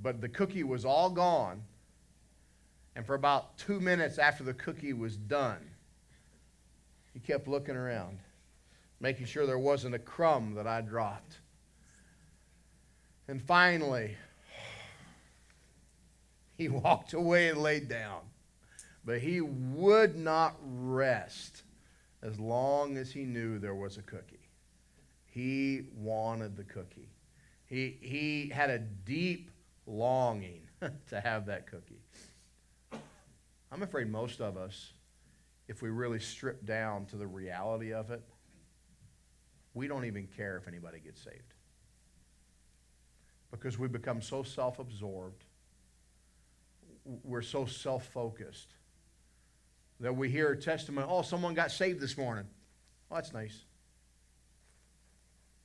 But 0.02 0.20
the 0.20 0.28
cookie 0.28 0.64
was 0.64 0.84
all 0.84 1.08
gone. 1.10 1.62
And 2.96 3.06
for 3.06 3.14
about 3.14 3.56
two 3.56 3.80
minutes 3.80 4.18
after 4.18 4.44
the 4.44 4.54
cookie 4.54 4.92
was 4.92 5.16
done, 5.16 5.60
he 7.12 7.20
kept 7.20 7.48
looking 7.48 7.76
around, 7.76 8.18
making 9.00 9.26
sure 9.26 9.46
there 9.46 9.58
wasn't 9.58 9.94
a 9.94 9.98
crumb 9.98 10.54
that 10.54 10.66
I 10.66 10.80
dropped. 10.80 11.38
And 13.26 13.40
finally, 13.40 14.16
he 16.56 16.68
walked 16.68 17.12
away 17.12 17.48
and 17.48 17.62
laid 17.62 17.88
down. 17.88 18.20
But 19.04 19.20
he 19.20 19.40
would 19.40 20.16
not 20.16 20.56
rest 20.62 21.62
as 22.22 22.38
long 22.38 22.96
as 22.96 23.12
he 23.12 23.24
knew 23.24 23.58
there 23.58 23.74
was 23.74 23.98
a 23.98 24.02
cookie. 24.02 24.48
He 25.26 25.82
wanted 25.94 26.56
the 26.56 26.64
cookie. 26.64 27.10
He, 27.66 27.98
he 28.00 28.48
had 28.48 28.70
a 28.70 28.78
deep 28.78 29.50
longing 29.86 30.62
to 31.08 31.20
have 31.20 31.46
that 31.46 31.66
cookie. 31.66 32.00
I'm 33.70 33.82
afraid 33.82 34.10
most 34.10 34.40
of 34.40 34.56
us 34.56 34.92
if 35.68 35.82
we 35.82 35.90
really 35.90 36.20
strip 36.20 36.64
down 36.66 37.06
to 37.06 37.16
the 37.16 37.26
reality 37.26 37.92
of 37.92 38.10
it, 38.10 38.22
we 39.72 39.88
don't 39.88 40.04
even 40.04 40.26
care 40.26 40.56
if 40.56 40.68
anybody 40.68 41.00
gets 41.00 41.20
saved. 41.22 41.54
Because 43.50 43.78
we 43.78 43.88
become 43.88 44.20
so 44.20 44.42
self 44.42 44.78
absorbed, 44.78 45.44
we're 47.04 47.42
so 47.42 47.66
self 47.66 48.06
focused 48.06 48.68
that 50.00 50.14
we 50.14 50.28
hear 50.28 50.52
a 50.52 50.56
testimony 50.56 51.06
oh, 51.08 51.22
someone 51.22 51.54
got 51.54 51.70
saved 51.70 52.00
this 52.00 52.16
morning. 52.16 52.46
Well, 53.08 53.20
that's 53.20 53.32
nice. 53.32 53.64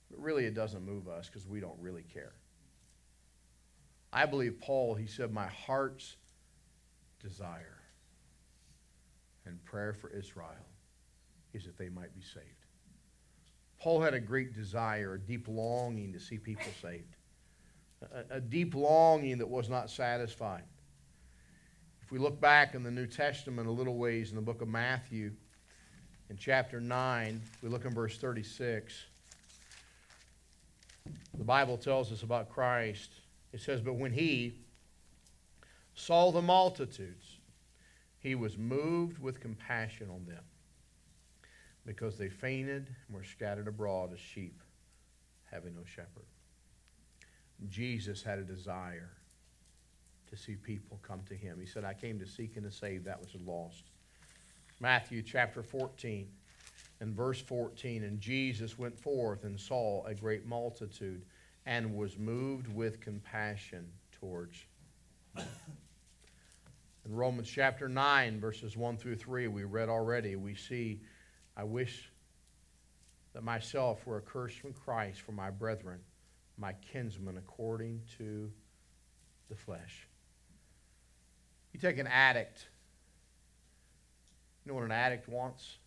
But 0.09 0.21
really, 0.21 0.45
it 0.45 0.53
doesn't 0.53 0.85
move 0.85 1.07
us 1.07 1.27
because 1.27 1.47
we 1.47 1.59
don't 1.59 1.79
really 1.79 2.03
care. 2.03 2.33
I 4.11 4.25
believe 4.25 4.59
Paul, 4.59 4.95
he 4.95 5.05
said, 5.05 5.31
my 5.31 5.47
heart's 5.47 6.15
desire 7.21 7.77
and 9.45 9.63
prayer 9.65 9.93
for 9.93 10.09
Israel 10.09 10.65
is 11.53 11.65
that 11.65 11.77
they 11.77 11.89
might 11.89 12.13
be 12.15 12.21
saved. 12.21 12.45
Paul 13.79 14.01
had 14.01 14.13
a 14.13 14.19
great 14.19 14.53
desire, 14.53 15.13
a 15.13 15.19
deep 15.19 15.47
longing 15.47 16.11
to 16.13 16.19
see 16.19 16.37
people 16.37 16.65
saved, 16.81 17.15
a, 18.01 18.37
a, 18.37 18.41
deep 18.41 18.75
longing 18.75 19.37
that 19.37 19.47
was 19.47 19.69
not 19.69 19.89
satisfied. 19.89 20.63
If 22.09 22.13
we 22.13 22.17
look 22.17 22.41
back 22.41 22.73
in 22.73 22.81
the 22.81 22.89
New 22.89 23.05
Testament 23.05 23.67
a 23.67 23.71
little 23.71 23.95
ways 23.95 24.31
in 24.31 24.35
the 24.35 24.41
book 24.41 24.63
of 24.63 24.67
Matthew, 24.67 25.31
in 26.31 26.37
chapter 26.37 26.81
9, 26.81 27.39
we 27.61 27.69
look 27.69 27.85
in 27.85 27.93
verse 27.93 28.17
36. 28.17 29.05
The 31.37 31.43
Bible 31.43 31.77
tells 31.77 32.11
us 32.11 32.23
about 32.23 32.49
Christ. 32.49 33.11
It 33.53 33.61
says, 33.61 33.81
But 33.81 33.93
when 33.93 34.11
he 34.11 34.55
saw 35.93 36.31
the 36.31 36.41
multitudes, 36.41 37.37
he 38.17 38.33
was 38.33 38.57
moved 38.57 39.19
with 39.19 39.39
compassion 39.39 40.09
on 40.09 40.25
them 40.25 40.43
because 41.85 42.17
they 42.17 42.29
fainted 42.29 42.87
and 43.05 43.15
were 43.15 43.23
scattered 43.23 43.67
abroad 43.67 44.13
as 44.13 44.19
sheep 44.19 44.59
having 45.51 45.75
no 45.75 45.83
shepherd. 45.85 46.25
Jesus 47.69 48.23
had 48.23 48.39
a 48.39 48.43
desire 48.43 49.11
to 50.29 50.37
see 50.37 50.55
people 50.55 50.99
come 51.01 51.21
to 51.27 51.35
him. 51.35 51.57
He 51.59 51.65
said, 51.65 51.83
I 51.83 51.93
came 51.93 52.19
to 52.19 52.27
seek 52.27 52.55
and 52.55 52.65
to 52.65 52.71
save 52.71 53.03
that 53.05 53.19
which 53.19 53.35
is 53.35 53.41
lost. 53.41 53.83
Matthew 54.79 55.21
chapter 55.21 55.61
14 55.61 56.27
and 57.01 57.13
verse 57.13 57.41
14. 57.41 58.03
And 58.03 58.19
Jesus 58.19 58.77
went 58.77 58.97
forth 58.97 59.43
and 59.43 59.59
saw 59.59 60.05
a 60.05 60.13
great 60.13 60.45
multitude 60.45 61.23
and 61.65 61.95
was 61.95 62.17
moved 62.17 62.67
with 62.73 63.01
compassion 63.01 63.87
towards. 64.11 64.57
In 65.37 67.15
Romans 67.15 67.49
chapter 67.49 67.87
9, 67.87 68.39
verses 68.39 68.75
1 68.75 68.97
through 68.97 69.15
3, 69.15 69.47
we 69.47 69.63
read 69.63 69.89
already, 69.89 70.35
we 70.35 70.53
see, 70.53 71.01
I 71.55 71.63
wish 71.63 72.11
that 73.33 73.43
myself 73.43 74.05
were 74.05 74.17
accursed 74.17 74.59
from 74.59 74.73
Christ 74.73 75.21
for 75.21 75.31
my 75.31 75.49
brethren, 75.49 75.99
my 76.57 76.73
kinsmen, 76.73 77.37
according 77.37 78.01
to 78.17 78.51
the 79.49 79.55
flesh. 79.55 80.08
You 81.73 81.79
take 81.79 81.97
an 81.97 82.07
addict. 82.07 82.67
You 84.65 84.71
know 84.71 84.75
what 84.75 84.85
an 84.85 84.91
addict 84.91 85.27
wants? 85.29 85.77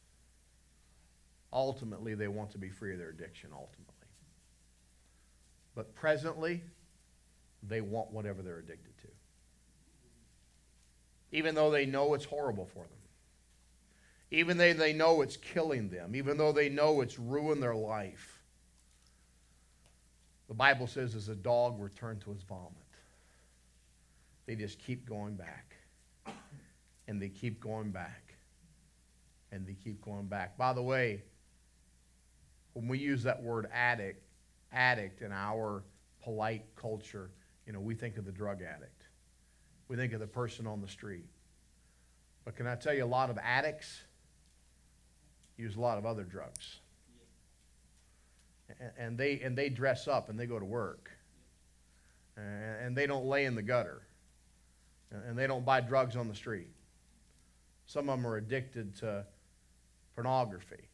Ultimately, 1.53 2.15
they 2.15 2.29
want 2.29 2.51
to 2.53 2.59
be 2.59 2.71
free 2.71 2.93
of 2.93 2.99
their 2.99 3.11
addiction, 3.11 3.51
ultimately. 3.53 3.93
But 5.75 5.95
presently, 5.95 6.63
they 7.63 7.81
want 7.81 8.11
whatever 8.11 8.43
they're 8.43 8.59
addicted 8.59 8.97
to. 9.03 9.09
Even 11.33 11.55
though 11.55 11.71
they 11.71 11.87
know 11.87 12.15
it's 12.15 12.25
horrible 12.25 12.67
for 12.67 12.81
them. 12.81 12.99
Even 14.31 14.57
though 14.57 14.73
they 14.73 14.93
know 14.93 15.23
it's 15.23 15.37
killing 15.37 15.89
them. 15.89 16.15
Even 16.17 16.37
though 16.37 16.53
they 16.53 16.69
know 16.69 17.01
it's 17.01 17.19
ruined 17.19 17.63
their 17.63 17.75
life. 17.75 18.41
The 20.49 20.55
Bible 20.55 20.87
says, 20.87 21.15
as 21.15 21.29
a 21.29 21.35
dog 21.35 21.81
returned 21.81 22.23
to 22.23 22.31
his 22.31 22.43
vomit. 22.43 22.82
They 24.47 24.55
just 24.55 24.79
keep 24.79 25.09
going 25.09 25.37
back. 25.37 25.77
And 27.09 27.21
they 27.21 27.29
keep 27.29 27.61
going 27.61 27.91
back. 27.91 28.35
And 29.51 29.67
they 29.67 29.75
keep 29.75 30.03
going 30.03 30.27
back. 30.27 30.57
By 30.57 30.73
the 30.73 30.83
way, 30.83 31.23
when 32.73 32.89
we 32.89 32.99
use 32.99 33.23
that 33.25 33.43
word 33.43 33.69
addict, 33.73 34.25
addict 34.73 35.23
in 35.23 35.33
our 35.33 35.85
polite 36.23 36.65
culture, 36.77 37.31
you 37.67 37.73
know, 37.73 37.81
we 37.81 37.95
think 37.95 38.17
of 38.17 38.25
the 38.25 38.33
drug 38.33 38.63
addict. 38.63 39.03
We 39.89 39.97
think 39.97 40.13
of 40.13 40.21
the 40.21 40.27
person 40.27 40.67
on 40.67 40.81
the 40.81 40.89
street. 40.89 41.27
But 42.45 42.57
can 42.57 42.67
I 42.67 42.75
tell 42.75 42.95
you, 42.95 43.05
a 43.05 43.07
lot 43.07 43.31
of 43.31 43.39
addicts 43.39 44.03
use 45.57 45.77
a 45.77 45.81
lot 45.81 45.99
of 45.99 46.07
other 46.07 46.25
drugs. 46.25 46.81
And 48.99 49.19
they, 49.19 49.41
and 49.41 49.57
they 49.57 49.69
dress 49.69 50.09
up 50.09 50.29
and 50.29 50.41
they 50.41 50.47
go 50.47 50.59
to 50.59 50.65
work. 50.65 51.11
And 52.37 52.97
they 52.97 53.07
don't 53.07 53.27
lay 53.27 53.45
in 53.45 53.55
the 53.55 53.63
gutter. 53.63 54.03
And 55.13 55.39
they 55.39 55.47
don't 55.47 55.65
buy 55.65 55.81
drugs 55.81 56.17
on 56.17 56.29
the 56.29 56.35
street. 56.35 56.69
Some 57.87 58.09
of 58.09 58.19
them 58.19 58.27
are 58.27 58.37
addicted 58.37 58.97
to 58.97 59.27
pornography. 60.15 60.89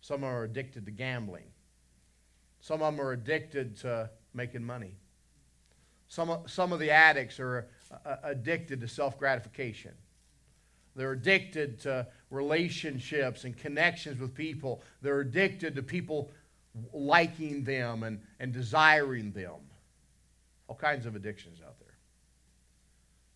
Some 0.00 0.24
are 0.24 0.44
addicted 0.44 0.84
to 0.86 0.90
gambling. 0.90 1.44
Some 2.60 2.82
of 2.82 2.94
them 2.94 3.04
are 3.04 3.12
addicted 3.12 3.76
to 3.78 4.10
making 4.34 4.64
money. 4.64 4.96
Some, 6.08 6.38
some 6.46 6.72
of 6.72 6.80
the 6.80 6.90
addicts 6.90 7.38
are 7.38 7.68
uh, 8.04 8.16
addicted 8.24 8.80
to 8.80 8.88
self 8.88 9.18
gratification. 9.18 9.92
They're 10.96 11.12
addicted 11.12 11.80
to 11.80 12.08
relationships 12.30 13.44
and 13.44 13.56
connections 13.56 14.20
with 14.20 14.34
people. 14.34 14.82
They're 15.02 15.20
addicted 15.20 15.76
to 15.76 15.82
people 15.82 16.30
liking 16.92 17.64
them 17.64 18.02
and, 18.02 18.20
and 18.38 18.52
desiring 18.52 19.32
them. 19.32 19.60
All 20.68 20.76
kinds 20.76 21.06
of 21.06 21.16
addictions. 21.16 21.60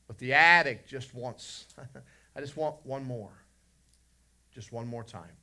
But 0.06 0.18
the 0.18 0.32
addict 0.32 0.88
just 0.88 1.14
wants, 1.14 1.66
I 2.36 2.40
just 2.40 2.56
want 2.56 2.76
one 2.84 3.04
more. 3.04 3.32
Just 4.52 4.72
one 4.72 4.86
more 4.86 5.02
time. 5.02 5.36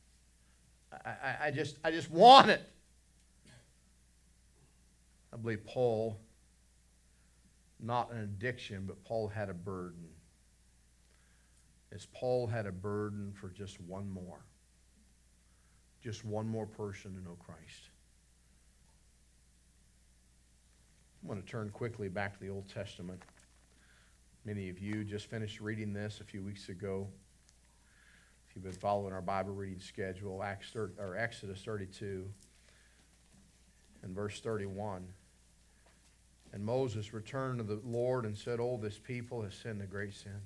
I, 1.05 1.09
I, 1.09 1.35
I, 1.47 1.51
just, 1.51 1.77
I 1.83 1.91
just 1.91 2.11
want 2.11 2.49
it. 2.49 2.61
I 5.33 5.37
believe 5.37 5.65
Paul, 5.65 6.19
not 7.79 8.11
an 8.11 8.19
addiction, 8.19 8.85
but 8.85 9.03
Paul 9.03 9.27
had 9.27 9.49
a 9.49 9.53
burden. 9.53 10.07
As 11.93 12.05
Paul 12.13 12.47
had 12.47 12.65
a 12.65 12.71
burden 12.71 13.33
for 13.33 13.49
just 13.49 13.79
one 13.81 14.09
more. 14.09 14.45
Just 16.01 16.25
one 16.25 16.47
more 16.47 16.65
person 16.65 17.13
to 17.13 17.21
know 17.21 17.37
Christ. 17.45 17.89
I'm 21.21 21.29
going 21.29 21.41
to 21.41 21.47
turn 21.47 21.69
quickly 21.69 22.07
back 22.07 22.33
to 22.33 22.39
the 22.39 22.49
Old 22.49 22.67
Testament. 22.67 23.21
Many 24.43 24.69
of 24.69 24.79
you 24.79 25.03
just 25.03 25.27
finished 25.27 25.61
reading 25.61 25.93
this 25.93 26.19
a 26.19 26.23
few 26.23 26.41
weeks 26.41 26.69
ago. 26.69 27.07
If 28.49 28.55
you've 28.55 28.63
been 28.63 28.73
following 28.73 29.13
our 29.13 29.21
Bible 29.21 29.53
reading 29.53 29.79
schedule, 29.79 30.41
Acts 30.41 30.71
30, 30.73 30.93
or 30.97 31.15
Exodus 31.15 31.61
32 31.61 32.25
and 34.01 34.15
verse 34.15 34.39
31. 34.39 35.07
And 36.53 36.65
Moses 36.65 37.13
returned 37.13 37.59
to 37.59 37.63
the 37.63 37.79
Lord 37.85 38.25
and 38.25 38.35
said, 38.35 38.59
Oh, 38.59 38.79
this 38.81 38.97
people 38.97 39.43
has 39.43 39.53
sinned 39.53 39.81
a 39.81 39.85
great 39.85 40.15
sin 40.15 40.41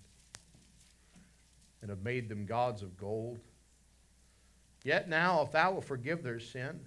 and 1.81 1.89
have 1.89 2.03
made 2.03 2.27
them 2.27 2.45
gods 2.45 2.81
of 2.81 2.97
gold. 2.97 3.39
Yet 4.83 5.07
now, 5.07 5.41
if 5.41 5.53
thou 5.53 5.71
wilt 5.71 5.85
forgive 5.85 6.21
their 6.21 6.39
sin, 6.39 6.81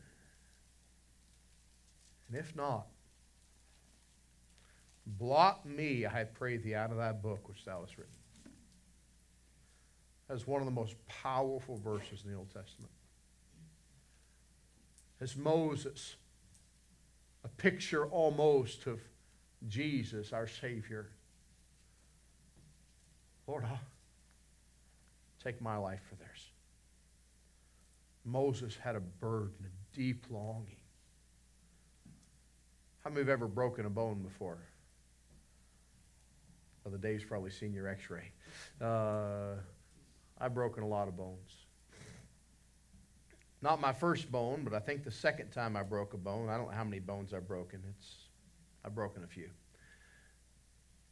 and 2.29 2.37
if 2.37 2.55
not, 2.55 2.87
blot 5.19 5.67
me, 5.67 6.07
I 6.07 6.25
pray 6.25 6.57
thee, 6.57 6.75
out 6.75 6.91
of 6.91 6.99
thy 6.99 7.13
book 7.13 7.49
which 7.49 7.65
thou 7.65 7.81
hast 7.81 7.97
written. 7.97 8.13
That's 10.29 10.47
one 10.47 10.61
of 10.61 10.67
the 10.67 10.73
most 10.73 10.95
powerful 11.07 11.79
verses 11.79 12.23
in 12.25 12.31
the 12.31 12.37
Old 12.37 12.53
Testament. 12.53 12.93
As 15.21 15.37
Moses 15.37 16.17
a 17.45 17.49
picture 17.49 18.07
almost 18.07 18.87
of 18.87 19.01
Jesus, 19.69 20.33
our 20.33 20.47
Savior. 20.47 21.11
Lord, 23.47 23.65
I'll 23.65 23.81
take 25.43 25.61
my 25.61 25.77
life 25.77 26.01
for 26.09 26.17
theirs. 26.17 26.51
Moses 28.25 28.77
had 28.77 28.95
a 28.95 29.01
burden, 29.01 29.55
a 29.65 29.97
deep 29.97 30.27
longing. 30.31 30.77
How 33.03 33.11
many 33.11 33.23
have 33.23 33.29
ever 33.29 33.49
broken 33.49 33.87
a 33.87 33.91
bone 33.91 34.23
before? 34.23 34.59
Well, 36.89 36.97
the 36.99 37.07
Dave's 37.07 37.25
probably 37.25 37.51
seen 37.51 37.75
your 37.75 37.87
x 37.87 38.09
ray. 38.09 38.33
Uh, 38.81 39.57
I've 40.41 40.55
broken 40.55 40.83
a 40.83 40.87
lot 40.87 41.07
of 41.07 41.19
bones. 41.19 41.67
Not 43.61 43.79
my 43.79 43.93
first 43.93 44.33
bone, 44.33 44.63
but 44.65 44.73
I 44.73 44.79
think 44.79 45.05
the 45.05 45.11
second 45.11 45.51
time 45.51 45.77
I 45.77 45.83
broke 45.83 46.15
a 46.15 46.17
bone. 46.17 46.49
I 46.49 46.57
don't 46.57 46.69
know 46.69 46.75
how 46.75 46.85
many 46.85 46.99
bones 46.99 47.35
I've 47.35 47.47
broken. 47.47 47.83
It's 47.91 48.29
I've 48.87 48.95
broken 48.95 49.23
a 49.23 49.27
few. 49.27 49.51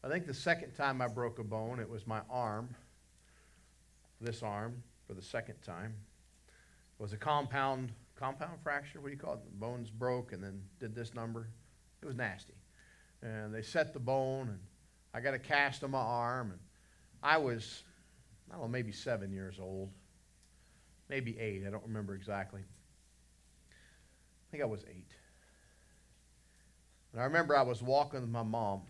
I 0.03 0.09
think 0.09 0.27
the 0.27 0.33
second 0.33 0.73
time 0.73 1.03
I 1.03 1.09
broke 1.09 1.41
a 1.41 1.45
bone, 1.45 1.79
it 1.79 1.91
was 1.91 2.07
my 2.07 2.23
arm. 2.31 2.75
This 4.19 4.43
arm 4.43 4.83
for 5.07 5.13
the 5.13 5.21
second 5.21 5.57
time. 5.61 5.93
It 6.99 7.03
was 7.03 7.13
a 7.13 7.19
compound 7.19 7.93
compound 8.19 8.61
fracture. 8.63 9.03
What 9.03 9.09
do 9.09 9.13
you 9.13 9.21
call 9.21 9.35
it? 9.35 9.45
The 9.45 9.59
bones 9.59 9.91
broke 9.91 10.33
and 10.33 10.43
then 10.43 10.63
did 10.81 10.95
this 10.95 11.13
number. 11.13 11.49
It 12.01 12.07
was 12.07 12.17
nasty. 12.17 12.55
And 13.23 13.55
they 13.55 13.61
set 13.61 13.93
the 13.93 14.01
bone 14.01 14.49
and 14.49 14.59
I 15.15 15.21
got 15.21 15.35
a 15.35 15.39
cast 15.39 15.85
on 15.85 15.91
my 15.91 15.99
arm 15.99 16.51
and 16.51 16.61
I 17.23 17.39
was 17.39 17.83
I 18.49 18.55
don't 18.55 18.63
know, 18.63 18.69
maybe 18.69 18.93
seven 18.93 19.33
years 19.33 19.59
old 19.61 19.91
maybe 21.09 21.39
eight. 21.39 21.65
I 21.67 21.71
don't 21.71 21.85
remember 21.85 22.15
exactly. 22.15 22.63
I 23.71 24.47
think 24.51 24.63
I 24.63 24.67
was 24.67 24.85
eight. 24.89 25.11
And 27.13 27.21
I 27.21 27.25
remember 27.25 27.57
I 27.57 27.63
was 27.63 27.83
walking 27.83 28.21
with 28.21 28.31
my 28.31 28.43
mom. 28.43 28.83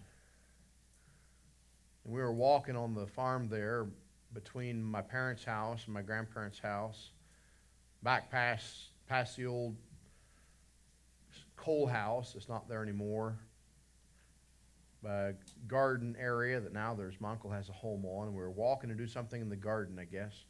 And 2.05 2.14
we 2.14 2.20
were 2.20 2.33
walking 2.33 2.76
on 2.76 2.94
the 2.94 3.07
farm 3.07 3.48
there 3.48 3.87
between 4.33 4.83
my 4.83 5.00
parents' 5.00 5.44
house 5.44 5.83
and 5.85 5.94
my 5.94 6.02
grandparents' 6.02 6.59
house, 6.59 7.11
back 8.02 8.31
past, 8.31 8.90
past 9.09 9.37
the 9.37 9.46
old 9.46 9.76
coal 11.57 11.87
house. 11.87 12.35
It's 12.37 12.48
not 12.48 12.68
there 12.68 12.83
anymore. 12.83 13.38
A 15.04 15.35
garden 15.68 16.16
area 16.18 16.59
that 16.61 16.72
now 16.72 16.94
there's 16.94 17.20
my 17.20 17.30
uncle 17.30 17.50
has 17.50 17.68
a 17.68 17.72
home 17.72 18.04
on. 18.04 18.26
And 18.26 18.37
we 18.37 18.42
were 18.42 18.50
walking 18.50 18.88
to 18.88 18.96
do 18.96 19.06
something 19.06 19.40
in 19.40 19.48
the 19.48 19.56
garden, 19.56 19.98
I 19.98 20.04
guess. 20.04 20.44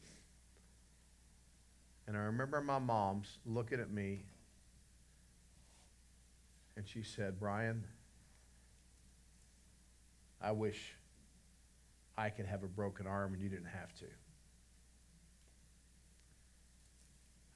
And 2.07 2.17
I 2.17 2.21
remember 2.21 2.61
my 2.61 2.79
mom's 2.79 3.37
looking 3.45 3.79
at 3.79 3.91
me, 3.91 4.23
and 6.75 6.87
she 6.87 7.03
said, 7.03 7.39
Brian, 7.39 7.83
I 10.41 10.51
wish 10.51 10.95
I 12.17 12.29
could 12.29 12.45
have 12.45 12.63
a 12.63 12.67
broken 12.67 13.05
arm 13.05 13.33
and 13.33 13.41
you 13.41 13.49
didn't 13.49 13.65
have 13.67 13.93
to. 13.95 14.05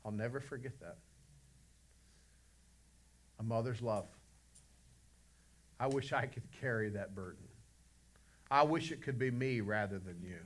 I'll 0.05 0.11
never 0.11 0.39
forget 0.39 0.79
that. 0.81 0.97
A 3.39 3.43
mother's 3.43 3.81
love. 3.81 4.07
I 5.81 5.87
wish 5.87 6.13
I 6.13 6.27
could 6.27 6.43
carry 6.61 6.89
that 6.89 7.15
burden. 7.15 7.43
I 8.51 8.61
wish 8.61 8.91
it 8.91 9.01
could 9.01 9.17
be 9.17 9.31
me 9.31 9.61
rather 9.61 9.97
than 9.97 10.21
you. 10.21 10.37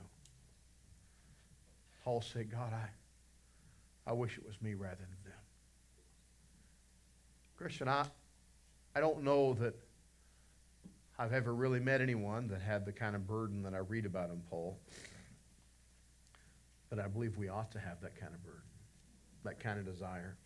Paul 2.02 2.22
said, 2.22 2.50
God, 2.50 2.72
I, 2.72 4.10
I 4.10 4.14
wish 4.14 4.38
it 4.38 4.46
was 4.46 4.54
me 4.62 4.72
rather 4.72 4.96
than 4.96 5.08
them. 5.24 5.40
Christian, 7.58 7.86
I, 7.86 8.06
I 8.94 9.00
don't 9.00 9.24
know 9.24 9.52
that 9.54 9.74
I've 11.18 11.34
ever 11.34 11.54
really 11.54 11.80
met 11.80 12.00
anyone 12.00 12.48
that 12.48 12.62
had 12.62 12.86
the 12.86 12.92
kind 12.92 13.14
of 13.14 13.26
burden 13.26 13.62
that 13.64 13.74
I 13.74 13.78
read 13.78 14.06
about 14.06 14.30
in 14.30 14.40
Paul. 14.48 14.78
But 16.88 16.98
I 16.98 17.08
believe 17.08 17.36
we 17.36 17.50
ought 17.50 17.72
to 17.72 17.78
have 17.78 18.00
that 18.00 18.18
kind 18.18 18.32
of 18.32 18.42
burden, 18.42 18.62
that 19.44 19.60
kind 19.60 19.78
of 19.78 19.84
desire. 19.84 20.38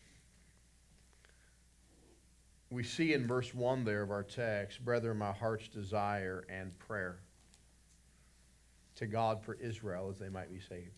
We 2.71 2.85
see 2.85 3.15
in 3.15 3.27
verse 3.27 3.53
1 3.53 3.85
there 3.85 4.03
of 4.03 4.13
our 4.13 4.23
text, 4.23 4.85
Brethren, 4.85 5.19
my 5.19 5.33
heart's 5.33 5.67
desire 5.67 6.45
and 6.49 6.79
prayer 6.79 7.19
to 8.95 9.07
God 9.07 9.43
for 9.43 9.55
Israel 9.55 10.09
as 10.11 10.19
they 10.19 10.29
might 10.29 10.53
be 10.53 10.61
saved. 10.61 10.93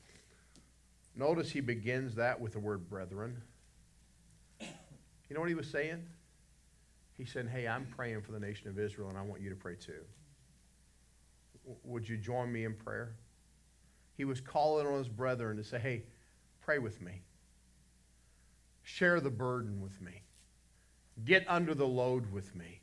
Notice 1.16 1.50
he 1.50 1.60
begins 1.60 2.14
that 2.16 2.38
with 2.38 2.52
the 2.52 2.58
word 2.58 2.88
brethren. 2.88 3.40
You 4.60 5.34
know 5.34 5.40
what 5.40 5.48
he 5.48 5.54
was 5.54 5.68
saying? 5.68 6.02
He 7.16 7.24
said, 7.24 7.48
Hey, 7.48 7.66
I'm 7.66 7.86
praying 7.86 8.22
for 8.22 8.32
the 8.32 8.40
nation 8.40 8.68
of 8.68 8.78
Israel, 8.78 9.08
and 9.08 9.16
I 9.16 9.22
want 9.22 9.40
you 9.40 9.48
to 9.48 9.56
pray 9.56 9.76
too. 9.76 10.04
Would 11.84 12.08
you 12.08 12.18
join 12.18 12.52
me 12.52 12.64
in 12.64 12.74
prayer? 12.74 13.14
He 14.16 14.24
was 14.24 14.40
calling 14.40 14.86
on 14.86 14.98
his 14.98 15.08
brethren 15.08 15.56
to 15.56 15.64
say, 15.64 15.78
Hey, 15.78 16.02
pray 16.60 16.78
with 16.78 17.00
me. 17.00 17.22
Share 18.82 19.20
the 19.20 19.30
burden 19.30 19.80
with 19.80 20.00
me. 20.02 20.22
Get 21.24 21.44
under 21.48 21.74
the 21.74 21.86
load 21.86 22.32
with 22.32 22.54
me. 22.54 22.80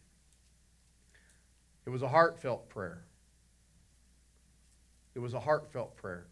It 1.86 1.90
was 1.90 2.02
a 2.02 2.08
heartfelt 2.08 2.70
prayer. 2.70 3.04
It 5.16 5.20
was 5.20 5.34
a 5.34 5.40
heartfelt 5.40 5.96
prayer. 5.98 6.28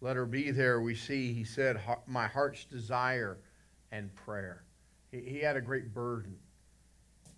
Let 0.00 0.16
her 0.16 0.26
be 0.26 0.50
there. 0.50 0.80
We 0.80 0.94
see, 0.94 1.32
he 1.32 1.44
said, 1.44 1.80
My 2.06 2.26
heart's 2.26 2.64
desire 2.64 3.38
and 3.90 4.14
prayer. 4.14 4.64
He, 5.10 5.20
he 5.20 5.38
had 5.40 5.56
a 5.56 5.60
great 5.60 5.92
burden. 5.92 6.36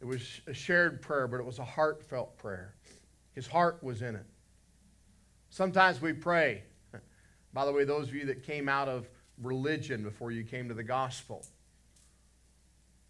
It 0.01 0.05
was 0.05 0.41
a 0.47 0.55
shared 0.55 1.03
prayer, 1.03 1.27
but 1.27 1.41
it 1.41 1.47
was 1.47 1.59
a 1.59 1.65
heartfelt 1.65 2.37
prayer. 2.39 2.75
His 3.33 3.47
heart 3.47 3.83
was 3.83 4.03
in 4.03 4.15
it. 4.15 4.27
Sometimes 5.51 6.01
we 6.01 6.13
pray. 6.13 6.63
By 7.53 7.65
the 7.65 7.73
way, 7.73 7.85
those 7.85 8.09
of 8.09 8.15
you 8.15 8.27
that 8.27 8.43
came 8.43 8.69
out 8.69 8.89
of 8.89 9.09
religion 9.43 10.03
before 10.03 10.31
you 10.31 10.45
came 10.45 10.69
to 10.69 10.75
the 10.75 10.83
gospel, 10.83 11.45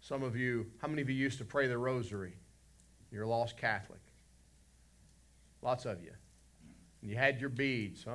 some 0.01 0.23
of 0.23 0.35
you, 0.35 0.67
how 0.81 0.87
many 0.87 1.01
of 1.01 1.09
you 1.09 1.15
used 1.15 1.37
to 1.39 1.45
pray 1.45 1.67
the 1.67 1.77
rosary? 1.77 2.33
You're 3.11 3.23
a 3.23 3.27
lost 3.27 3.57
Catholic. 3.57 3.99
Lots 5.61 5.85
of 5.85 6.01
you. 6.01 6.11
And 7.01 7.11
You 7.11 7.17
had 7.17 7.39
your 7.39 7.49
beads. 7.49 8.05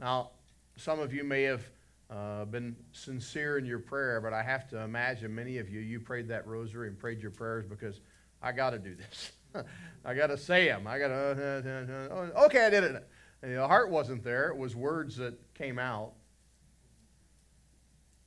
Now, 0.00 0.30
some 0.76 1.00
of 1.00 1.12
you 1.12 1.24
may 1.24 1.42
have 1.42 1.62
uh, 2.10 2.44
been 2.44 2.76
sincere 2.92 3.58
in 3.58 3.64
your 3.64 3.78
prayer, 3.78 4.20
but 4.20 4.32
I 4.32 4.42
have 4.42 4.68
to 4.68 4.78
imagine 4.80 5.34
many 5.34 5.58
of 5.58 5.68
you, 5.68 5.80
you 5.80 6.00
prayed 6.00 6.28
that 6.28 6.46
rosary 6.46 6.88
and 6.88 6.98
prayed 6.98 7.20
your 7.20 7.30
prayers 7.30 7.66
because 7.66 8.00
I 8.42 8.52
got 8.52 8.70
to 8.70 8.78
do 8.78 8.94
this. 8.94 9.32
I 10.04 10.14
got 10.14 10.28
to 10.28 10.38
say 10.38 10.66
them. 10.66 10.86
I 10.86 10.98
got 10.98 11.08
to, 11.08 11.14
uh, 11.14 12.14
uh, 12.14 12.44
okay, 12.46 12.66
I 12.66 12.70
did 12.70 12.84
it. 12.84 13.08
And 13.42 13.56
the 13.56 13.66
heart 13.66 13.90
wasn't 13.90 14.22
there, 14.22 14.48
it 14.48 14.56
was 14.56 14.74
words 14.74 15.16
that 15.16 15.38
came 15.54 15.78
out. 15.78 16.12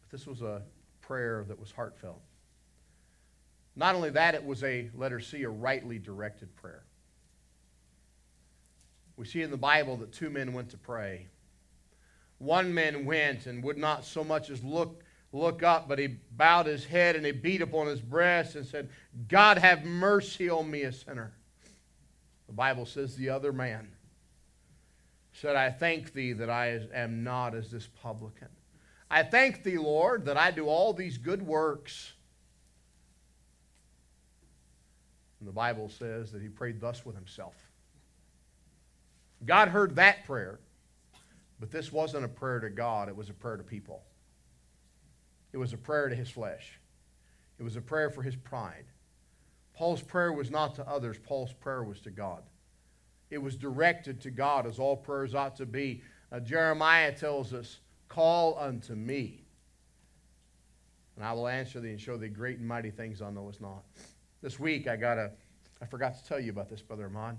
But 0.09 0.17
this 0.17 0.27
was 0.27 0.41
a 0.41 0.61
prayer 1.01 1.43
that 1.47 1.59
was 1.59 1.71
heartfelt. 1.71 2.21
Not 3.75 3.95
only 3.95 4.09
that, 4.11 4.35
it 4.35 4.45
was 4.45 4.63
a, 4.63 4.89
letter 4.95 5.19
C, 5.19 5.43
a 5.43 5.49
rightly 5.49 5.99
directed 5.99 6.55
prayer. 6.55 6.83
We 9.17 9.25
see 9.25 9.41
in 9.41 9.51
the 9.51 9.57
Bible 9.57 9.97
that 9.97 10.13
two 10.13 10.29
men 10.29 10.53
went 10.53 10.69
to 10.69 10.77
pray. 10.77 11.27
One 12.37 12.73
man 12.73 13.05
went 13.05 13.47
and 13.47 13.63
would 13.63 13.77
not 13.77 14.05
so 14.05 14.23
much 14.23 14.49
as 14.49 14.63
look, 14.63 15.03
look 15.31 15.63
up, 15.63 15.87
but 15.87 15.99
he 15.99 16.17
bowed 16.31 16.67
his 16.67 16.85
head 16.85 17.15
and 17.15 17.25
he 17.25 17.31
beat 17.31 17.61
upon 17.61 17.87
his 17.87 18.01
breast 18.01 18.55
and 18.55 18.65
said, 18.65 18.89
God 19.27 19.57
have 19.57 19.83
mercy 19.83 20.49
on 20.49 20.69
me, 20.69 20.83
a 20.83 20.91
sinner. 20.91 21.33
The 22.47 22.53
Bible 22.53 22.85
says 22.85 23.15
the 23.15 23.29
other 23.29 23.51
man 23.51 23.89
said, 25.33 25.55
I 25.55 25.69
thank 25.69 26.13
thee 26.13 26.33
that 26.33 26.49
I 26.49 26.79
am 26.93 27.23
not 27.23 27.53
as 27.53 27.69
this 27.69 27.87
publican. 28.01 28.47
I 29.09 29.23
thank 29.23 29.63
thee, 29.63 29.77
Lord, 29.77 30.25
that 30.25 30.37
I 30.37 30.51
do 30.51 30.67
all 30.67 30.93
these 30.93 31.17
good 31.17 31.41
works. 31.41 32.13
And 35.39 35.47
the 35.47 35.53
Bible 35.53 35.89
says 35.89 36.31
that 36.31 36.41
he 36.41 36.49
prayed 36.49 36.81
thus 36.81 37.05
with 37.05 37.15
himself. 37.15 37.55
God 39.45 39.69
heard 39.69 39.95
that 39.95 40.25
prayer, 40.25 40.59
but 41.59 41.71
this 41.71 41.91
wasn't 41.91 42.25
a 42.25 42.27
prayer 42.27 42.59
to 42.59 42.69
God, 42.69 43.07
it 43.07 43.15
was 43.15 43.29
a 43.29 43.33
prayer 43.33 43.57
to 43.57 43.63
people. 43.63 44.03
It 45.53 45.57
was 45.57 45.73
a 45.73 45.77
prayer 45.77 46.09
to 46.09 46.15
his 46.15 46.29
flesh, 46.29 46.79
it 47.59 47.63
was 47.63 47.75
a 47.75 47.81
prayer 47.81 48.09
for 48.09 48.23
his 48.23 48.35
pride. 48.35 48.85
Paul's 49.73 50.01
prayer 50.01 50.33
was 50.33 50.49
not 50.49 50.73
to 50.75 50.87
others, 50.87 51.17
Paul's 51.19 51.53
prayer 51.53 51.83
was 51.83 52.01
to 52.01 52.09
God. 52.09 52.41
It 53.29 53.37
was 53.37 53.55
directed 53.55 54.21
to 54.21 54.31
God, 54.31 54.65
as 54.65 54.79
all 54.79 54.95
prayers 54.95 55.35
ought 55.35 55.55
to 55.57 55.65
be. 55.65 56.01
Uh, 56.31 56.39
Jeremiah 56.39 57.11
tells 57.11 57.53
us, 57.53 57.79
Call 58.07 58.57
unto 58.59 58.95
me, 58.95 59.43
and 61.15 61.25
I 61.25 61.33
will 61.33 61.47
answer 61.47 61.79
thee 61.79 61.91
and 61.91 61.99
show 61.99 62.17
thee 62.17 62.29
great 62.29 62.59
and 62.59 62.67
mighty 62.67 62.91
things 62.91 63.19
thou 63.19 63.29
knowest 63.29 63.61
not. 63.61 63.83
This 64.41 64.59
week 64.59 64.87
I 64.87 64.95
got 64.95 65.17
a, 65.17 65.31
I 65.81 65.85
forgot 65.85 66.17
to 66.17 66.23
tell 66.23 66.39
you 66.39 66.51
about 66.51 66.69
this, 66.69 66.81
Brother 66.81 67.05
Ahmad. 67.05 67.37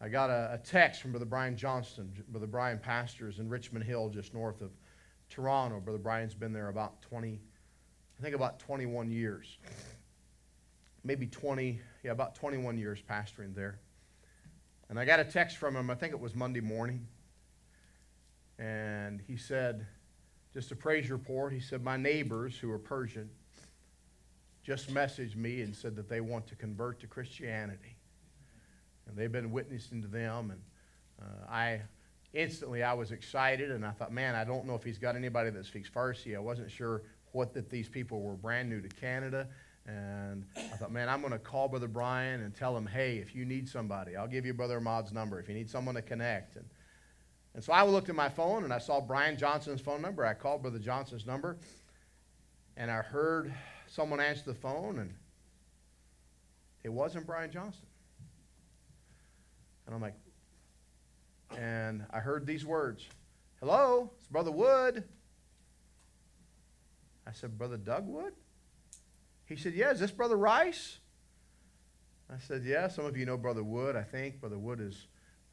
I 0.00 0.08
got 0.08 0.30
a, 0.30 0.50
a, 0.54 0.58
text 0.58 1.02
from 1.02 1.10
Brother 1.10 1.26
Brian 1.26 1.56
Johnson. 1.56 2.12
Brother 2.28 2.46
Brian 2.46 2.78
pastors 2.78 3.40
in 3.40 3.48
Richmond 3.48 3.84
Hill, 3.84 4.08
just 4.08 4.32
north 4.32 4.60
of 4.60 4.70
Toronto. 5.28 5.80
Brother 5.80 5.98
Brian's 5.98 6.34
been 6.34 6.52
there 6.52 6.68
about 6.68 7.02
20, 7.02 7.40
I 8.18 8.22
think 8.22 8.34
about 8.34 8.60
21 8.60 9.10
years. 9.10 9.58
Maybe 11.04 11.26
20, 11.26 11.80
yeah, 12.04 12.12
about 12.12 12.34
21 12.34 12.78
years 12.78 13.02
pastoring 13.08 13.54
there. 13.54 13.78
And 14.88 14.98
I 14.98 15.04
got 15.04 15.20
a 15.20 15.24
text 15.24 15.56
from 15.56 15.76
him, 15.76 15.90
I 15.90 15.94
think 15.94 16.12
it 16.12 16.20
was 16.20 16.34
Monday 16.34 16.60
morning. 16.60 17.06
And 18.58 19.20
he 19.26 19.36
said, 19.36 19.86
just 20.54 20.72
a 20.72 20.76
praise 20.76 21.10
report, 21.10 21.52
he 21.52 21.60
said, 21.60 21.82
My 21.82 21.96
neighbors 21.96 22.56
who 22.56 22.70
are 22.70 22.78
Persian 22.78 23.28
just 24.62 24.92
messaged 24.92 25.36
me 25.36 25.62
and 25.62 25.74
said 25.74 25.96
that 25.96 26.08
they 26.08 26.20
want 26.20 26.46
to 26.48 26.56
convert 26.56 27.00
to 27.00 27.06
Christianity 27.06 27.96
and 29.08 29.16
they've 29.16 29.32
been 29.32 29.50
witnessing 29.50 30.02
to 30.02 30.08
them. 30.08 30.50
And 30.50 30.60
uh, 31.20 31.50
I 31.50 31.80
instantly 32.34 32.82
I 32.82 32.92
was 32.92 33.10
excited, 33.10 33.70
and 33.70 33.84
I 33.84 33.90
thought, 33.90 34.12
man, 34.12 34.34
I 34.34 34.44
don't 34.44 34.66
know 34.66 34.74
if 34.74 34.84
he's 34.84 34.98
got 34.98 35.16
anybody 35.16 35.50
that 35.50 35.66
speaks 35.66 35.88
Farsi. 35.88 36.36
I 36.36 36.40
wasn't 36.40 36.70
sure 36.70 37.02
what 37.32 37.54
that 37.54 37.70
these 37.70 37.88
people 37.88 38.20
were 38.20 38.34
brand 38.34 38.68
new 38.68 38.80
to 38.80 38.88
Canada. 38.88 39.48
And 39.86 40.44
I 40.56 40.76
thought, 40.76 40.92
man, 40.92 41.08
I'm 41.08 41.20
going 41.20 41.32
to 41.32 41.38
call 41.38 41.68
Brother 41.68 41.88
Brian 41.88 42.42
and 42.42 42.54
tell 42.54 42.76
him, 42.76 42.86
hey, 42.86 43.16
if 43.16 43.34
you 43.34 43.46
need 43.46 43.66
somebody, 43.66 44.16
I'll 44.16 44.28
give 44.28 44.44
you 44.44 44.52
Brother 44.52 44.76
Ahmad's 44.76 45.12
number 45.12 45.40
if 45.40 45.48
you 45.48 45.54
need 45.54 45.70
someone 45.70 45.94
to 45.94 46.02
connect. 46.02 46.56
And, 46.56 46.66
and 47.58 47.64
so 47.64 47.72
I 47.72 47.82
looked 47.82 48.08
at 48.08 48.14
my 48.14 48.28
phone 48.28 48.62
and 48.62 48.72
I 48.72 48.78
saw 48.78 49.00
Brian 49.00 49.36
Johnson's 49.36 49.80
phone 49.80 50.00
number. 50.00 50.24
I 50.24 50.32
called 50.32 50.62
Brother 50.62 50.78
Johnson's 50.78 51.26
number 51.26 51.56
and 52.76 52.88
I 52.88 53.02
heard 53.02 53.52
someone 53.88 54.20
answer 54.20 54.44
the 54.46 54.54
phone 54.54 55.00
and 55.00 55.12
it 56.84 56.88
wasn't 56.90 57.26
Brian 57.26 57.50
Johnson. 57.50 57.82
And 59.86 59.94
I'm 59.96 60.00
like, 60.00 60.14
and 61.58 62.06
I 62.12 62.20
heard 62.20 62.46
these 62.46 62.64
words 62.64 63.08
Hello, 63.58 64.12
it's 64.16 64.28
Brother 64.28 64.52
Wood. 64.52 65.02
I 67.26 67.32
said, 67.32 67.58
Brother 67.58 67.76
Doug 67.76 68.06
Wood? 68.06 68.34
He 69.46 69.56
said, 69.56 69.74
Yeah, 69.74 69.90
is 69.90 69.98
this 69.98 70.12
Brother 70.12 70.36
Rice? 70.36 70.98
I 72.32 72.38
said, 72.38 72.62
Yeah, 72.64 72.86
some 72.86 73.04
of 73.04 73.16
you 73.16 73.26
know 73.26 73.36
Brother 73.36 73.64
Wood, 73.64 73.96
I 73.96 74.04
think. 74.04 74.38
Brother 74.40 74.58
Wood 74.58 74.80
is, 74.80 75.08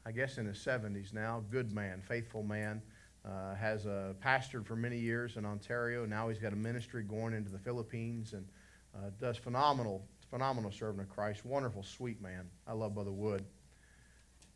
I 0.06 0.12
guess, 0.12 0.38
in 0.38 0.46
his 0.46 0.58
70s 0.58 1.12
now. 1.12 1.42
Good 1.50 1.72
man, 1.72 2.00
faithful 2.00 2.44
man. 2.44 2.80
Uh, 3.24 3.56
has 3.56 3.86
a 3.86 4.14
pastored 4.24 4.64
for 4.64 4.76
many 4.76 4.96
years 4.96 5.36
in 5.36 5.44
Ontario. 5.44 6.06
Now 6.06 6.28
he's 6.28 6.38
got 6.38 6.52
a 6.52 6.56
ministry 6.56 7.02
going 7.02 7.34
into 7.34 7.50
the 7.50 7.58
Philippines 7.58 8.32
and 8.34 8.46
uh, 8.94 9.10
does 9.20 9.36
phenomenal, 9.36 10.06
phenomenal 10.30 10.70
serving 10.70 11.00
of 11.00 11.08
Christ. 11.08 11.44
Wonderful, 11.44 11.82
sweet 11.82 12.22
man. 12.22 12.48
I 12.68 12.72
love 12.72 12.94
Brother 12.94 13.10
Wood. 13.10 13.44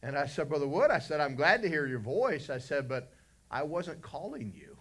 And 0.05 0.16
I 0.16 0.26
said, 0.26 0.48
Brother 0.48 0.68
Wood, 0.68 0.92
I 0.92 1.01
said, 1.01 1.20
I'm 1.20 1.34
glad 1.34 1.62
to 1.62 1.68
hear 1.68 1.88
your 1.88 1.98
voice. 1.98 2.48
I 2.48 2.59
said, 2.59 2.88
but 2.88 3.12
I 3.51 3.64
wasn't 3.64 4.01
calling 4.03 4.53
you. 4.55 4.76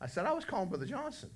I 0.00 0.08
said, 0.08 0.26
I 0.26 0.32
was 0.32 0.44
calling 0.44 0.68
Brother 0.68 0.86
Johnson. 0.86 1.30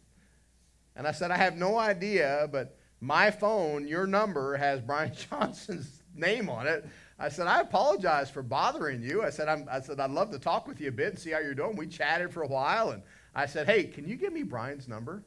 And 0.97 1.07
I 1.07 1.13
said, 1.13 1.31
I 1.31 1.37
have 1.37 1.57
no 1.57 1.79
idea, 1.79 2.49
but 2.51 2.77
my 3.01 3.31
phone, 3.31 3.87
your 3.87 4.09
number, 4.09 4.57
has 4.57 4.81
Brian 4.81 5.13
Johnson's 5.31 6.03
name 6.17 6.51
on 6.51 6.67
it. 6.67 6.85
I 7.23 7.29
said, 7.29 7.47
I 7.47 7.61
apologize 7.61 8.31
for 8.31 8.43
bothering 8.43 9.01
you. 9.01 9.23
I 9.23 9.31
said, 9.31 9.49
I 9.49 9.81
said, 9.81 10.01
I'd 10.01 10.11
love 10.11 10.33
to 10.33 10.41
talk 10.41 10.67
with 10.67 10.81
you 10.81 10.89
a 10.89 10.93
bit 10.93 11.11
and 11.11 11.19
see 11.19 11.31
how 11.31 11.39
you're 11.39 11.55
doing. 11.55 11.77
We 11.77 11.87
chatted 11.87 12.33
for 12.33 12.43
a 12.43 12.49
while, 12.49 12.91
and 12.91 13.01
I 13.33 13.47
said, 13.47 13.69
hey, 13.69 13.85
can 13.85 14.09
you 14.09 14.17
give 14.17 14.33
me 14.33 14.43
Brian's 14.43 14.89
number? 14.89 15.23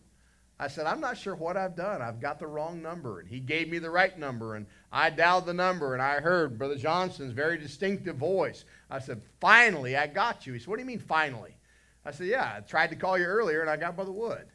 I 0.59 0.67
said, 0.67 0.87
I'm 0.87 0.99
not 0.99 1.17
sure 1.17 1.35
what 1.35 1.55
I've 1.55 1.77
done. 1.77 2.01
I've 2.01 2.19
got 2.19 2.37
the 2.37 2.47
wrong 2.47 2.81
number. 2.81 3.21
And 3.21 3.29
he 3.29 3.39
gave 3.39 3.69
me 3.69 3.79
the 3.79 3.89
right 3.89 4.17
number. 4.19 4.55
And 4.55 4.65
I 4.91 5.09
dialed 5.09 5.45
the 5.45 5.53
number 5.53 5.93
and 5.93 6.01
I 6.01 6.19
heard 6.19 6.57
Brother 6.57 6.77
Johnson's 6.77 7.33
very 7.33 7.57
distinctive 7.57 8.17
voice. 8.17 8.63
I 8.89 8.99
said, 8.99 9.21
Finally, 9.41 9.97
I 9.97 10.07
got 10.07 10.47
you. 10.47 10.53
He 10.53 10.59
said, 10.59 10.69
What 10.69 10.77
do 10.77 10.81
you 10.83 10.87
mean, 10.87 10.99
finally? 10.99 11.57
I 12.05 12.11
said, 12.11 12.27
Yeah, 12.27 12.53
I 12.55 12.61
tried 12.61 12.91
to 12.91 12.95
call 12.95 13.17
you 13.17 13.25
earlier 13.25 13.59
and 13.59 13.69
I 13.69 13.75
got 13.75 13.95
Brother 13.95 14.13
Wood. 14.13 14.45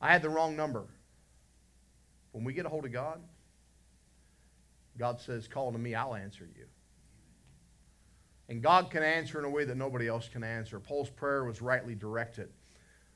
I 0.00 0.12
had 0.12 0.22
the 0.22 0.28
wrong 0.28 0.54
number. 0.54 0.84
When 2.30 2.44
we 2.44 2.52
get 2.52 2.64
a 2.64 2.68
hold 2.68 2.84
of 2.84 2.92
God, 2.92 3.20
God 4.98 5.20
says, 5.20 5.48
Call 5.48 5.72
to 5.72 5.78
me, 5.78 5.94
I'll 5.94 6.14
answer 6.14 6.48
you. 6.56 6.66
And 8.48 8.62
God 8.62 8.90
can 8.90 9.02
answer 9.02 9.38
in 9.38 9.44
a 9.44 9.50
way 9.50 9.64
that 9.64 9.76
nobody 9.76 10.06
else 10.06 10.28
can 10.28 10.44
answer. 10.44 10.78
Paul's 10.78 11.10
prayer 11.10 11.44
was 11.44 11.60
rightly 11.60 11.94
directed. 11.94 12.48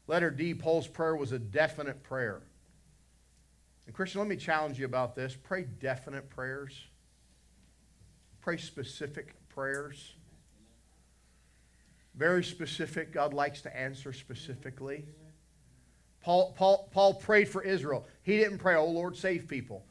Letter 0.06 0.30
D, 0.30 0.54
Paul's 0.54 0.88
prayer 0.88 1.14
was 1.14 1.32
a 1.32 1.38
definite 1.38 2.02
prayer. 2.02 2.42
And 3.86 3.94
Christian, 3.94 4.20
let 4.20 4.28
me 4.28 4.36
challenge 4.36 4.78
you 4.78 4.86
about 4.86 5.14
this. 5.14 5.36
Pray 5.36 5.64
definite 5.80 6.28
prayers. 6.30 6.86
Pray 8.40 8.56
specific 8.56 9.34
prayers. 9.48 10.14
Very 12.14 12.42
specific. 12.42 13.12
God 13.12 13.32
likes 13.32 13.62
to 13.62 13.76
answer 13.76 14.12
specifically. 14.12 15.04
Paul, 16.20 16.54
Paul, 16.56 16.88
Paul 16.92 17.14
prayed 17.14 17.48
for 17.48 17.62
Israel. 17.62 18.06
He 18.22 18.36
didn't 18.36 18.58
pray, 18.58 18.74
oh 18.74 18.86
Lord, 18.86 19.16
save 19.16 19.48
people. 19.48 19.84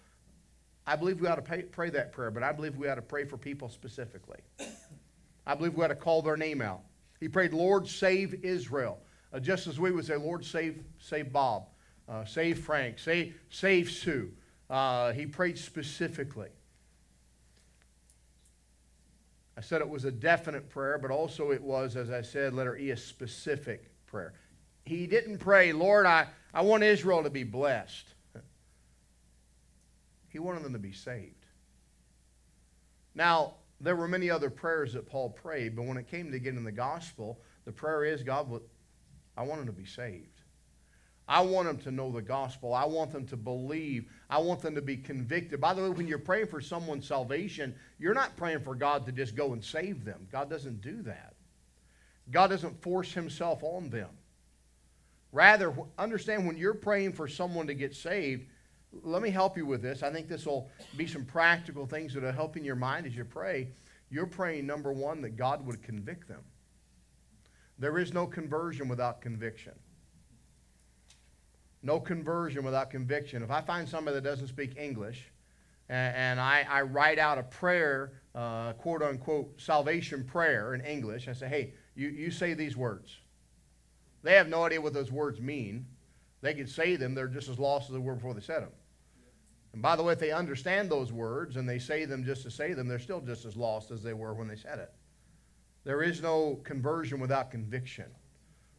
I 0.88 0.96
believe 0.96 1.22
we 1.22 1.28
ought 1.28 1.36
to 1.36 1.42
pay, 1.42 1.62
pray 1.62 1.90
that 1.92 2.12
prayer, 2.12 2.32
but 2.32 2.44
I 2.44 2.52
believe 2.52 2.76
we 2.76 2.88
ought 2.88 2.96
to 2.96 3.02
pray 3.02 3.26
for 3.26 3.38
people 3.38 3.70
specifically. 3.70 4.40
I 5.46 5.56
believe 5.56 5.76
we 5.76 5.84
ought 5.84 5.90
to 5.90 5.96
call 5.96 6.22
their 6.22 6.38
name 6.38 6.62
out. 6.62 6.82
He 7.20 7.28
prayed, 7.28 7.54
Lord, 7.54 7.88
save 7.88 8.44
Israel. 8.44 9.00
Uh, 9.32 9.40
just 9.40 9.68
as 9.68 9.80
we 9.80 9.92
would 9.92 10.06
say, 10.06 10.16
Lord, 10.16 10.44
save, 10.44 10.84
save 11.00 11.32
Bob, 11.32 11.68
uh, 12.08 12.26
save 12.26 12.60
Frank, 12.60 12.98
save, 12.98 13.40
save 13.50 13.92
Sue. 13.92 14.32
Uh, 14.70 15.12
he 15.14 15.26
prayed 15.26 15.58
specifically. 15.58 16.50
I 19.58 19.62
said 19.62 19.82
it 19.82 19.90
was 19.90 20.06
a 20.06 20.12
definite 20.12 20.70
prayer, 20.70 20.98
but 20.98 21.12
also 21.12 21.52
it 21.52 21.62
was, 21.62 21.96
as 21.96 22.10
I 22.10 22.22
said, 22.22 22.54
letter 22.54 22.78
E, 22.78 22.92
a 22.92 22.98
specific 22.98 23.92
prayer. 24.08 24.34
He 24.86 25.06
didn't 25.06 25.40
pray, 25.40 25.74
Lord, 25.74 26.06
I, 26.06 26.28
I 26.54 26.62
want 26.62 26.84
Israel 26.84 27.24
to 27.24 27.30
be 27.30 27.44
blessed. 27.44 28.14
He 30.30 30.40
wanted 30.40 30.64
them 30.64 30.74
to 30.74 30.80
be 30.80 30.94
saved. 30.94 31.46
Now, 33.16 33.56
there 33.82 33.96
were 33.96 34.08
many 34.08 34.30
other 34.30 34.50
prayers 34.50 34.94
that 34.94 35.08
Paul 35.08 35.30
prayed, 35.30 35.76
but 35.76 35.86
when 35.86 35.98
it 35.98 36.08
came 36.08 36.32
to 36.32 36.40
getting 36.40 36.64
the 36.64 36.72
gospel, 36.72 37.42
the 37.66 37.72
prayer 37.72 38.06
is, 38.06 38.24
God, 38.24 38.62
I 39.36 39.44
want 39.44 39.60
them 39.60 39.68
to 39.68 39.82
be 39.82 39.86
saved. 39.86 40.42
I 41.28 41.42
want 41.42 41.68
them 41.68 41.78
to 41.80 41.92
know 41.92 42.12
the 42.12 42.24
gospel. 42.24 42.74
I 42.74 42.86
want 42.86 43.12
them 43.12 43.28
to 43.28 43.38
believe. 43.38 44.10
I 44.32 44.40
want 44.40 44.62
them 44.62 44.74
to 44.74 44.82
be 44.82 44.98
convicted. 44.98 45.62
By 45.62 45.76
the 45.76 45.84
way, 45.84 45.90
when 45.90 46.08
you're 46.08 46.18
praying 46.18 46.48
for 46.48 46.60
someone's 46.60 47.08
salvation, 47.08 47.76
you're 48.00 48.16
not 48.16 48.36
praying 48.36 48.62
for 48.62 48.74
God 48.74 49.06
to 49.06 49.12
just 49.12 49.36
go 49.36 49.54
and 49.54 49.64
save 49.64 50.04
them. 50.04 50.28
God 50.32 50.50
doesn't 50.50 50.82
do 50.82 51.04
that. 51.04 51.36
God 52.32 52.48
doesn't 52.48 52.82
force 52.82 53.14
himself 53.14 53.64
on 53.64 53.90
them. 53.90 54.10
Rather, 55.32 55.72
understand 56.00 56.48
when 56.48 56.58
you're 56.58 56.74
praying 56.74 57.14
for 57.14 57.28
someone 57.28 57.68
to 57.68 57.76
get 57.76 57.96
saved, 57.96 58.48
let 59.04 59.22
me 59.22 59.30
help 59.30 59.56
you 59.58 59.66
with 59.66 59.82
this. 59.82 60.04
I 60.04 60.12
think 60.12 60.28
this 60.28 60.46
will 60.46 60.70
be 60.98 61.08
some 61.08 61.26
practical 61.26 61.86
things 61.86 62.14
that 62.14 62.24
are 62.24 62.32
helping 62.32 62.64
your 62.64 62.76
mind 62.76 63.06
as 63.06 63.16
you 63.16 63.24
pray. 63.24 63.70
You're 64.10 64.26
praying, 64.26 64.66
number 64.66 64.92
one, 64.92 65.22
that 65.22 65.38
God 65.38 65.66
would 65.66 65.84
convict 65.84 66.28
them. 66.28 66.42
There 67.78 67.98
is 68.00 68.14
no 68.14 68.26
conversion 68.26 68.88
without 68.88 69.22
conviction. 69.22 69.74
No 71.82 72.00
conversion 72.00 72.66
without 72.66 72.90
conviction. 72.90 73.44
If 73.44 73.52
I 73.52 73.62
find 73.62 73.88
somebody 73.88 74.16
that 74.16 74.24
doesn't 74.24 74.48
speak 74.48 74.78
English 74.78 75.32
and, 75.88 76.16
and 76.16 76.40
I, 76.42 76.66
I, 76.70 76.82
write 76.82 77.20
out 77.20 77.38
a 77.38 77.44
prayer, 77.44 78.12
uh, 78.36 78.74
quote 78.74 79.02
unquote, 79.02 79.62
salvation 79.62 80.26
prayer 80.26 80.74
in 80.74 80.82
English, 80.82 81.30
I 81.30 81.34
say, 81.34 81.48
hey, 81.48 81.74
you, 81.96 82.10
you 82.10 82.32
say 82.32 82.54
these 82.54 82.76
words. 82.76 83.16
They 84.24 84.34
have 84.34 84.50
no 84.50 84.64
idea 84.66 84.82
what 84.82 84.94
those 84.94 85.12
words 85.12 85.40
mean. 85.40 85.86
They 86.42 86.54
could 86.54 86.70
say 86.70 86.98
them, 86.98 87.16
they're 87.16 87.28
just 87.28 87.48
as 87.48 87.60
lost 87.60 87.90
as 87.90 87.94
they 87.94 88.00
were 88.00 88.16
before 88.16 88.34
they 88.34 88.42
said 88.42 88.64
them. 88.64 88.72
And 89.74 89.82
by 89.82 89.96
the 89.96 90.04
way, 90.04 90.14
if 90.14 90.20
they 90.20 90.32
understand 90.32 90.90
those 90.90 91.12
words 91.12 91.56
and 91.56 91.70
they 91.70 91.80
say 91.80 92.06
them 92.06 92.26
just 92.26 92.44
to 92.44 92.52
say 92.52 92.74
them, 92.74 92.88
they're 92.88 93.00
still 93.00 93.22
just 93.22 93.46
as 93.46 93.56
lost 93.56 93.92
as 93.92 94.02
they 94.02 94.14
were 94.14 94.34
when 94.34 94.48
they 94.48 94.56
said 94.56 94.80
it. 94.80 94.92
There 95.84 96.02
is 96.02 96.22
no 96.22 96.60
conversion 96.64 97.20
without 97.20 97.52
conviction. 97.52 98.06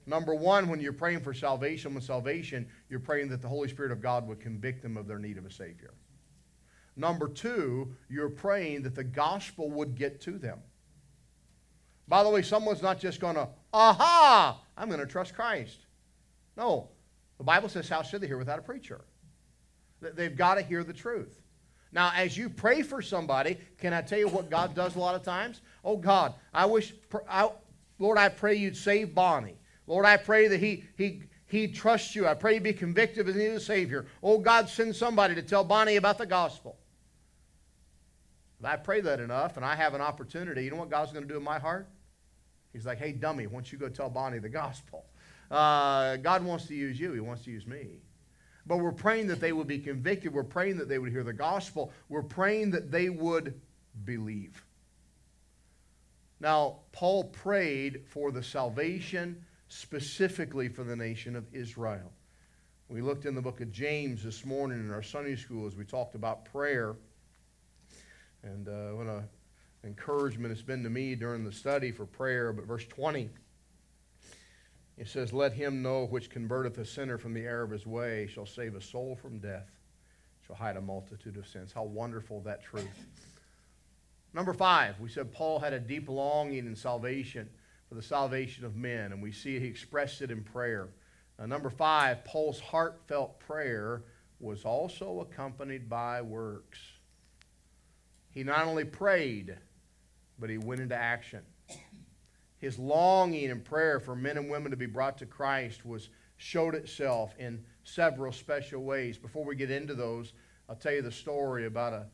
Number 0.06 0.34
one, 0.34 0.68
when 0.68 0.80
you're 0.80 0.92
praying 0.92 1.20
for 1.20 1.32
salvation 1.32 1.94
with 1.94 2.04
salvation, 2.04 2.66
you're 2.88 3.00
praying 3.00 3.28
that 3.28 3.40
the 3.40 3.48
Holy 3.48 3.68
Spirit 3.68 3.92
of 3.92 4.02
God 4.02 4.26
would 4.26 4.40
convict 4.40 4.82
them 4.82 4.96
of 4.96 5.06
their 5.06 5.18
need 5.18 5.38
of 5.38 5.46
a 5.46 5.50
Savior. 5.50 5.94
Number 6.96 7.28
two, 7.28 7.94
you're 8.08 8.28
praying 8.28 8.82
that 8.82 8.94
the 8.94 9.04
gospel 9.04 9.70
would 9.70 9.94
get 9.94 10.20
to 10.22 10.32
them. 10.32 10.58
By 12.08 12.24
the 12.24 12.30
way, 12.30 12.42
someone's 12.42 12.82
not 12.82 12.98
just 12.98 13.20
going 13.20 13.36
to, 13.36 13.48
aha, 13.72 14.60
I'm 14.76 14.88
going 14.88 15.00
to 15.00 15.06
trust 15.06 15.34
Christ. 15.34 15.86
No. 16.56 16.88
The 17.38 17.44
Bible 17.44 17.68
says, 17.68 17.88
how 17.88 18.02
should 18.02 18.20
they 18.20 18.26
hear 18.26 18.38
without 18.38 18.58
a 18.58 18.62
preacher? 18.62 19.02
They've 20.00 20.36
got 20.36 20.54
to 20.54 20.62
hear 20.62 20.84
the 20.84 20.92
truth. 20.92 21.40
Now, 21.92 22.12
as 22.14 22.36
you 22.36 22.48
pray 22.48 22.82
for 22.82 23.02
somebody, 23.02 23.58
can 23.78 23.92
I 23.92 24.02
tell 24.02 24.18
you 24.18 24.28
what 24.28 24.48
God 24.48 24.74
does 24.74 24.96
a 24.96 24.98
lot 24.98 25.14
of 25.14 25.22
times? 25.22 25.60
Oh, 25.84 25.96
God, 25.96 26.34
I 26.54 26.66
wish, 26.66 26.94
I, 27.28 27.50
Lord, 27.98 28.16
I 28.16 28.28
pray 28.28 28.54
you'd 28.54 28.76
save 28.76 29.14
Bonnie. 29.14 29.56
Lord, 29.86 30.06
I 30.06 30.16
pray 30.16 30.46
that 30.48 30.60
he, 30.60 30.84
he, 30.96 31.22
he 31.46 31.66
trusts 31.66 32.14
you. 32.14 32.28
I 32.28 32.34
pray 32.34 32.54
he 32.54 32.60
be 32.60 32.72
convicted 32.72 33.28
of 33.28 33.34
the 33.34 33.58
Savior. 33.58 34.06
Oh, 34.22 34.38
God, 34.38 34.68
send 34.68 34.94
somebody 34.94 35.34
to 35.34 35.42
tell 35.42 35.64
Bonnie 35.64 35.96
about 35.96 36.16
the 36.18 36.26
gospel. 36.26 36.78
If 38.60 38.66
I 38.66 38.76
pray 38.76 39.00
that 39.00 39.20
enough 39.20 39.56
and 39.56 39.64
I 39.64 39.74
have 39.74 39.94
an 39.94 40.00
opportunity, 40.00 40.64
you 40.64 40.70
know 40.70 40.76
what 40.76 40.90
God's 40.90 41.12
going 41.12 41.26
to 41.26 41.28
do 41.28 41.38
in 41.38 41.42
my 41.42 41.58
heart? 41.58 41.88
He's 42.72 42.86
like, 42.86 42.98
hey, 42.98 43.12
dummy, 43.12 43.46
why 43.46 43.54
don't 43.54 43.72
you 43.72 43.78
go 43.78 43.88
tell 43.88 44.10
Bonnie 44.10 44.38
the 44.38 44.48
gospel? 44.48 45.06
Uh, 45.50 46.16
God 46.16 46.44
wants 46.44 46.66
to 46.66 46.74
use 46.74 47.00
you, 47.00 47.12
He 47.12 47.20
wants 47.20 47.42
to 47.44 47.50
use 47.50 47.66
me. 47.66 47.98
But 48.66 48.78
we're 48.78 48.92
praying 48.92 49.28
that 49.28 49.40
they 49.40 49.52
would 49.52 49.66
be 49.66 49.78
convicted. 49.78 50.32
We're 50.32 50.44
praying 50.44 50.78
that 50.78 50.88
they 50.88 50.98
would 50.98 51.10
hear 51.10 51.24
the 51.24 51.32
gospel. 51.32 51.92
We're 52.08 52.22
praying 52.22 52.70
that 52.72 52.90
they 52.90 53.08
would 53.08 53.60
believe. 54.04 54.64
Now, 56.40 56.80
Paul 56.92 57.24
prayed 57.24 58.04
for 58.06 58.30
the 58.30 58.42
salvation 58.42 59.44
specifically 59.68 60.68
for 60.68 60.84
the 60.84 60.96
nation 60.96 61.36
of 61.36 61.44
Israel. 61.52 62.12
We 62.88 63.02
looked 63.02 63.24
in 63.24 63.34
the 63.34 63.42
book 63.42 63.60
of 63.60 63.70
James 63.70 64.24
this 64.24 64.44
morning 64.44 64.80
in 64.80 64.90
our 64.90 65.02
Sunday 65.02 65.36
school 65.36 65.66
as 65.66 65.76
we 65.76 65.84
talked 65.84 66.16
about 66.16 66.44
prayer. 66.46 66.96
And 68.42 68.68
uh, 68.68 68.96
what 68.96 69.06
an 69.06 69.28
encouragement 69.84 70.50
it's 70.50 70.62
been 70.62 70.82
to 70.82 70.90
me 70.90 71.14
during 71.14 71.44
the 71.44 71.52
study 71.52 71.92
for 71.92 72.06
prayer. 72.06 72.52
But 72.52 72.64
verse 72.64 72.86
20 72.86 73.28
it 75.00 75.08
says, 75.08 75.32
Let 75.32 75.54
him 75.54 75.80
know 75.80 76.04
which 76.04 76.28
converteth 76.28 76.76
a 76.76 76.84
sinner 76.84 77.16
from 77.16 77.32
the 77.32 77.40
error 77.40 77.62
of 77.62 77.70
his 77.70 77.86
way, 77.86 78.26
shall 78.26 78.44
save 78.44 78.74
a 78.74 78.82
soul 78.82 79.16
from 79.16 79.38
death, 79.38 79.70
shall 80.46 80.56
hide 80.56 80.76
a 80.76 80.80
multitude 80.82 81.38
of 81.38 81.48
sins. 81.48 81.72
How 81.72 81.84
wonderful 81.84 82.42
that 82.42 82.62
truth. 82.62 83.06
Number 84.34 84.52
five, 84.52 85.00
we 85.00 85.08
said 85.08 85.32
Paul 85.32 85.58
had 85.58 85.72
a 85.72 85.80
deep 85.80 86.06
longing 86.10 86.66
in 86.66 86.76
salvation 86.76 87.48
for 87.88 87.94
the 87.94 88.02
salvation 88.02 88.66
of 88.66 88.76
men, 88.76 89.12
and 89.12 89.22
we 89.22 89.32
see 89.32 89.58
he 89.58 89.66
expressed 89.66 90.20
it 90.20 90.30
in 90.30 90.44
prayer. 90.44 90.88
Uh, 91.38 91.46
number 91.46 91.70
five, 91.70 92.22
Paul's 92.26 92.60
heartfelt 92.60 93.40
prayer 93.40 94.02
was 94.38 94.66
also 94.66 95.20
accompanied 95.20 95.88
by 95.88 96.20
works. 96.20 96.78
He 98.32 98.44
not 98.44 98.66
only 98.66 98.84
prayed, 98.84 99.56
but 100.38 100.50
he 100.50 100.58
went 100.58 100.82
into 100.82 100.94
action 100.94 101.40
his 102.60 102.78
longing 102.78 103.50
and 103.50 103.64
prayer 103.64 103.98
for 103.98 104.14
men 104.14 104.36
and 104.36 104.50
women 104.50 104.70
to 104.70 104.76
be 104.76 104.86
brought 104.86 105.18
to 105.18 105.26
Christ 105.26 105.84
was 105.84 106.10
showed 106.36 106.74
itself 106.74 107.34
in 107.38 107.64
several 107.84 108.32
special 108.32 108.82
ways. 108.82 109.16
Before 109.16 109.44
we 109.44 109.56
get 109.56 109.70
into 109.70 109.94
those, 109.94 110.34
I'll 110.68 110.76
tell 110.76 110.92
you 110.92 111.02
the 111.02 111.10
story 111.10 111.66
about 111.66 111.94
a, 111.94 112.06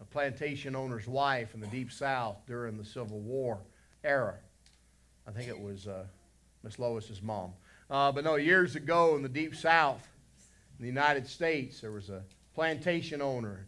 a 0.00 0.04
plantation 0.04 0.74
owner's 0.74 1.06
wife 1.06 1.54
in 1.54 1.60
the 1.60 1.68
Deep 1.68 1.92
South 1.92 2.36
during 2.46 2.76
the 2.76 2.84
Civil 2.84 3.20
War 3.20 3.60
era. 4.02 4.34
I 5.26 5.30
think 5.30 5.48
it 5.48 5.58
was 5.58 5.86
uh, 5.86 6.04
Miss 6.62 6.78
Lois's 6.78 7.22
mom. 7.22 7.52
Uh, 7.88 8.10
but 8.10 8.24
no, 8.24 8.34
years 8.34 8.76
ago 8.76 9.14
in 9.14 9.22
the 9.22 9.28
Deep 9.28 9.54
South, 9.54 10.06
in 10.78 10.82
the 10.82 10.88
United 10.88 11.26
States, 11.26 11.80
there 11.80 11.92
was 11.92 12.10
a 12.10 12.22
plantation 12.54 13.22
owner. 13.22 13.66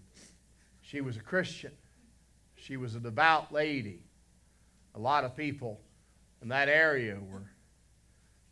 She 0.82 1.00
was 1.00 1.16
a 1.16 1.20
Christian. 1.20 1.72
She 2.56 2.76
was 2.76 2.96
a 2.96 3.00
devout 3.00 3.52
lady. 3.52 4.00
A 4.94 4.98
lot 4.98 5.24
of 5.24 5.36
people 5.36 5.80
in 6.42 6.48
that 6.48 6.68
area 6.68 7.18
were 7.20 7.50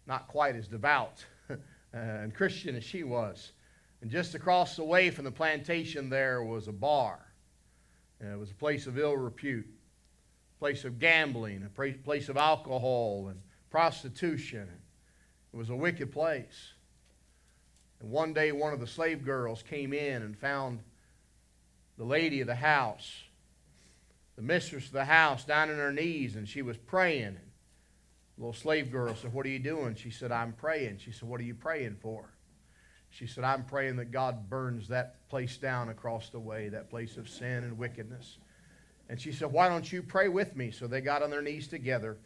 not 0.07 0.29
quite 0.29 0.57
as 0.57 0.69
devout 0.69 1.25
and 1.93 2.35
Christian 2.35 2.77
as 2.77 2.85
she 2.85 3.03
was. 3.03 3.53
And 4.03 4.11
just 4.11 4.35
across 4.35 4.77
the 4.77 4.85
way 4.85 5.11
from 5.11 5.25
the 5.25 5.31
plantation 5.31 6.11
there 6.11 6.43
was 6.43 6.69
a 6.69 6.73
bar. 6.73 7.19
And 8.21 8.33
it 8.33 8.39
was 8.39 8.51
a 8.51 8.55
place 8.55 8.87
of 8.87 8.99
ill 8.99 9.17
repute, 9.17 9.67
a 9.67 10.59
place 10.59 10.85
of 10.85 10.99
gambling, 10.99 11.63
a 11.65 11.93
place 12.05 12.29
of 12.29 12.37
alcohol 12.37 13.29
and 13.29 13.41
prostitution. 13.71 14.69
It 15.53 15.57
was 15.57 15.71
a 15.71 15.77
wicked 15.77 16.13
place. 16.13 16.75
And 18.01 18.11
one 18.11 18.33
day, 18.33 18.53
one 18.53 18.73
of 18.73 18.81
the 18.81 18.87
slave 18.87 19.25
girls 19.25 19.63
came 19.63 19.93
in 19.93 20.23
and 20.23 20.37
found 20.37 20.81
the 21.97 22.05
lady 22.05 22.41
of 22.41 22.47
the 22.47 22.55
house, 22.55 23.23
the 24.37 24.43
mistress 24.43 24.87
of 24.87 24.93
the 24.93 25.05
house, 25.05 25.45
down 25.45 25.71
on 25.71 25.77
her 25.77 25.93
knees, 25.93 26.37
and 26.37 26.49
she 26.49 26.61
was 26.61 26.77
praying. 26.77 27.39
Little 28.37 28.53
slave 28.53 28.91
girl 28.91 29.15
said, 29.15 29.33
What 29.33 29.47
are 29.47 29.51
you 29.51 29.59
doing? 29.59 29.95
She 29.95 30.11
said, 30.11 30.33
I'm 30.33 30.53
praying. 30.53 30.99
She 30.99 31.13
said, 31.13 31.29
What 31.29 31.41
are 31.41 31.45
you 31.45 31.55
praying 31.55 31.97
for? 32.01 32.31
She 33.11 33.27
said, 33.27 33.45
I'm 33.45 33.65
praying 33.65 33.97
that 33.97 34.11
God 34.11 34.51
burns 34.51 34.89
that 34.89 35.29
place 35.29 35.57
down 35.57 35.89
across 35.89 36.31
the 36.31 36.41
way, 36.41 36.69
that 36.71 36.91
place 36.91 37.17
of 37.17 37.29
sin 37.29 37.63
and 37.63 37.79
wickedness. 37.79 38.39
And 39.09 39.21
she 39.21 39.31
said, 39.31 39.53
Why 39.53 39.69
don't 39.69 39.91
you 39.91 40.03
pray 40.03 40.29
with 40.29 40.57
me? 40.57 40.73
So 40.73 40.87
they 40.87 41.01
got 41.01 41.23
on 41.23 41.31
their 41.31 41.43
knees 41.43 41.69
together 41.69 42.19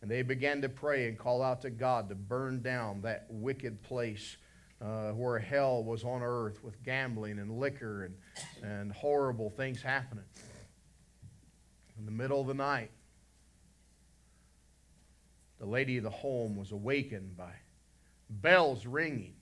and 0.00 0.10
they 0.10 0.22
began 0.22 0.62
to 0.62 0.68
pray 0.68 1.08
and 1.08 1.18
call 1.18 1.42
out 1.42 1.62
to 1.62 1.70
God 1.70 2.08
to 2.08 2.14
burn 2.14 2.62
down 2.62 3.02
that 3.02 3.26
wicked 3.28 3.82
place 3.82 4.36
uh, 4.80 5.10
where 5.10 5.38
hell 5.38 5.82
was 5.82 6.04
on 6.04 6.22
earth 6.22 6.62
with 6.62 6.82
gambling 6.84 7.38
and 7.38 7.58
liquor 7.58 8.04
and, 8.04 8.14
and 8.62 8.92
horrible 8.92 9.50
things 9.50 9.82
happening. 9.82 10.24
In 11.98 12.04
the 12.04 12.12
middle 12.12 12.40
of 12.40 12.46
the 12.46 12.54
night, 12.54 12.90
the 15.58 15.66
lady 15.66 15.96
of 15.96 16.04
the 16.04 16.10
home 16.10 16.56
was 16.56 16.72
awakened 16.72 17.36
by 17.36 17.52
bells 18.30 18.86
ringing. 18.86 19.34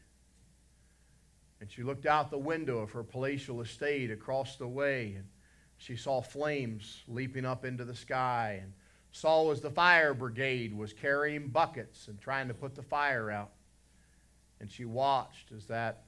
And 1.61 1.71
she 1.71 1.83
looked 1.83 2.07
out 2.07 2.31
the 2.31 2.39
window 2.39 2.79
of 2.79 2.93
her 2.93 3.03
palatial 3.03 3.61
estate 3.61 4.11
across 4.11 4.57
the 4.57 4.69
way, 4.69 5.15
and 5.17 5.27
she 5.79 5.97
saw 5.97 6.21
flames 6.21 7.03
leaping 7.09 7.45
up 7.45 7.65
into 7.65 7.85
the 7.85 7.95
sky, 7.95 8.61
and 8.63 8.73
saw 9.11 9.51
as 9.51 9.61
the 9.61 9.71
fire 9.71 10.13
brigade 10.13 10.77
was 10.77 10.93
carrying 10.93 11.49
buckets 11.49 12.09
and 12.09 12.21
trying 12.21 12.49
to 12.49 12.55
put 12.55 12.75
the 12.75 12.83
fire 12.83 13.31
out. 13.31 13.53
And 14.61 14.71
she 14.71 14.85
watched 14.85 15.53
as 15.53 15.67
that 15.67 16.05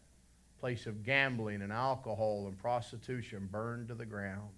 place 0.61 0.87
of 0.87 1.03
gambling 1.03 1.63
and 1.63 1.73
alcohol 1.73 2.47
and 2.47 2.59
prostitution 2.59 3.49
burned 3.51 3.89
to 3.89 3.95
the 3.95 4.05
ground. 4.05 4.51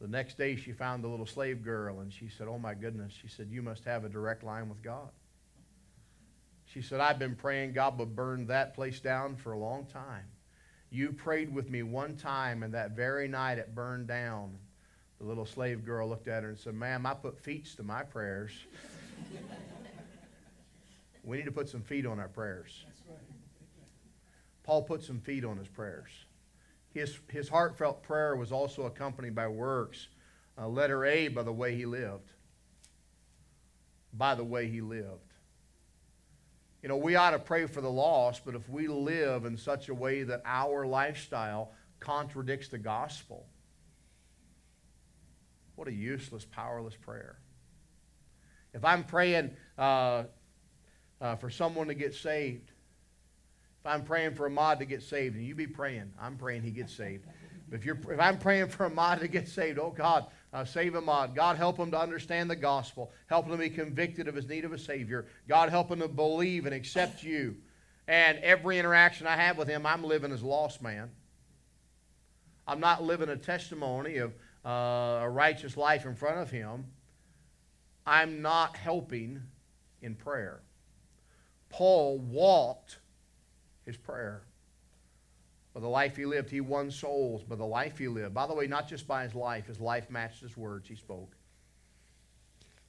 The 0.00 0.08
next 0.08 0.38
day, 0.38 0.56
she 0.56 0.72
found 0.72 1.04
the 1.04 1.08
little 1.08 1.26
slave 1.26 1.62
girl 1.62 2.00
and 2.00 2.12
she 2.12 2.28
said, 2.28 2.48
Oh 2.48 2.58
my 2.58 2.74
goodness. 2.74 3.12
She 3.12 3.28
said, 3.28 3.48
You 3.50 3.60
must 3.60 3.84
have 3.84 4.04
a 4.04 4.08
direct 4.08 4.42
line 4.42 4.68
with 4.68 4.82
God. 4.82 5.10
She 6.64 6.80
said, 6.80 7.00
I've 7.00 7.18
been 7.18 7.34
praying 7.34 7.72
God 7.72 7.98
would 7.98 8.14
burn 8.16 8.46
that 8.46 8.74
place 8.74 9.00
down 9.00 9.36
for 9.36 9.52
a 9.52 9.58
long 9.58 9.86
time. 9.86 10.24
You 10.90 11.12
prayed 11.12 11.54
with 11.54 11.68
me 11.68 11.82
one 11.82 12.16
time, 12.16 12.62
and 12.62 12.74
that 12.74 12.92
very 12.92 13.28
night 13.28 13.58
it 13.58 13.74
burned 13.74 14.06
down. 14.06 14.56
The 15.18 15.26
little 15.26 15.46
slave 15.46 15.84
girl 15.84 16.08
looked 16.08 16.28
at 16.28 16.42
her 16.42 16.48
and 16.48 16.58
said, 16.58 16.74
Ma'am, 16.74 17.06
I 17.06 17.14
put 17.14 17.38
feet 17.38 17.66
to 17.76 17.82
my 17.82 18.02
prayers. 18.02 18.52
we 21.24 21.36
need 21.36 21.44
to 21.44 21.52
put 21.52 21.68
some 21.68 21.82
feet 21.82 22.06
on 22.06 22.18
our 22.18 22.28
prayers. 22.28 22.84
Paul 24.62 24.82
put 24.82 25.02
some 25.02 25.20
feet 25.20 25.44
on 25.44 25.58
his 25.58 25.68
prayers. 25.68 26.10
His, 26.92 27.18
his 27.28 27.48
heartfelt 27.48 28.02
prayer 28.02 28.36
was 28.36 28.50
also 28.52 28.86
accompanied 28.86 29.34
by 29.34 29.46
works. 29.46 30.08
Uh, 30.58 30.68
letter 30.68 31.04
A, 31.04 31.28
by 31.28 31.42
the 31.42 31.52
way 31.52 31.76
he 31.76 31.86
lived. 31.86 32.32
By 34.12 34.34
the 34.34 34.44
way 34.44 34.68
he 34.68 34.80
lived. 34.80 35.32
You 36.82 36.88
know, 36.88 36.96
we 36.96 37.14
ought 37.14 37.30
to 37.30 37.38
pray 37.38 37.66
for 37.66 37.80
the 37.80 37.90
lost, 37.90 38.44
but 38.44 38.54
if 38.54 38.68
we 38.68 38.88
live 38.88 39.44
in 39.44 39.56
such 39.56 39.88
a 39.88 39.94
way 39.94 40.22
that 40.22 40.42
our 40.44 40.86
lifestyle 40.86 41.72
contradicts 42.00 42.68
the 42.68 42.78
gospel, 42.78 43.46
what 45.76 45.86
a 45.88 45.92
useless, 45.92 46.44
powerless 46.44 46.96
prayer. 46.96 47.38
If 48.72 48.84
I'm 48.84 49.04
praying 49.04 49.50
uh, 49.78 50.24
uh, 51.20 51.36
for 51.36 51.50
someone 51.50 51.88
to 51.88 51.94
get 51.94 52.14
saved, 52.14 52.72
if 53.80 53.86
I'm 53.86 54.04
praying 54.04 54.34
for 54.34 54.46
Ahmad 54.46 54.78
to 54.80 54.84
get 54.84 55.02
saved, 55.02 55.36
and 55.36 55.44
you 55.44 55.54
be 55.54 55.66
praying, 55.66 56.12
I'm 56.20 56.36
praying 56.36 56.62
he 56.62 56.70
gets 56.70 56.94
saved. 56.94 57.24
If, 57.72 57.84
you're, 57.84 57.98
if 58.10 58.20
I'm 58.20 58.38
praying 58.38 58.68
for 58.68 58.86
Ahmad 58.86 59.20
to 59.20 59.28
get 59.28 59.48
saved, 59.48 59.78
oh 59.78 59.94
God, 59.96 60.26
uh, 60.52 60.64
save 60.64 60.96
Ahmad. 60.96 61.34
God, 61.34 61.56
help 61.56 61.78
him 61.78 61.90
to 61.92 61.98
understand 61.98 62.50
the 62.50 62.56
gospel. 62.56 63.12
Help 63.26 63.46
him 63.46 63.52
to 63.52 63.58
be 63.58 63.70
convicted 63.70 64.26
of 64.28 64.34
his 64.34 64.48
need 64.48 64.64
of 64.64 64.72
a 64.72 64.78
Savior. 64.78 65.26
God, 65.48 65.68
help 65.68 65.90
him 65.90 66.00
to 66.00 66.08
believe 66.08 66.66
and 66.66 66.74
accept 66.74 67.22
you. 67.22 67.56
And 68.08 68.38
every 68.38 68.78
interaction 68.78 69.26
I 69.26 69.36
have 69.36 69.56
with 69.56 69.68
him, 69.68 69.86
I'm 69.86 70.02
living 70.02 70.32
as 70.32 70.42
a 70.42 70.46
lost 70.46 70.82
man. 70.82 71.10
I'm 72.66 72.80
not 72.80 73.02
living 73.02 73.28
a 73.28 73.36
testimony 73.36 74.16
of 74.18 74.34
uh, 74.64 75.20
a 75.22 75.30
righteous 75.30 75.76
life 75.76 76.04
in 76.04 76.16
front 76.16 76.38
of 76.38 76.50
him. 76.50 76.86
I'm 78.04 78.42
not 78.42 78.76
helping 78.76 79.42
in 80.02 80.16
prayer. 80.16 80.60
Paul 81.68 82.18
walked 82.18 82.98
his 83.90 83.96
prayer. 83.96 84.42
By 85.74 85.80
the 85.80 85.88
life 85.88 86.16
he 86.16 86.26
lived, 86.26 86.50
he 86.50 86.60
won 86.60 86.90
souls. 86.90 87.42
By 87.42 87.56
the 87.56 87.66
life 87.66 87.98
he 87.98 88.08
lived. 88.08 88.34
By 88.34 88.46
the 88.46 88.54
way, 88.54 88.66
not 88.66 88.88
just 88.88 89.06
by 89.06 89.24
his 89.24 89.34
life, 89.34 89.66
his 89.66 89.80
life 89.80 90.10
matched 90.10 90.40
his 90.40 90.56
words 90.56 90.88
he 90.88 90.94
spoke. 90.94 91.32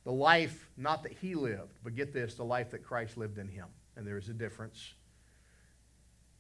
The 0.03 0.11
life, 0.11 0.69
not 0.77 1.03
that 1.03 1.11
he 1.11 1.35
lived, 1.35 1.77
but 1.83 1.95
get 1.95 2.13
this, 2.13 2.33
the 2.33 2.43
life 2.43 2.71
that 2.71 2.83
Christ 2.83 3.17
lived 3.17 3.37
in 3.37 3.47
him. 3.47 3.67
And 3.95 4.05
there 4.05 4.17
is 4.17 4.29
a 4.29 4.33
difference. 4.33 4.93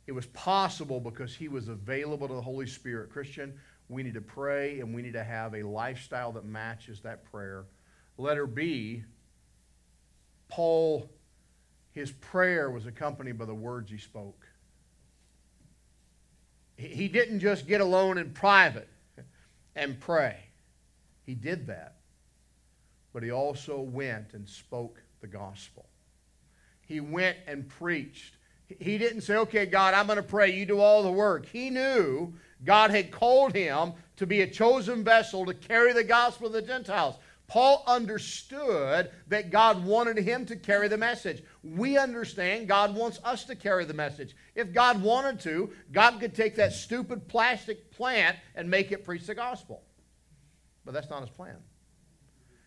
It 0.07 0.13
was 0.13 0.25
possible 0.27 0.99
because 0.99 1.35
he 1.35 1.47
was 1.47 1.67
available 1.67 2.27
to 2.27 2.33
the 2.33 2.41
Holy 2.41 2.65
Spirit. 2.65 3.11
Christian, 3.11 3.53
we 3.87 4.03
need 4.03 4.15
to 4.15 4.21
pray 4.21 4.79
and 4.79 4.95
we 4.95 5.01
need 5.01 5.13
to 5.13 5.23
have 5.23 5.53
a 5.53 5.63
lifestyle 5.63 6.31
that 6.33 6.45
matches 6.45 7.01
that 7.01 7.23
prayer. 7.31 7.65
Letter 8.17 8.47
B, 8.47 9.03
Paul, 10.47 11.09
his 11.91 12.11
prayer 12.11 12.71
was 12.71 12.87
accompanied 12.87 13.37
by 13.37 13.45
the 13.45 13.53
words 13.53 13.91
he 13.91 13.97
spoke. 13.97 14.47
He 16.81 17.07
didn't 17.07 17.39
just 17.39 17.67
get 17.67 17.79
alone 17.79 18.17
in 18.17 18.31
private 18.31 18.89
and 19.75 19.99
pray. 19.99 20.37
He 21.25 21.35
did 21.35 21.67
that. 21.67 21.97
But 23.13 23.23
he 23.23 23.31
also 23.31 23.79
went 23.79 24.33
and 24.33 24.47
spoke 24.49 25.01
the 25.19 25.27
gospel. 25.27 25.85
He 26.87 26.99
went 26.99 27.37
and 27.45 27.69
preached. 27.69 28.35
He 28.79 28.97
didn't 28.97 29.21
say, 29.21 29.35
okay, 29.35 29.65
God, 29.65 29.93
I'm 29.93 30.07
going 30.07 30.17
to 30.17 30.23
pray. 30.23 30.51
You 30.51 30.65
do 30.65 30.79
all 30.79 31.03
the 31.03 31.11
work. 31.11 31.45
He 31.45 31.69
knew 31.69 32.33
God 32.63 32.89
had 32.89 33.11
called 33.11 33.53
him 33.53 33.93
to 34.15 34.25
be 34.25 34.41
a 34.41 34.47
chosen 34.47 35.03
vessel 35.03 35.45
to 35.45 35.53
carry 35.53 35.93
the 35.93 36.03
gospel 36.03 36.47
of 36.47 36.53
the 36.53 36.61
Gentiles. 36.61 37.15
Paul 37.51 37.83
understood 37.85 39.11
that 39.27 39.51
God 39.51 39.83
wanted 39.83 40.17
him 40.17 40.45
to 40.45 40.55
carry 40.55 40.87
the 40.87 40.95
message. 40.95 41.43
We 41.63 41.97
understand 41.97 42.69
God 42.69 42.95
wants 42.95 43.19
us 43.25 43.43
to 43.43 43.57
carry 43.57 43.83
the 43.83 43.93
message. 43.93 44.37
If 44.55 44.71
God 44.71 45.01
wanted 45.01 45.41
to, 45.41 45.69
God 45.91 46.21
could 46.21 46.33
take 46.33 46.55
that 46.55 46.71
stupid 46.71 47.27
plastic 47.27 47.91
plant 47.91 48.37
and 48.55 48.69
make 48.69 48.93
it 48.93 49.03
preach 49.03 49.27
the 49.27 49.35
gospel. 49.35 49.83
But 50.85 50.93
that's 50.93 51.09
not 51.09 51.19
his 51.19 51.29
plan. 51.29 51.57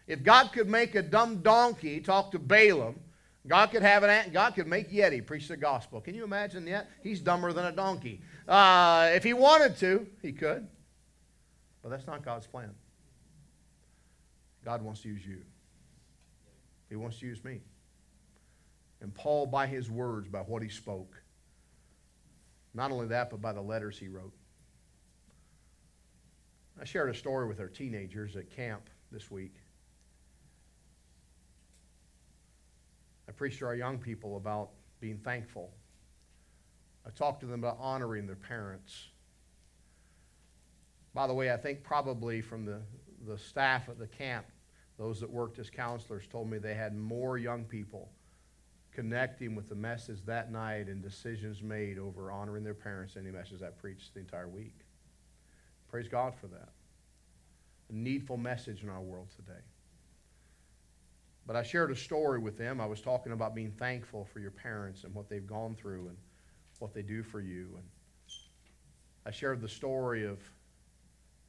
If 0.07 0.23
God 0.23 0.53
could 0.53 0.69
make 0.69 0.95
a 0.95 1.03
dumb 1.03 1.39
donkey 1.39 2.01
talk 2.01 2.33
to 2.33 2.39
Balaam, 2.39 3.01
God 3.47 3.71
could 3.71 3.81
have 3.81 4.03
an 4.03 4.33
God 4.35 4.55
could 4.55 4.67
make 4.67 4.93
Yeti 4.93 5.27
preach 5.27 5.49
the 5.49 5.57
gospel. 5.57 6.03
Can 6.03 6.15
you 6.15 6.25
imagine 6.25 6.67
that? 6.67 6.91
He's 7.03 7.21
dumber 7.21 7.55
than 7.55 7.65
a 7.65 7.73
donkey. 7.73 8.21
Uh, 8.47 9.13
if 9.15 9.25
he 9.25 9.33
wanted 9.33 9.79
to, 9.79 10.07
he 10.21 10.33
could. 10.33 10.69
But 11.83 11.89
that's 11.89 12.07
not 12.07 12.23
God's 12.23 12.47
plan. 12.47 12.75
God 14.65 14.83
wants 14.83 15.03
to 15.03 15.09
use 15.09 15.27
you. 15.27 15.43
He 16.89 16.97
wants 16.97 17.19
to 17.19 17.27
use 17.27 17.45
me. 17.45 17.61
And 19.01 19.15
Paul, 19.15 19.47
by 19.47 19.67
his 19.67 19.91
words, 19.91 20.29
by 20.29 20.41
what 20.41 20.63
he 20.63 20.69
spoke, 20.69 21.15
not 22.73 22.91
only 22.91 23.07
that, 23.09 23.31
but 23.31 23.41
by 23.41 23.53
the 23.53 23.61
letters 23.61 23.99
he 23.99 24.09
wrote. 24.09 24.33
I 26.81 26.85
shared 26.85 27.11
a 27.11 27.15
story 27.15 27.47
with 27.47 27.61
our 27.61 27.69
teenagers 27.69 28.37
at 28.37 28.51
camp 28.51 28.89
this 29.13 29.31
week. 29.31 29.55
I 33.29 33.33
preached 33.33 33.61
to 33.61 33.67
our 33.67 33.77
young 33.77 33.99
people 33.99 34.37
about 34.37 34.71
being 35.01 35.19
thankful. 35.19 35.73
I 37.07 37.11
talked 37.11 37.41
to 37.41 37.47
them 37.47 37.61
about 37.61 37.79
honoring 37.79 38.27
their 38.27 38.37
parents. 38.37 39.09
By 41.15 41.27
the 41.27 41.35
way, 41.35 41.53
I 41.53 41.57
think 41.57 41.85
probably 41.85 42.41
from 42.41 42.65
the, 42.65 42.81
the 43.27 43.39
staff 43.39 43.89
at 43.89 43.99
the 43.99 44.07
camp, 44.07 44.47
those 44.99 45.21
that 45.21 45.31
worked 45.31 45.59
as 45.59 45.71
counselors 45.71 46.27
told 46.27 46.51
me 46.51 46.59
they 46.59 46.75
had 46.75 46.97
more 46.97 47.37
young 47.37 47.65
people 47.65 48.11
connecting 48.93 49.57
with 49.57 49.69
the 49.69 49.75
message 49.75 50.25
that 50.25 50.53
night 50.53 50.87
and 50.87 51.03
decisions 51.03 51.63
made 51.63 51.99
over 51.99 52.31
honoring 52.31 52.63
their 52.63 52.75
parents 52.75 53.17
any 53.17 53.31
message 53.31 53.61
I 53.63 53.71
preached 53.71 54.15
the 54.15 54.21
entire 54.21 54.49
week. 54.49 54.79
Praise 55.91 56.07
God 56.07 56.35
for 56.35 56.47
that. 56.49 56.69
A 57.91 57.93
needful 57.93 58.37
message 58.37 58.83
in 58.83 58.89
our 58.89 59.01
world 59.01 59.29
today. 59.35 59.61
But 61.47 61.57
I 61.57 61.63
shared 61.63 61.91
a 61.91 61.97
story 61.97 62.39
with 62.39 62.57
them. 62.57 62.81
I 62.81 62.87
was 62.87 63.01
talking 63.01 63.33
about 63.33 63.55
being 63.55 63.73
thankful 63.73 64.25
for 64.33 64.39
your 64.39 64.51
parents 64.51 65.05
and 65.05 65.15
what 65.15 65.29
they've 65.29 65.47
gone 65.47 65.75
through 65.75 66.09
and 66.09 66.17
what 66.79 66.95
they 66.95 67.03
do 67.03 67.23
for 67.23 67.41
you. 67.41 67.69
And 67.77 67.85
I 69.27 69.31
shared 69.31 69.61
the 69.61 69.69
story 69.69 70.25
of 70.25 70.39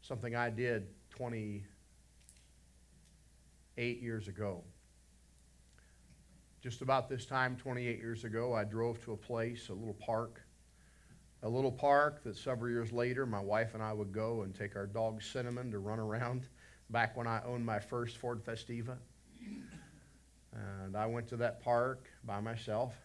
something 0.02 0.36
I 0.36 0.50
did 0.50 0.88
28 3.76 4.02
years 4.02 4.28
ago. 4.30 4.64
just 6.62 6.82
about 6.82 7.10
this 7.10 7.26
time, 7.26 7.58
28 7.58 8.00
years 8.00 8.24
ago, 8.24 8.54
I 8.54 8.64
drove 8.64 9.04
to 9.04 9.12
a 9.12 9.18
place, 9.18 9.70
a 9.70 9.74
little 9.74 9.94
park. 9.94 10.42
A 11.44 11.50
little 11.50 11.72
park 11.72 12.24
that 12.24 12.38
several 12.38 12.72
years 12.72 12.92
later, 12.92 13.26
my 13.26 13.40
wife 13.40 13.76
and 13.76 13.84
I 13.84 13.94
would 13.94 14.12
go 14.12 14.42
and 14.44 14.56
take 14.56 14.76
our 14.76 14.88
dog 14.88 15.22
Cinnamon 15.22 15.70
to 15.72 15.80
run 15.80 16.00
around 16.00 16.48
back 16.90 17.16
when 17.16 17.28
I 17.28 17.42
owned 17.46 17.66
my 17.66 17.78
first 17.78 18.18
Ford 18.18 18.44
Festiva. 18.44 18.96
And 20.54 20.96
I 20.96 21.06
went 21.06 21.28
to 21.28 21.38
that 21.38 21.62
park 21.62 22.08
by 22.24 22.40
myself. 22.40 22.96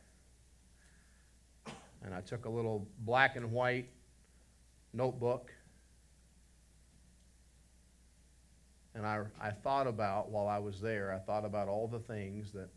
And 2.03 2.14
I 2.14 2.21
took 2.21 2.47
a 2.47 2.51
little 2.51 2.89
black 3.01 3.37
and 3.37 3.51
white 3.53 3.91
notebook. 4.95 5.53
And 8.95 9.07
I, 9.07 9.22
I 9.41 9.51
thought 9.51 9.86
about, 9.86 10.30
while 10.30 10.49
I 10.49 10.59
was 10.59 10.80
there, 10.80 11.12
I 11.12 11.18
thought 11.18 11.45
about 11.45 11.68
all 11.68 11.86
the 11.86 12.01
things 12.01 12.53
that 12.53 12.68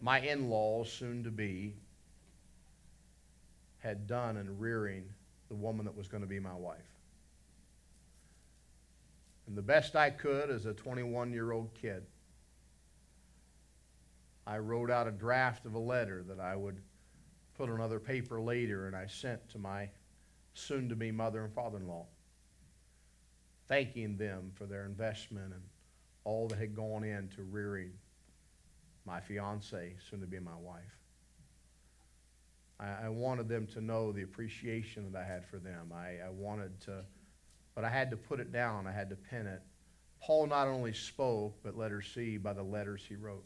my 0.00 0.20
in 0.20 0.48
laws, 0.48 0.92
soon 0.92 1.24
to 1.24 1.30
be, 1.30 1.74
had 3.78 4.06
done 4.06 4.36
in 4.36 4.58
rearing 4.58 5.04
the 5.48 5.54
woman 5.54 5.84
that 5.86 5.96
was 5.96 6.08
going 6.08 6.22
to 6.22 6.28
be 6.28 6.38
my 6.38 6.54
wife. 6.54 6.78
And 9.46 9.56
the 9.56 9.62
best 9.62 9.94
I 9.94 10.10
could 10.10 10.50
as 10.50 10.66
a 10.66 10.72
21 10.72 11.32
year 11.32 11.52
old 11.52 11.74
kid, 11.74 12.04
I 14.46 14.58
wrote 14.58 14.90
out 14.90 15.06
a 15.06 15.10
draft 15.10 15.66
of 15.66 15.74
a 15.74 15.78
letter 15.78 16.24
that 16.28 16.40
I 16.40 16.56
would 16.56 16.80
put 17.56 17.70
on 17.70 17.80
other 17.80 18.00
paper 18.00 18.40
later 18.40 18.86
and 18.86 18.96
I 18.96 19.06
sent 19.06 19.48
to 19.50 19.58
my 19.58 19.88
soon 20.54 20.88
to 20.88 20.96
be 20.96 21.10
mother 21.10 21.44
and 21.44 21.52
father 21.52 21.78
in 21.78 21.88
law, 21.88 22.06
thanking 23.68 24.16
them 24.16 24.52
for 24.54 24.66
their 24.66 24.84
investment 24.84 25.52
and 25.52 25.62
all 26.24 26.48
that 26.48 26.58
had 26.58 26.74
gone 26.74 27.04
into 27.04 27.42
rearing 27.42 27.92
my 29.06 29.20
fiance, 29.20 29.94
soon 30.10 30.20
to 30.20 30.26
be 30.26 30.38
my 30.38 30.56
wife. 30.58 30.82
I, 32.80 33.06
I, 33.06 33.08
wanted 33.08 33.48
them 33.48 33.66
to 33.68 33.80
know 33.80 34.12
the 34.12 34.22
appreciation 34.22 35.10
that 35.12 35.18
I 35.18 35.24
had 35.24 35.44
for 35.46 35.58
them. 35.58 35.92
I, 35.94 36.26
I 36.26 36.30
wanted 36.30 36.80
to, 36.82 37.04
but 37.74 37.84
I 37.84 37.90
had 37.90 38.10
to 38.10 38.16
put 38.16 38.40
it 38.40 38.52
down, 38.52 38.86
I 38.86 38.92
had 38.92 39.10
to 39.10 39.16
pen 39.16 39.46
it. 39.46 39.62
Paul 40.20 40.46
not 40.46 40.66
only 40.66 40.94
spoke, 40.94 41.54
but 41.62 41.76
let 41.76 41.90
her 41.90 42.00
see 42.00 42.38
by 42.38 42.54
the 42.54 42.62
letters 42.62 43.04
he 43.06 43.14
wrote. 43.14 43.44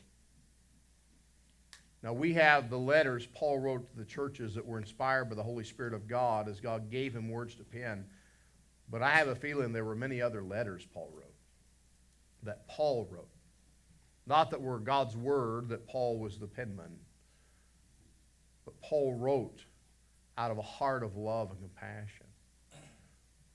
Now, 2.03 2.12
we 2.12 2.33
have 2.35 2.71
the 2.71 2.79
letters 2.79 3.27
Paul 3.35 3.59
wrote 3.59 3.91
to 3.91 3.97
the 3.97 4.05
churches 4.05 4.55
that 4.55 4.64
were 4.64 4.79
inspired 4.79 5.29
by 5.29 5.35
the 5.35 5.43
Holy 5.43 5.64
Spirit 5.64 5.93
of 5.93 6.07
God 6.07 6.49
as 6.49 6.61
God 6.61 6.91
gave 6.91 7.14
him 7.14 7.29
words 7.29 7.57
to 7.57 7.64
pen. 7.64 8.05
But 8.91 9.03
I 9.03 9.11
have 9.11 9.28
a 9.28 9.34
feeling 9.34 9.72
there 9.72 9.84
were 9.84 9.97
many 9.97 10.22
other 10.22 10.43
letters 10.43 10.86
Paul 10.93 11.11
wrote, 11.14 11.34
that 12.43 12.66
Paul 12.68 13.09
wrote. 13.11 13.28
Not 14.26 14.51
that 14.51 14.61
were 14.61 14.78
God's 14.78 15.16
word, 15.16 15.68
that 15.70 15.86
Paul 15.86 16.18
was 16.18 16.39
the 16.39 16.47
penman. 16.47 16.99
But 18.64 18.80
Paul 18.82 19.14
wrote 19.14 19.64
out 20.36 20.51
of 20.51 20.59
a 20.59 20.62
heart 20.62 21.03
of 21.03 21.16
love 21.16 21.51
and 21.51 21.61
compassion. 21.61 22.26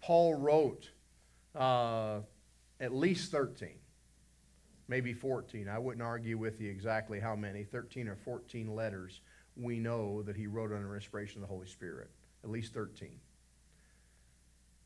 Paul 0.01 0.35
wrote 0.35 0.89
uh, 1.55 2.19
at 2.79 2.93
least 2.93 3.31
13 3.31 3.69
maybe 4.87 5.13
14. 5.13 5.67
I 5.67 5.79
wouldn't 5.79 6.03
argue 6.03 6.37
with 6.37 6.59
you 6.59 6.69
exactly 6.69 7.19
how 7.19 7.35
many, 7.35 7.63
13 7.63 8.07
or 8.07 8.15
14 8.15 8.75
letters 8.75 9.21
we 9.55 9.79
know 9.79 10.21
that 10.23 10.35
he 10.35 10.47
wrote 10.47 10.71
under 10.71 10.95
inspiration 10.95 11.41
of 11.41 11.47
the 11.47 11.53
Holy 11.53 11.67
Spirit. 11.67 12.09
At 12.43 12.49
least 12.49 12.73
13 12.73 13.09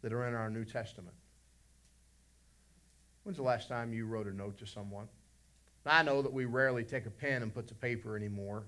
that 0.02 0.14
are 0.14 0.28
in 0.28 0.34
our 0.34 0.50
New 0.50 0.66
Testament. 0.66 1.16
When's 3.24 3.38
the 3.38 3.44
last 3.44 3.68
time 3.68 3.94
you 3.94 4.06
wrote 4.06 4.28
a 4.28 4.36
note 4.36 4.58
to 4.60 4.66
someone? 4.66 5.08
I 5.86 6.04
know 6.04 6.22
that 6.22 6.34
we 6.34 6.46
rarely 6.46 6.84
take 6.84 7.06
a 7.06 7.10
pen 7.10 7.44
and 7.44 7.54
put 7.54 7.68
to 7.68 7.74
paper 7.74 8.16
anymore. 8.18 8.64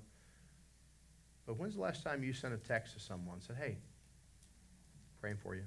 But 1.45 1.57
when's 1.57 1.75
the 1.75 1.81
last 1.81 2.03
time 2.03 2.23
you 2.23 2.33
sent 2.33 2.53
a 2.53 2.57
text 2.57 2.93
to 2.93 2.99
someone 2.99 3.35
and 3.35 3.43
said, 3.43 3.57
hey, 3.59 3.77
praying 5.19 5.37
for 5.37 5.55
you? 5.55 5.63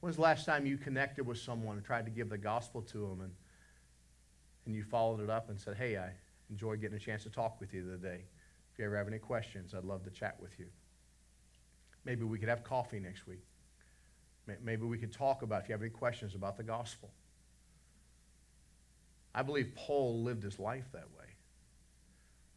When's 0.00 0.16
the 0.16 0.22
last 0.22 0.46
time 0.46 0.66
you 0.66 0.76
connected 0.76 1.26
with 1.26 1.38
someone 1.38 1.76
and 1.76 1.84
tried 1.84 2.04
to 2.06 2.10
give 2.10 2.28
the 2.28 2.38
gospel 2.38 2.82
to 2.82 2.98
them 2.98 3.20
and 3.22 3.32
and 4.66 4.74
you 4.74 4.82
followed 4.82 5.20
it 5.20 5.30
up 5.30 5.50
and 5.50 5.60
said, 5.60 5.76
Hey, 5.76 5.96
I 5.96 6.10
enjoyed 6.50 6.80
getting 6.80 6.96
a 6.96 7.00
chance 7.00 7.22
to 7.24 7.30
talk 7.30 7.60
with 7.60 7.72
you 7.74 7.84
today. 7.84 8.24
If 8.72 8.78
you 8.78 8.84
ever 8.86 8.96
have 8.96 9.08
any 9.08 9.18
questions, 9.18 9.74
I'd 9.74 9.84
love 9.84 10.04
to 10.04 10.10
chat 10.10 10.36
with 10.40 10.58
you. 10.58 10.66
Maybe 12.04 12.24
we 12.24 12.38
could 12.38 12.48
have 12.48 12.64
coffee 12.64 13.00
next 13.00 13.26
week. 13.26 13.42
Maybe 14.62 14.84
we 14.84 14.98
could 14.98 15.12
talk 15.12 15.42
about 15.42 15.62
if 15.62 15.68
you 15.68 15.72
have 15.72 15.80
any 15.80 15.90
questions 15.90 16.34
about 16.34 16.56
the 16.56 16.62
gospel. 16.62 17.10
I 19.34 19.42
believe 19.42 19.72
Paul 19.74 20.22
lived 20.22 20.42
his 20.42 20.58
life 20.58 20.84
that 20.92 21.08
way. 21.18 21.24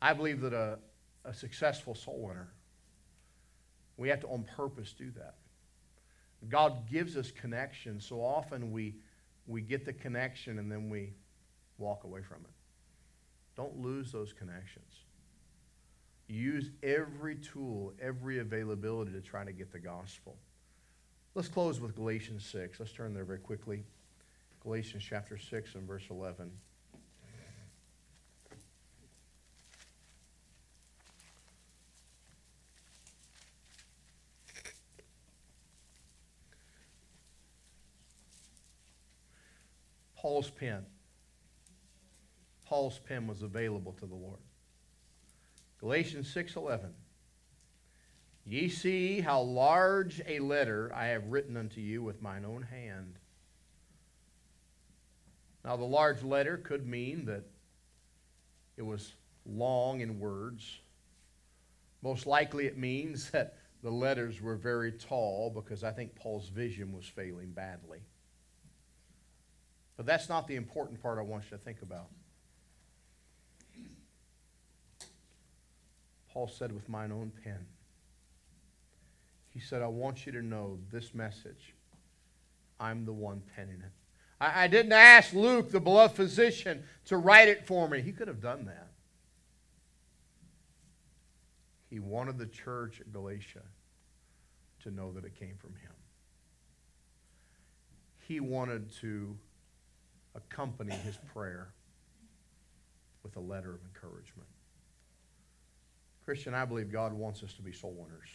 I 0.02 0.14
believe 0.14 0.42
that 0.42 0.54
a, 0.54 0.80
a 1.26 1.34
successful 1.34 1.96
soul 1.96 2.20
winner, 2.28 2.50
we 3.96 4.10
have 4.10 4.20
to 4.22 4.28
on 4.28 4.44
purpose 4.44 4.94
do 4.94 5.12
that. 5.12 5.36
God 6.50 6.90
gives 6.90 7.18
us 7.18 7.32
connections. 7.32 8.06
So 8.06 8.18
often 8.18 8.72
we, 8.72 8.96
we 9.48 9.62
get 9.62 9.86
the 9.86 9.94
connection 9.94 10.60
and 10.60 10.72
then 10.72 10.90
we 10.90 11.14
walk 11.78 12.04
away 12.04 12.22
from 12.22 12.42
it. 12.42 12.54
Don't 13.56 13.78
lose 13.80 14.12
those 14.12 14.34
connections. 14.34 15.07
Use 16.28 16.72
every 16.84 17.36
tool, 17.36 17.94
every 18.02 18.40
availability 18.40 19.12
to 19.12 19.22
try 19.22 19.46
to 19.46 19.54
get 19.54 19.72
the 19.72 19.80
gospel. 19.80 20.36
Let's 21.36 21.48
close 21.48 21.80
with 21.80 21.96
Galatians 21.96 22.46
6. 22.46 22.80
Let's 22.80 22.92
turn 22.92 23.14
there 23.14 23.24
very 23.24 23.40
quickly. 23.40 23.84
Galatians 24.62 25.04
chapter 25.08 25.38
6 25.38 25.76
and 25.76 25.88
verse 25.88 26.04
11. 26.10 26.52
Paul's 40.18 40.50
pen. 40.50 40.86
Paul's 42.66 43.00
pen 43.00 43.28
was 43.28 43.44
available 43.44 43.94
to 43.94 44.06
the 44.06 44.16
Lord. 44.16 44.40
Galatians 45.80 46.34
6:11 46.34 46.94
Ye 48.46 48.70
see 48.70 49.20
how 49.20 49.42
large 49.42 50.22
a 50.26 50.40
letter 50.40 50.92
I 50.94 51.08
have 51.08 51.28
written 51.28 51.58
unto 51.58 51.82
you 51.82 52.02
with 52.02 52.22
mine 52.22 52.46
own 52.46 52.64
hand. 52.64 53.20
Now 55.66 55.76
the 55.76 55.84
large 55.84 56.24
letter 56.24 56.58
could 56.58 56.88
mean 56.88 57.26
that 57.26 57.44
it 58.78 58.84
was 58.84 59.14
long 59.46 60.00
in 60.00 60.20
words. 60.20 60.80
Most 62.02 62.26
likely 62.26 62.68
it 62.68 62.78
means 62.78 63.30
that 63.32 63.58
the 63.84 63.92
letters 63.92 64.42
were 64.42 64.56
very 64.56 64.94
tall 64.94 65.50
because 65.50 65.84
I 65.84 65.92
think 65.92 66.16
Paul's 66.16 66.50
vision 66.50 66.94
was 66.94 67.06
failing 67.06 67.52
badly. 67.52 68.00
But 69.98 70.06
that's 70.06 70.30
not 70.30 70.48
the 70.48 70.56
important 70.56 71.02
part 71.02 71.20
I 71.20 71.24
want 71.24 71.44
you 71.46 71.58
to 71.58 71.64
think 71.64 71.82
about. 71.82 72.08
Paul 76.38 76.48
said 76.48 76.72
with 76.72 76.88
mine 76.88 77.12
own 77.12 77.32
pen. 77.44 77.66
He 79.50 79.60
said, 79.60 79.82
I 79.82 79.88
want 79.88 80.28
you 80.28 80.32
to 80.34 80.44
know 80.44 80.78
this 80.92 81.16
message. 81.16 81.74
I'm 82.80 83.06
the 83.06 83.12
one 83.12 83.42
penning 83.56 83.82
it. 83.84 83.92
I, 84.40 84.66
I 84.66 84.68
didn't 84.68 84.92
ask 84.92 85.34
Luke, 85.34 85.72
the 85.72 85.80
beloved 85.80 86.16
physician, 86.16 86.84
to 87.06 87.18
write 87.18 87.48
it 87.48 87.66
for 87.66 87.90
me. 87.90 88.02
He 88.02 88.12
could 88.12 88.28
have 88.28 88.40
done 88.40 88.66
that. 88.66 88.90
He 91.90 91.98
wanted 91.98 92.38
the 92.38 92.46
church 92.46 93.02
at 93.02 93.12
Galatia 93.12 93.64
to 94.84 94.92
know 94.92 95.12
that 95.14 95.26
it 95.26 95.34
came 95.40 95.56
from 95.58 95.72
him. 95.72 95.96
He 98.28 98.42
wanted 98.42 98.92
to 99.02 99.36
accompany 100.36 100.94
his 100.94 101.18
prayer 101.34 101.70
with 103.24 103.36
a 103.38 103.42
letter 103.42 103.74
of 103.74 103.80
encouragement. 103.92 104.50
Christian, 106.28 106.54
I 106.54 106.66
believe 106.66 106.92
God 106.92 107.14
wants 107.14 107.42
us 107.42 107.54
to 107.54 107.62
be 107.62 107.72
soul 107.72 107.96
winners. 107.98 108.28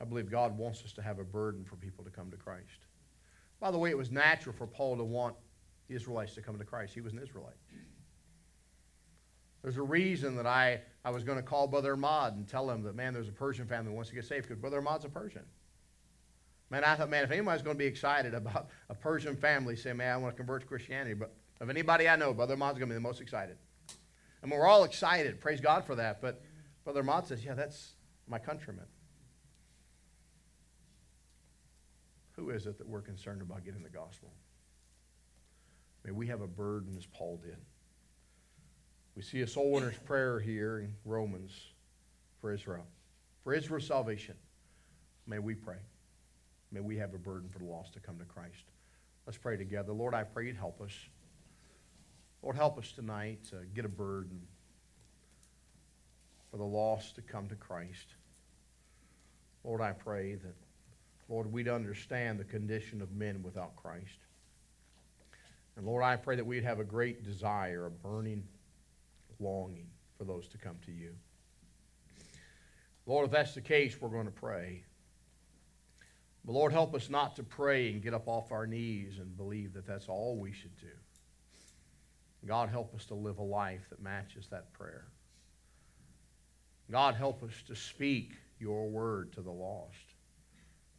I 0.00 0.04
believe 0.04 0.28
God 0.28 0.58
wants 0.58 0.82
us 0.84 0.92
to 0.94 1.02
have 1.02 1.20
a 1.20 1.24
burden 1.24 1.64
for 1.64 1.76
people 1.76 2.02
to 2.02 2.10
come 2.10 2.28
to 2.32 2.36
Christ. 2.36 2.86
By 3.60 3.70
the 3.70 3.78
way, 3.78 3.90
it 3.90 3.96
was 3.96 4.10
natural 4.10 4.52
for 4.52 4.66
Paul 4.66 4.96
to 4.96 5.04
want 5.04 5.36
the 5.86 5.94
Israelites 5.94 6.34
to 6.34 6.42
come 6.42 6.58
to 6.58 6.64
Christ. 6.64 6.92
He 6.92 7.02
was 7.02 7.12
an 7.12 7.20
Israelite. 7.20 7.54
There's 9.62 9.76
a 9.76 9.82
reason 9.82 10.34
that 10.34 10.46
I, 10.48 10.80
I 11.04 11.10
was 11.10 11.22
going 11.22 11.38
to 11.38 11.42
call 11.44 11.68
Brother 11.68 11.92
Ahmad 11.92 12.32
and 12.32 12.48
tell 12.48 12.68
him 12.68 12.82
that, 12.82 12.96
man, 12.96 13.14
there's 13.14 13.28
a 13.28 13.32
Persian 13.32 13.68
family 13.68 13.90
that 13.90 13.94
wants 13.94 14.10
to 14.10 14.16
get 14.16 14.24
saved 14.24 14.48
because 14.48 14.60
Brother 14.60 14.78
Ahmad's 14.78 15.04
a 15.04 15.08
Persian. 15.08 15.44
Man, 16.68 16.82
I 16.82 16.96
thought, 16.96 17.10
man, 17.10 17.22
if 17.22 17.30
anybody's 17.30 17.62
going 17.62 17.76
to 17.76 17.78
be 17.78 17.86
excited 17.86 18.34
about 18.34 18.70
a 18.88 18.94
Persian 18.96 19.36
family 19.36 19.76
saying, 19.76 19.98
man, 19.98 20.12
I 20.12 20.16
want 20.16 20.34
to 20.34 20.36
convert 20.36 20.62
to 20.62 20.66
Christianity, 20.66 21.14
but 21.14 21.32
of 21.60 21.70
anybody 21.70 22.08
I 22.08 22.16
know, 22.16 22.34
Brother 22.34 22.54
Ahmad's 22.54 22.80
going 22.80 22.88
to 22.88 22.94
be 22.94 22.94
the 22.94 23.00
most 23.00 23.20
excited. 23.20 23.56
And 24.42 24.50
we're 24.50 24.66
all 24.66 24.84
excited. 24.84 25.40
Praise 25.40 25.60
God 25.60 25.84
for 25.84 25.94
that. 25.96 26.20
But 26.20 26.42
Brother 26.84 27.00
Ahmad 27.00 27.26
says, 27.26 27.44
yeah, 27.44 27.54
that's 27.54 27.94
my 28.26 28.38
countrymen. 28.38 28.86
Who 32.36 32.50
is 32.50 32.66
it 32.66 32.78
that 32.78 32.88
we're 32.88 33.02
concerned 33.02 33.42
about 33.42 33.64
getting 33.64 33.82
the 33.82 33.90
gospel? 33.90 34.32
May 36.04 36.12
we 36.12 36.26
have 36.28 36.40
a 36.40 36.46
burden 36.46 36.94
as 36.96 37.04
Paul 37.04 37.38
did. 37.42 37.58
We 39.14 39.22
see 39.22 39.42
a 39.42 39.46
soul 39.46 39.72
winner's 39.72 39.98
prayer 39.98 40.40
here 40.40 40.78
in 40.78 40.94
Romans 41.04 41.52
for 42.40 42.52
Israel. 42.52 42.86
For 43.44 43.52
Israel's 43.52 43.86
salvation, 43.86 44.36
may 45.26 45.38
we 45.38 45.54
pray. 45.54 45.76
May 46.72 46.80
we 46.80 46.96
have 46.96 47.12
a 47.12 47.18
burden 47.18 47.50
for 47.50 47.58
the 47.58 47.66
lost 47.66 47.92
to 47.94 48.00
come 48.00 48.18
to 48.18 48.24
Christ. 48.24 48.64
Let's 49.26 49.36
pray 49.36 49.56
together. 49.56 49.92
Lord, 49.92 50.14
I 50.14 50.22
pray 50.22 50.46
you'd 50.46 50.56
help 50.56 50.80
us. 50.80 50.92
Lord, 52.42 52.56
help 52.56 52.78
us 52.78 52.92
tonight 52.92 53.44
to 53.50 53.56
get 53.74 53.84
a 53.84 53.88
burden 53.88 54.40
for 56.50 56.56
the 56.56 56.64
lost 56.64 57.14
to 57.16 57.22
come 57.22 57.48
to 57.48 57.54
Christ. 57.54 58.14
Lord, 59.62 59.80
I 59.80 59.92
pray 59.92 60.34
that, 60.36 60.54
Lord, 61.28 61.52
we'd 61.52 61.68
understand 61.68 62.40
the 62.40 62.44
condition 62.44 63.02
of 63.02 63.12
men 63.12 63.42
without 63.42 63.76
Christ. 63.76 64.18
And 65.76 65.86
Lord, 65.86 66.02
I 66.02 66.16
pray 66.16 66.36
that 66.36 66.44
we'd 66.44 66.64
have 66.64 66.80
a 66.80 66.84
great 66.84 67.22
desire, 67.22 67.86
a 67.86 67.90
burning 67.90 68.42
longing 69.38 69.86
for 70.18 70.24
those 70.24 70.48
to 70.48 70.58
come 70.58 70.76
to 70.86 70.92
you. 70.92 71.14
Lord, 73.06 73.26
if 73.26 73.32
that's 73.32 73.54
the 73.54 73.60
case, 73.60 74.00
we're 74.00 74.08
going 74.08 74.26
to 74.26 74.30
pray. 74.30 74.84
But 76.44 76.52
Lord, 76.52 76.72
help 76.72 76.94
us 76.94 77.10
not 77.10 77.36
to 77.36 77.42
pray 77.42 77.90
and 77.90 78.02
get 78.02 78.14
up 78.14 78.28
off 78.28 78.50
our 78.50 78.66
knees 78.66 79.18
and 79.18 79.36
believe 79.36 79.74
that 79.74 79.86
that's 79.86 80.08
all 80.08 80.36
we 80.36 80.52
should 80.52 80.76
do. 80.78 80.86
God, 82.46 82.68
help 82.70 82.94
us 82.94 83.04
to 83.06 83.14
live 83.14 83.38
a 83.38 83.42
life 83.42 83.86
that 83.90 84.02
matches 84.02 84.46
that 84.50 84.72
prayer. 84.72 85.04
God, 86.90 87.14
help 87.14 87.42
us 87.42 87.52
to 87.68 87.76
speak 87.76 88.32
your 88.58 88.88
word 88.88 89.32
to 89.34 89.42
the 89.42 89.50
lost. 89.50 90.14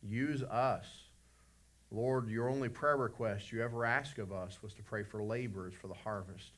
Use 0.04 0.44
us. 0.44 0.86
Lord, 1.92 2.30
your 2.30 2.50
only 2.50 2.70
prayer 2.70 2.96
request 2.96 3.52
you 3.52 3.62
ever 3.62 3.86
asked 3.86 4.18
of 4.18 4.32
us 4.32 4.60
was 4.64 4.74
to 4.76 4.84
pray 4.84 5.04
for 5.04 5.22
laborers 5.24 5.74
for 5.74 5.88
the 5.88 5.94
harvest. 5.94 6.52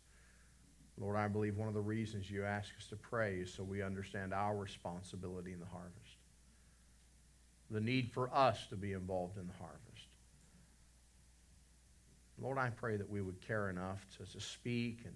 Lord, 1.00 1.18
I 1.18 1.28
believe 1.28 1.58
one 1.58 1.68
of 1.68 1.74
the 1.74 1.82
reasons 1.82 2.30
you 2.30 2.46
ask 2.46 2.70
us 2.78 2.88
to 2.88 2.96
pray 2.96 3.38
is 3.38 3.52
so 3.52 3.64
we 3.64 3.82
understand 3.82 4.34
our 4.34 4.56
responsibility 4.56 5.52
in 5.52 5.60
the 5.60 5.66
harvest. 5.66 6.18
The 7.72 7.82
need 7.82 8.12
for 8.12 8.34
us 8.34 8.68
to 8.68 8.76
be 8.76 8.94
involved 8.94 9.38
in 9.38 9.48
the 9.48 9.54
harvest. 9.54 9.93
Lord, 12.40 12.58
I 12.58 12.70
pray 12.70 12.98
that 12.98 13.10
we 13.10 13.22
would 13.22 13.40
care 13.42 13.70
enough 13.70 14.06
to, 14.18 14.32
to 14.32 14.40
speak 14.40 15.02
and, 15.06 15.14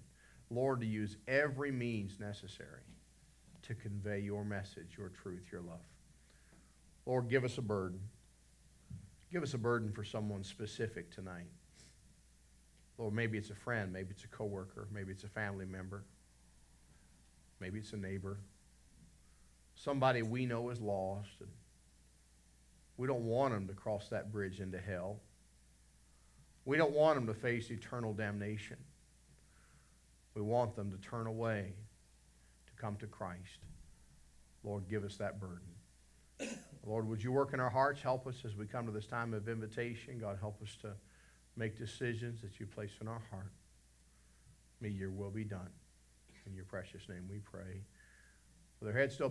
Lord, 0.50 0.80
to 0.80 0.86
use 0.86 1.16
every 1.26 1.70
means 1.70 2.18
necessary 2.18 2.82
to 3.62 3.74
convey 3.74 4.20
your 4.20 4.44
message, 4.44 4.96
your 4.96 5.08
truth, 5.08 5.42
your 5.52 5.60
love. 5.60 5.80
Lord, 7.06 7.28
give 7.28 7.44
us 7.44 7.58
a 7.58 7.62
burden. 7.62 8.00
Give 9.30 9.42
us 9.42 9.54
a 9.54 9.58
burden 9.58 9.92
for 9.92 10.04
someone 10.04 10.42
specific 10.42 11.14
tonight. 11.14 11.50
Lord, 12.96 13.14
maybe 13.14 13.38
it's 13.38 13.50
a 13.50 13.54
friend, 13.54 13.92
maybe 13.92 14.08
it's 14.10 14.24
a 14.24 14.28
coworker, 14.28 14.88
maybe 14.92 15.12
it's 15.12 15.24
a 15.24 15.28
family 15.28 15.66
member, 15.66 16.04
maybe 17.60 17.78
it's 17.78 17.92
a 17.92 17.96
neighbor, 17.96 18.38
somebody 19.76 20.22
we 20.22 20.46
know 20.46 20.70
is 20.70 20.80
lost, 20.80 21.30
and 21.40 21.48
we 22.96 23.06
don't 23.06 23.24
want 23.24 23.54
them 23.54 23.68
to 23.68 23.74
cross 23.74 24.08
that 24.08 24.32
bridge 24.32 24.60
into 24.60 24.78
hell. 24.80 25.20
We 26.68 26.76
don't 26.76 26.92
want 26.92 27.14
them 27.14 27.26
to 27.28 27.32
face 27.32 27.70
eternal 27.70 28.12
damnation. 28.12 28.76
We 30.34 30.42
want 30.42 30.76
them 30.76 30.90
to 30.90 30.98
turn 30.98 31.26
away 31.26 31.72
to 32.66 32.72
come 32.78 32.96
to 32.96 33.06
Christ. 33.06 33.64
Lord, 34.62 34.86
give 34.86 35.02
us 35.02 35.16
that 35.16 35.40
burden. 35.40 36.52
Lord, 36.84 37.08
would 37.08 37.24
you 37.24 37.32
work 37.32 37.54
in 37.54 37.60
our 37.60 37.70
hearts? 37.70 38.02
Help 38.02 38.26
us 38.26 38.42
as 38.44 38.54
we 38.54 38.66
come 38.66 38.84
to 38.84 38.92
this 38.92 39.06
time 39.06 39.32
of 39.32 39.48
invitation. 39.48 40.18
God, 40.18 40.36
help 40.38 40.60
us 40.60 40.76
to 40.82 40.90
make 41.56 41.78
decisions 41.78 42.42
that 42.42 42.60
you 42.60 42.66
place 42.66 42.92
in 43.00 43.08
our 43.08 43.22
heart. 43.30 43.50
May 44.82 44.90
your 44.90 45.10
will 45.10 45.30
be 45.30 45.44
done. 45.44 45.70
In 46.46 46.54
your 46.54 46.66
precious 46.66 47.08
name 47.08 47.24
we 47.30 47.38
pray. 47.38 47.80
With 48.80 48.90
our 48.90 48.94
heads 48.94 49.14
still 49.14 49.26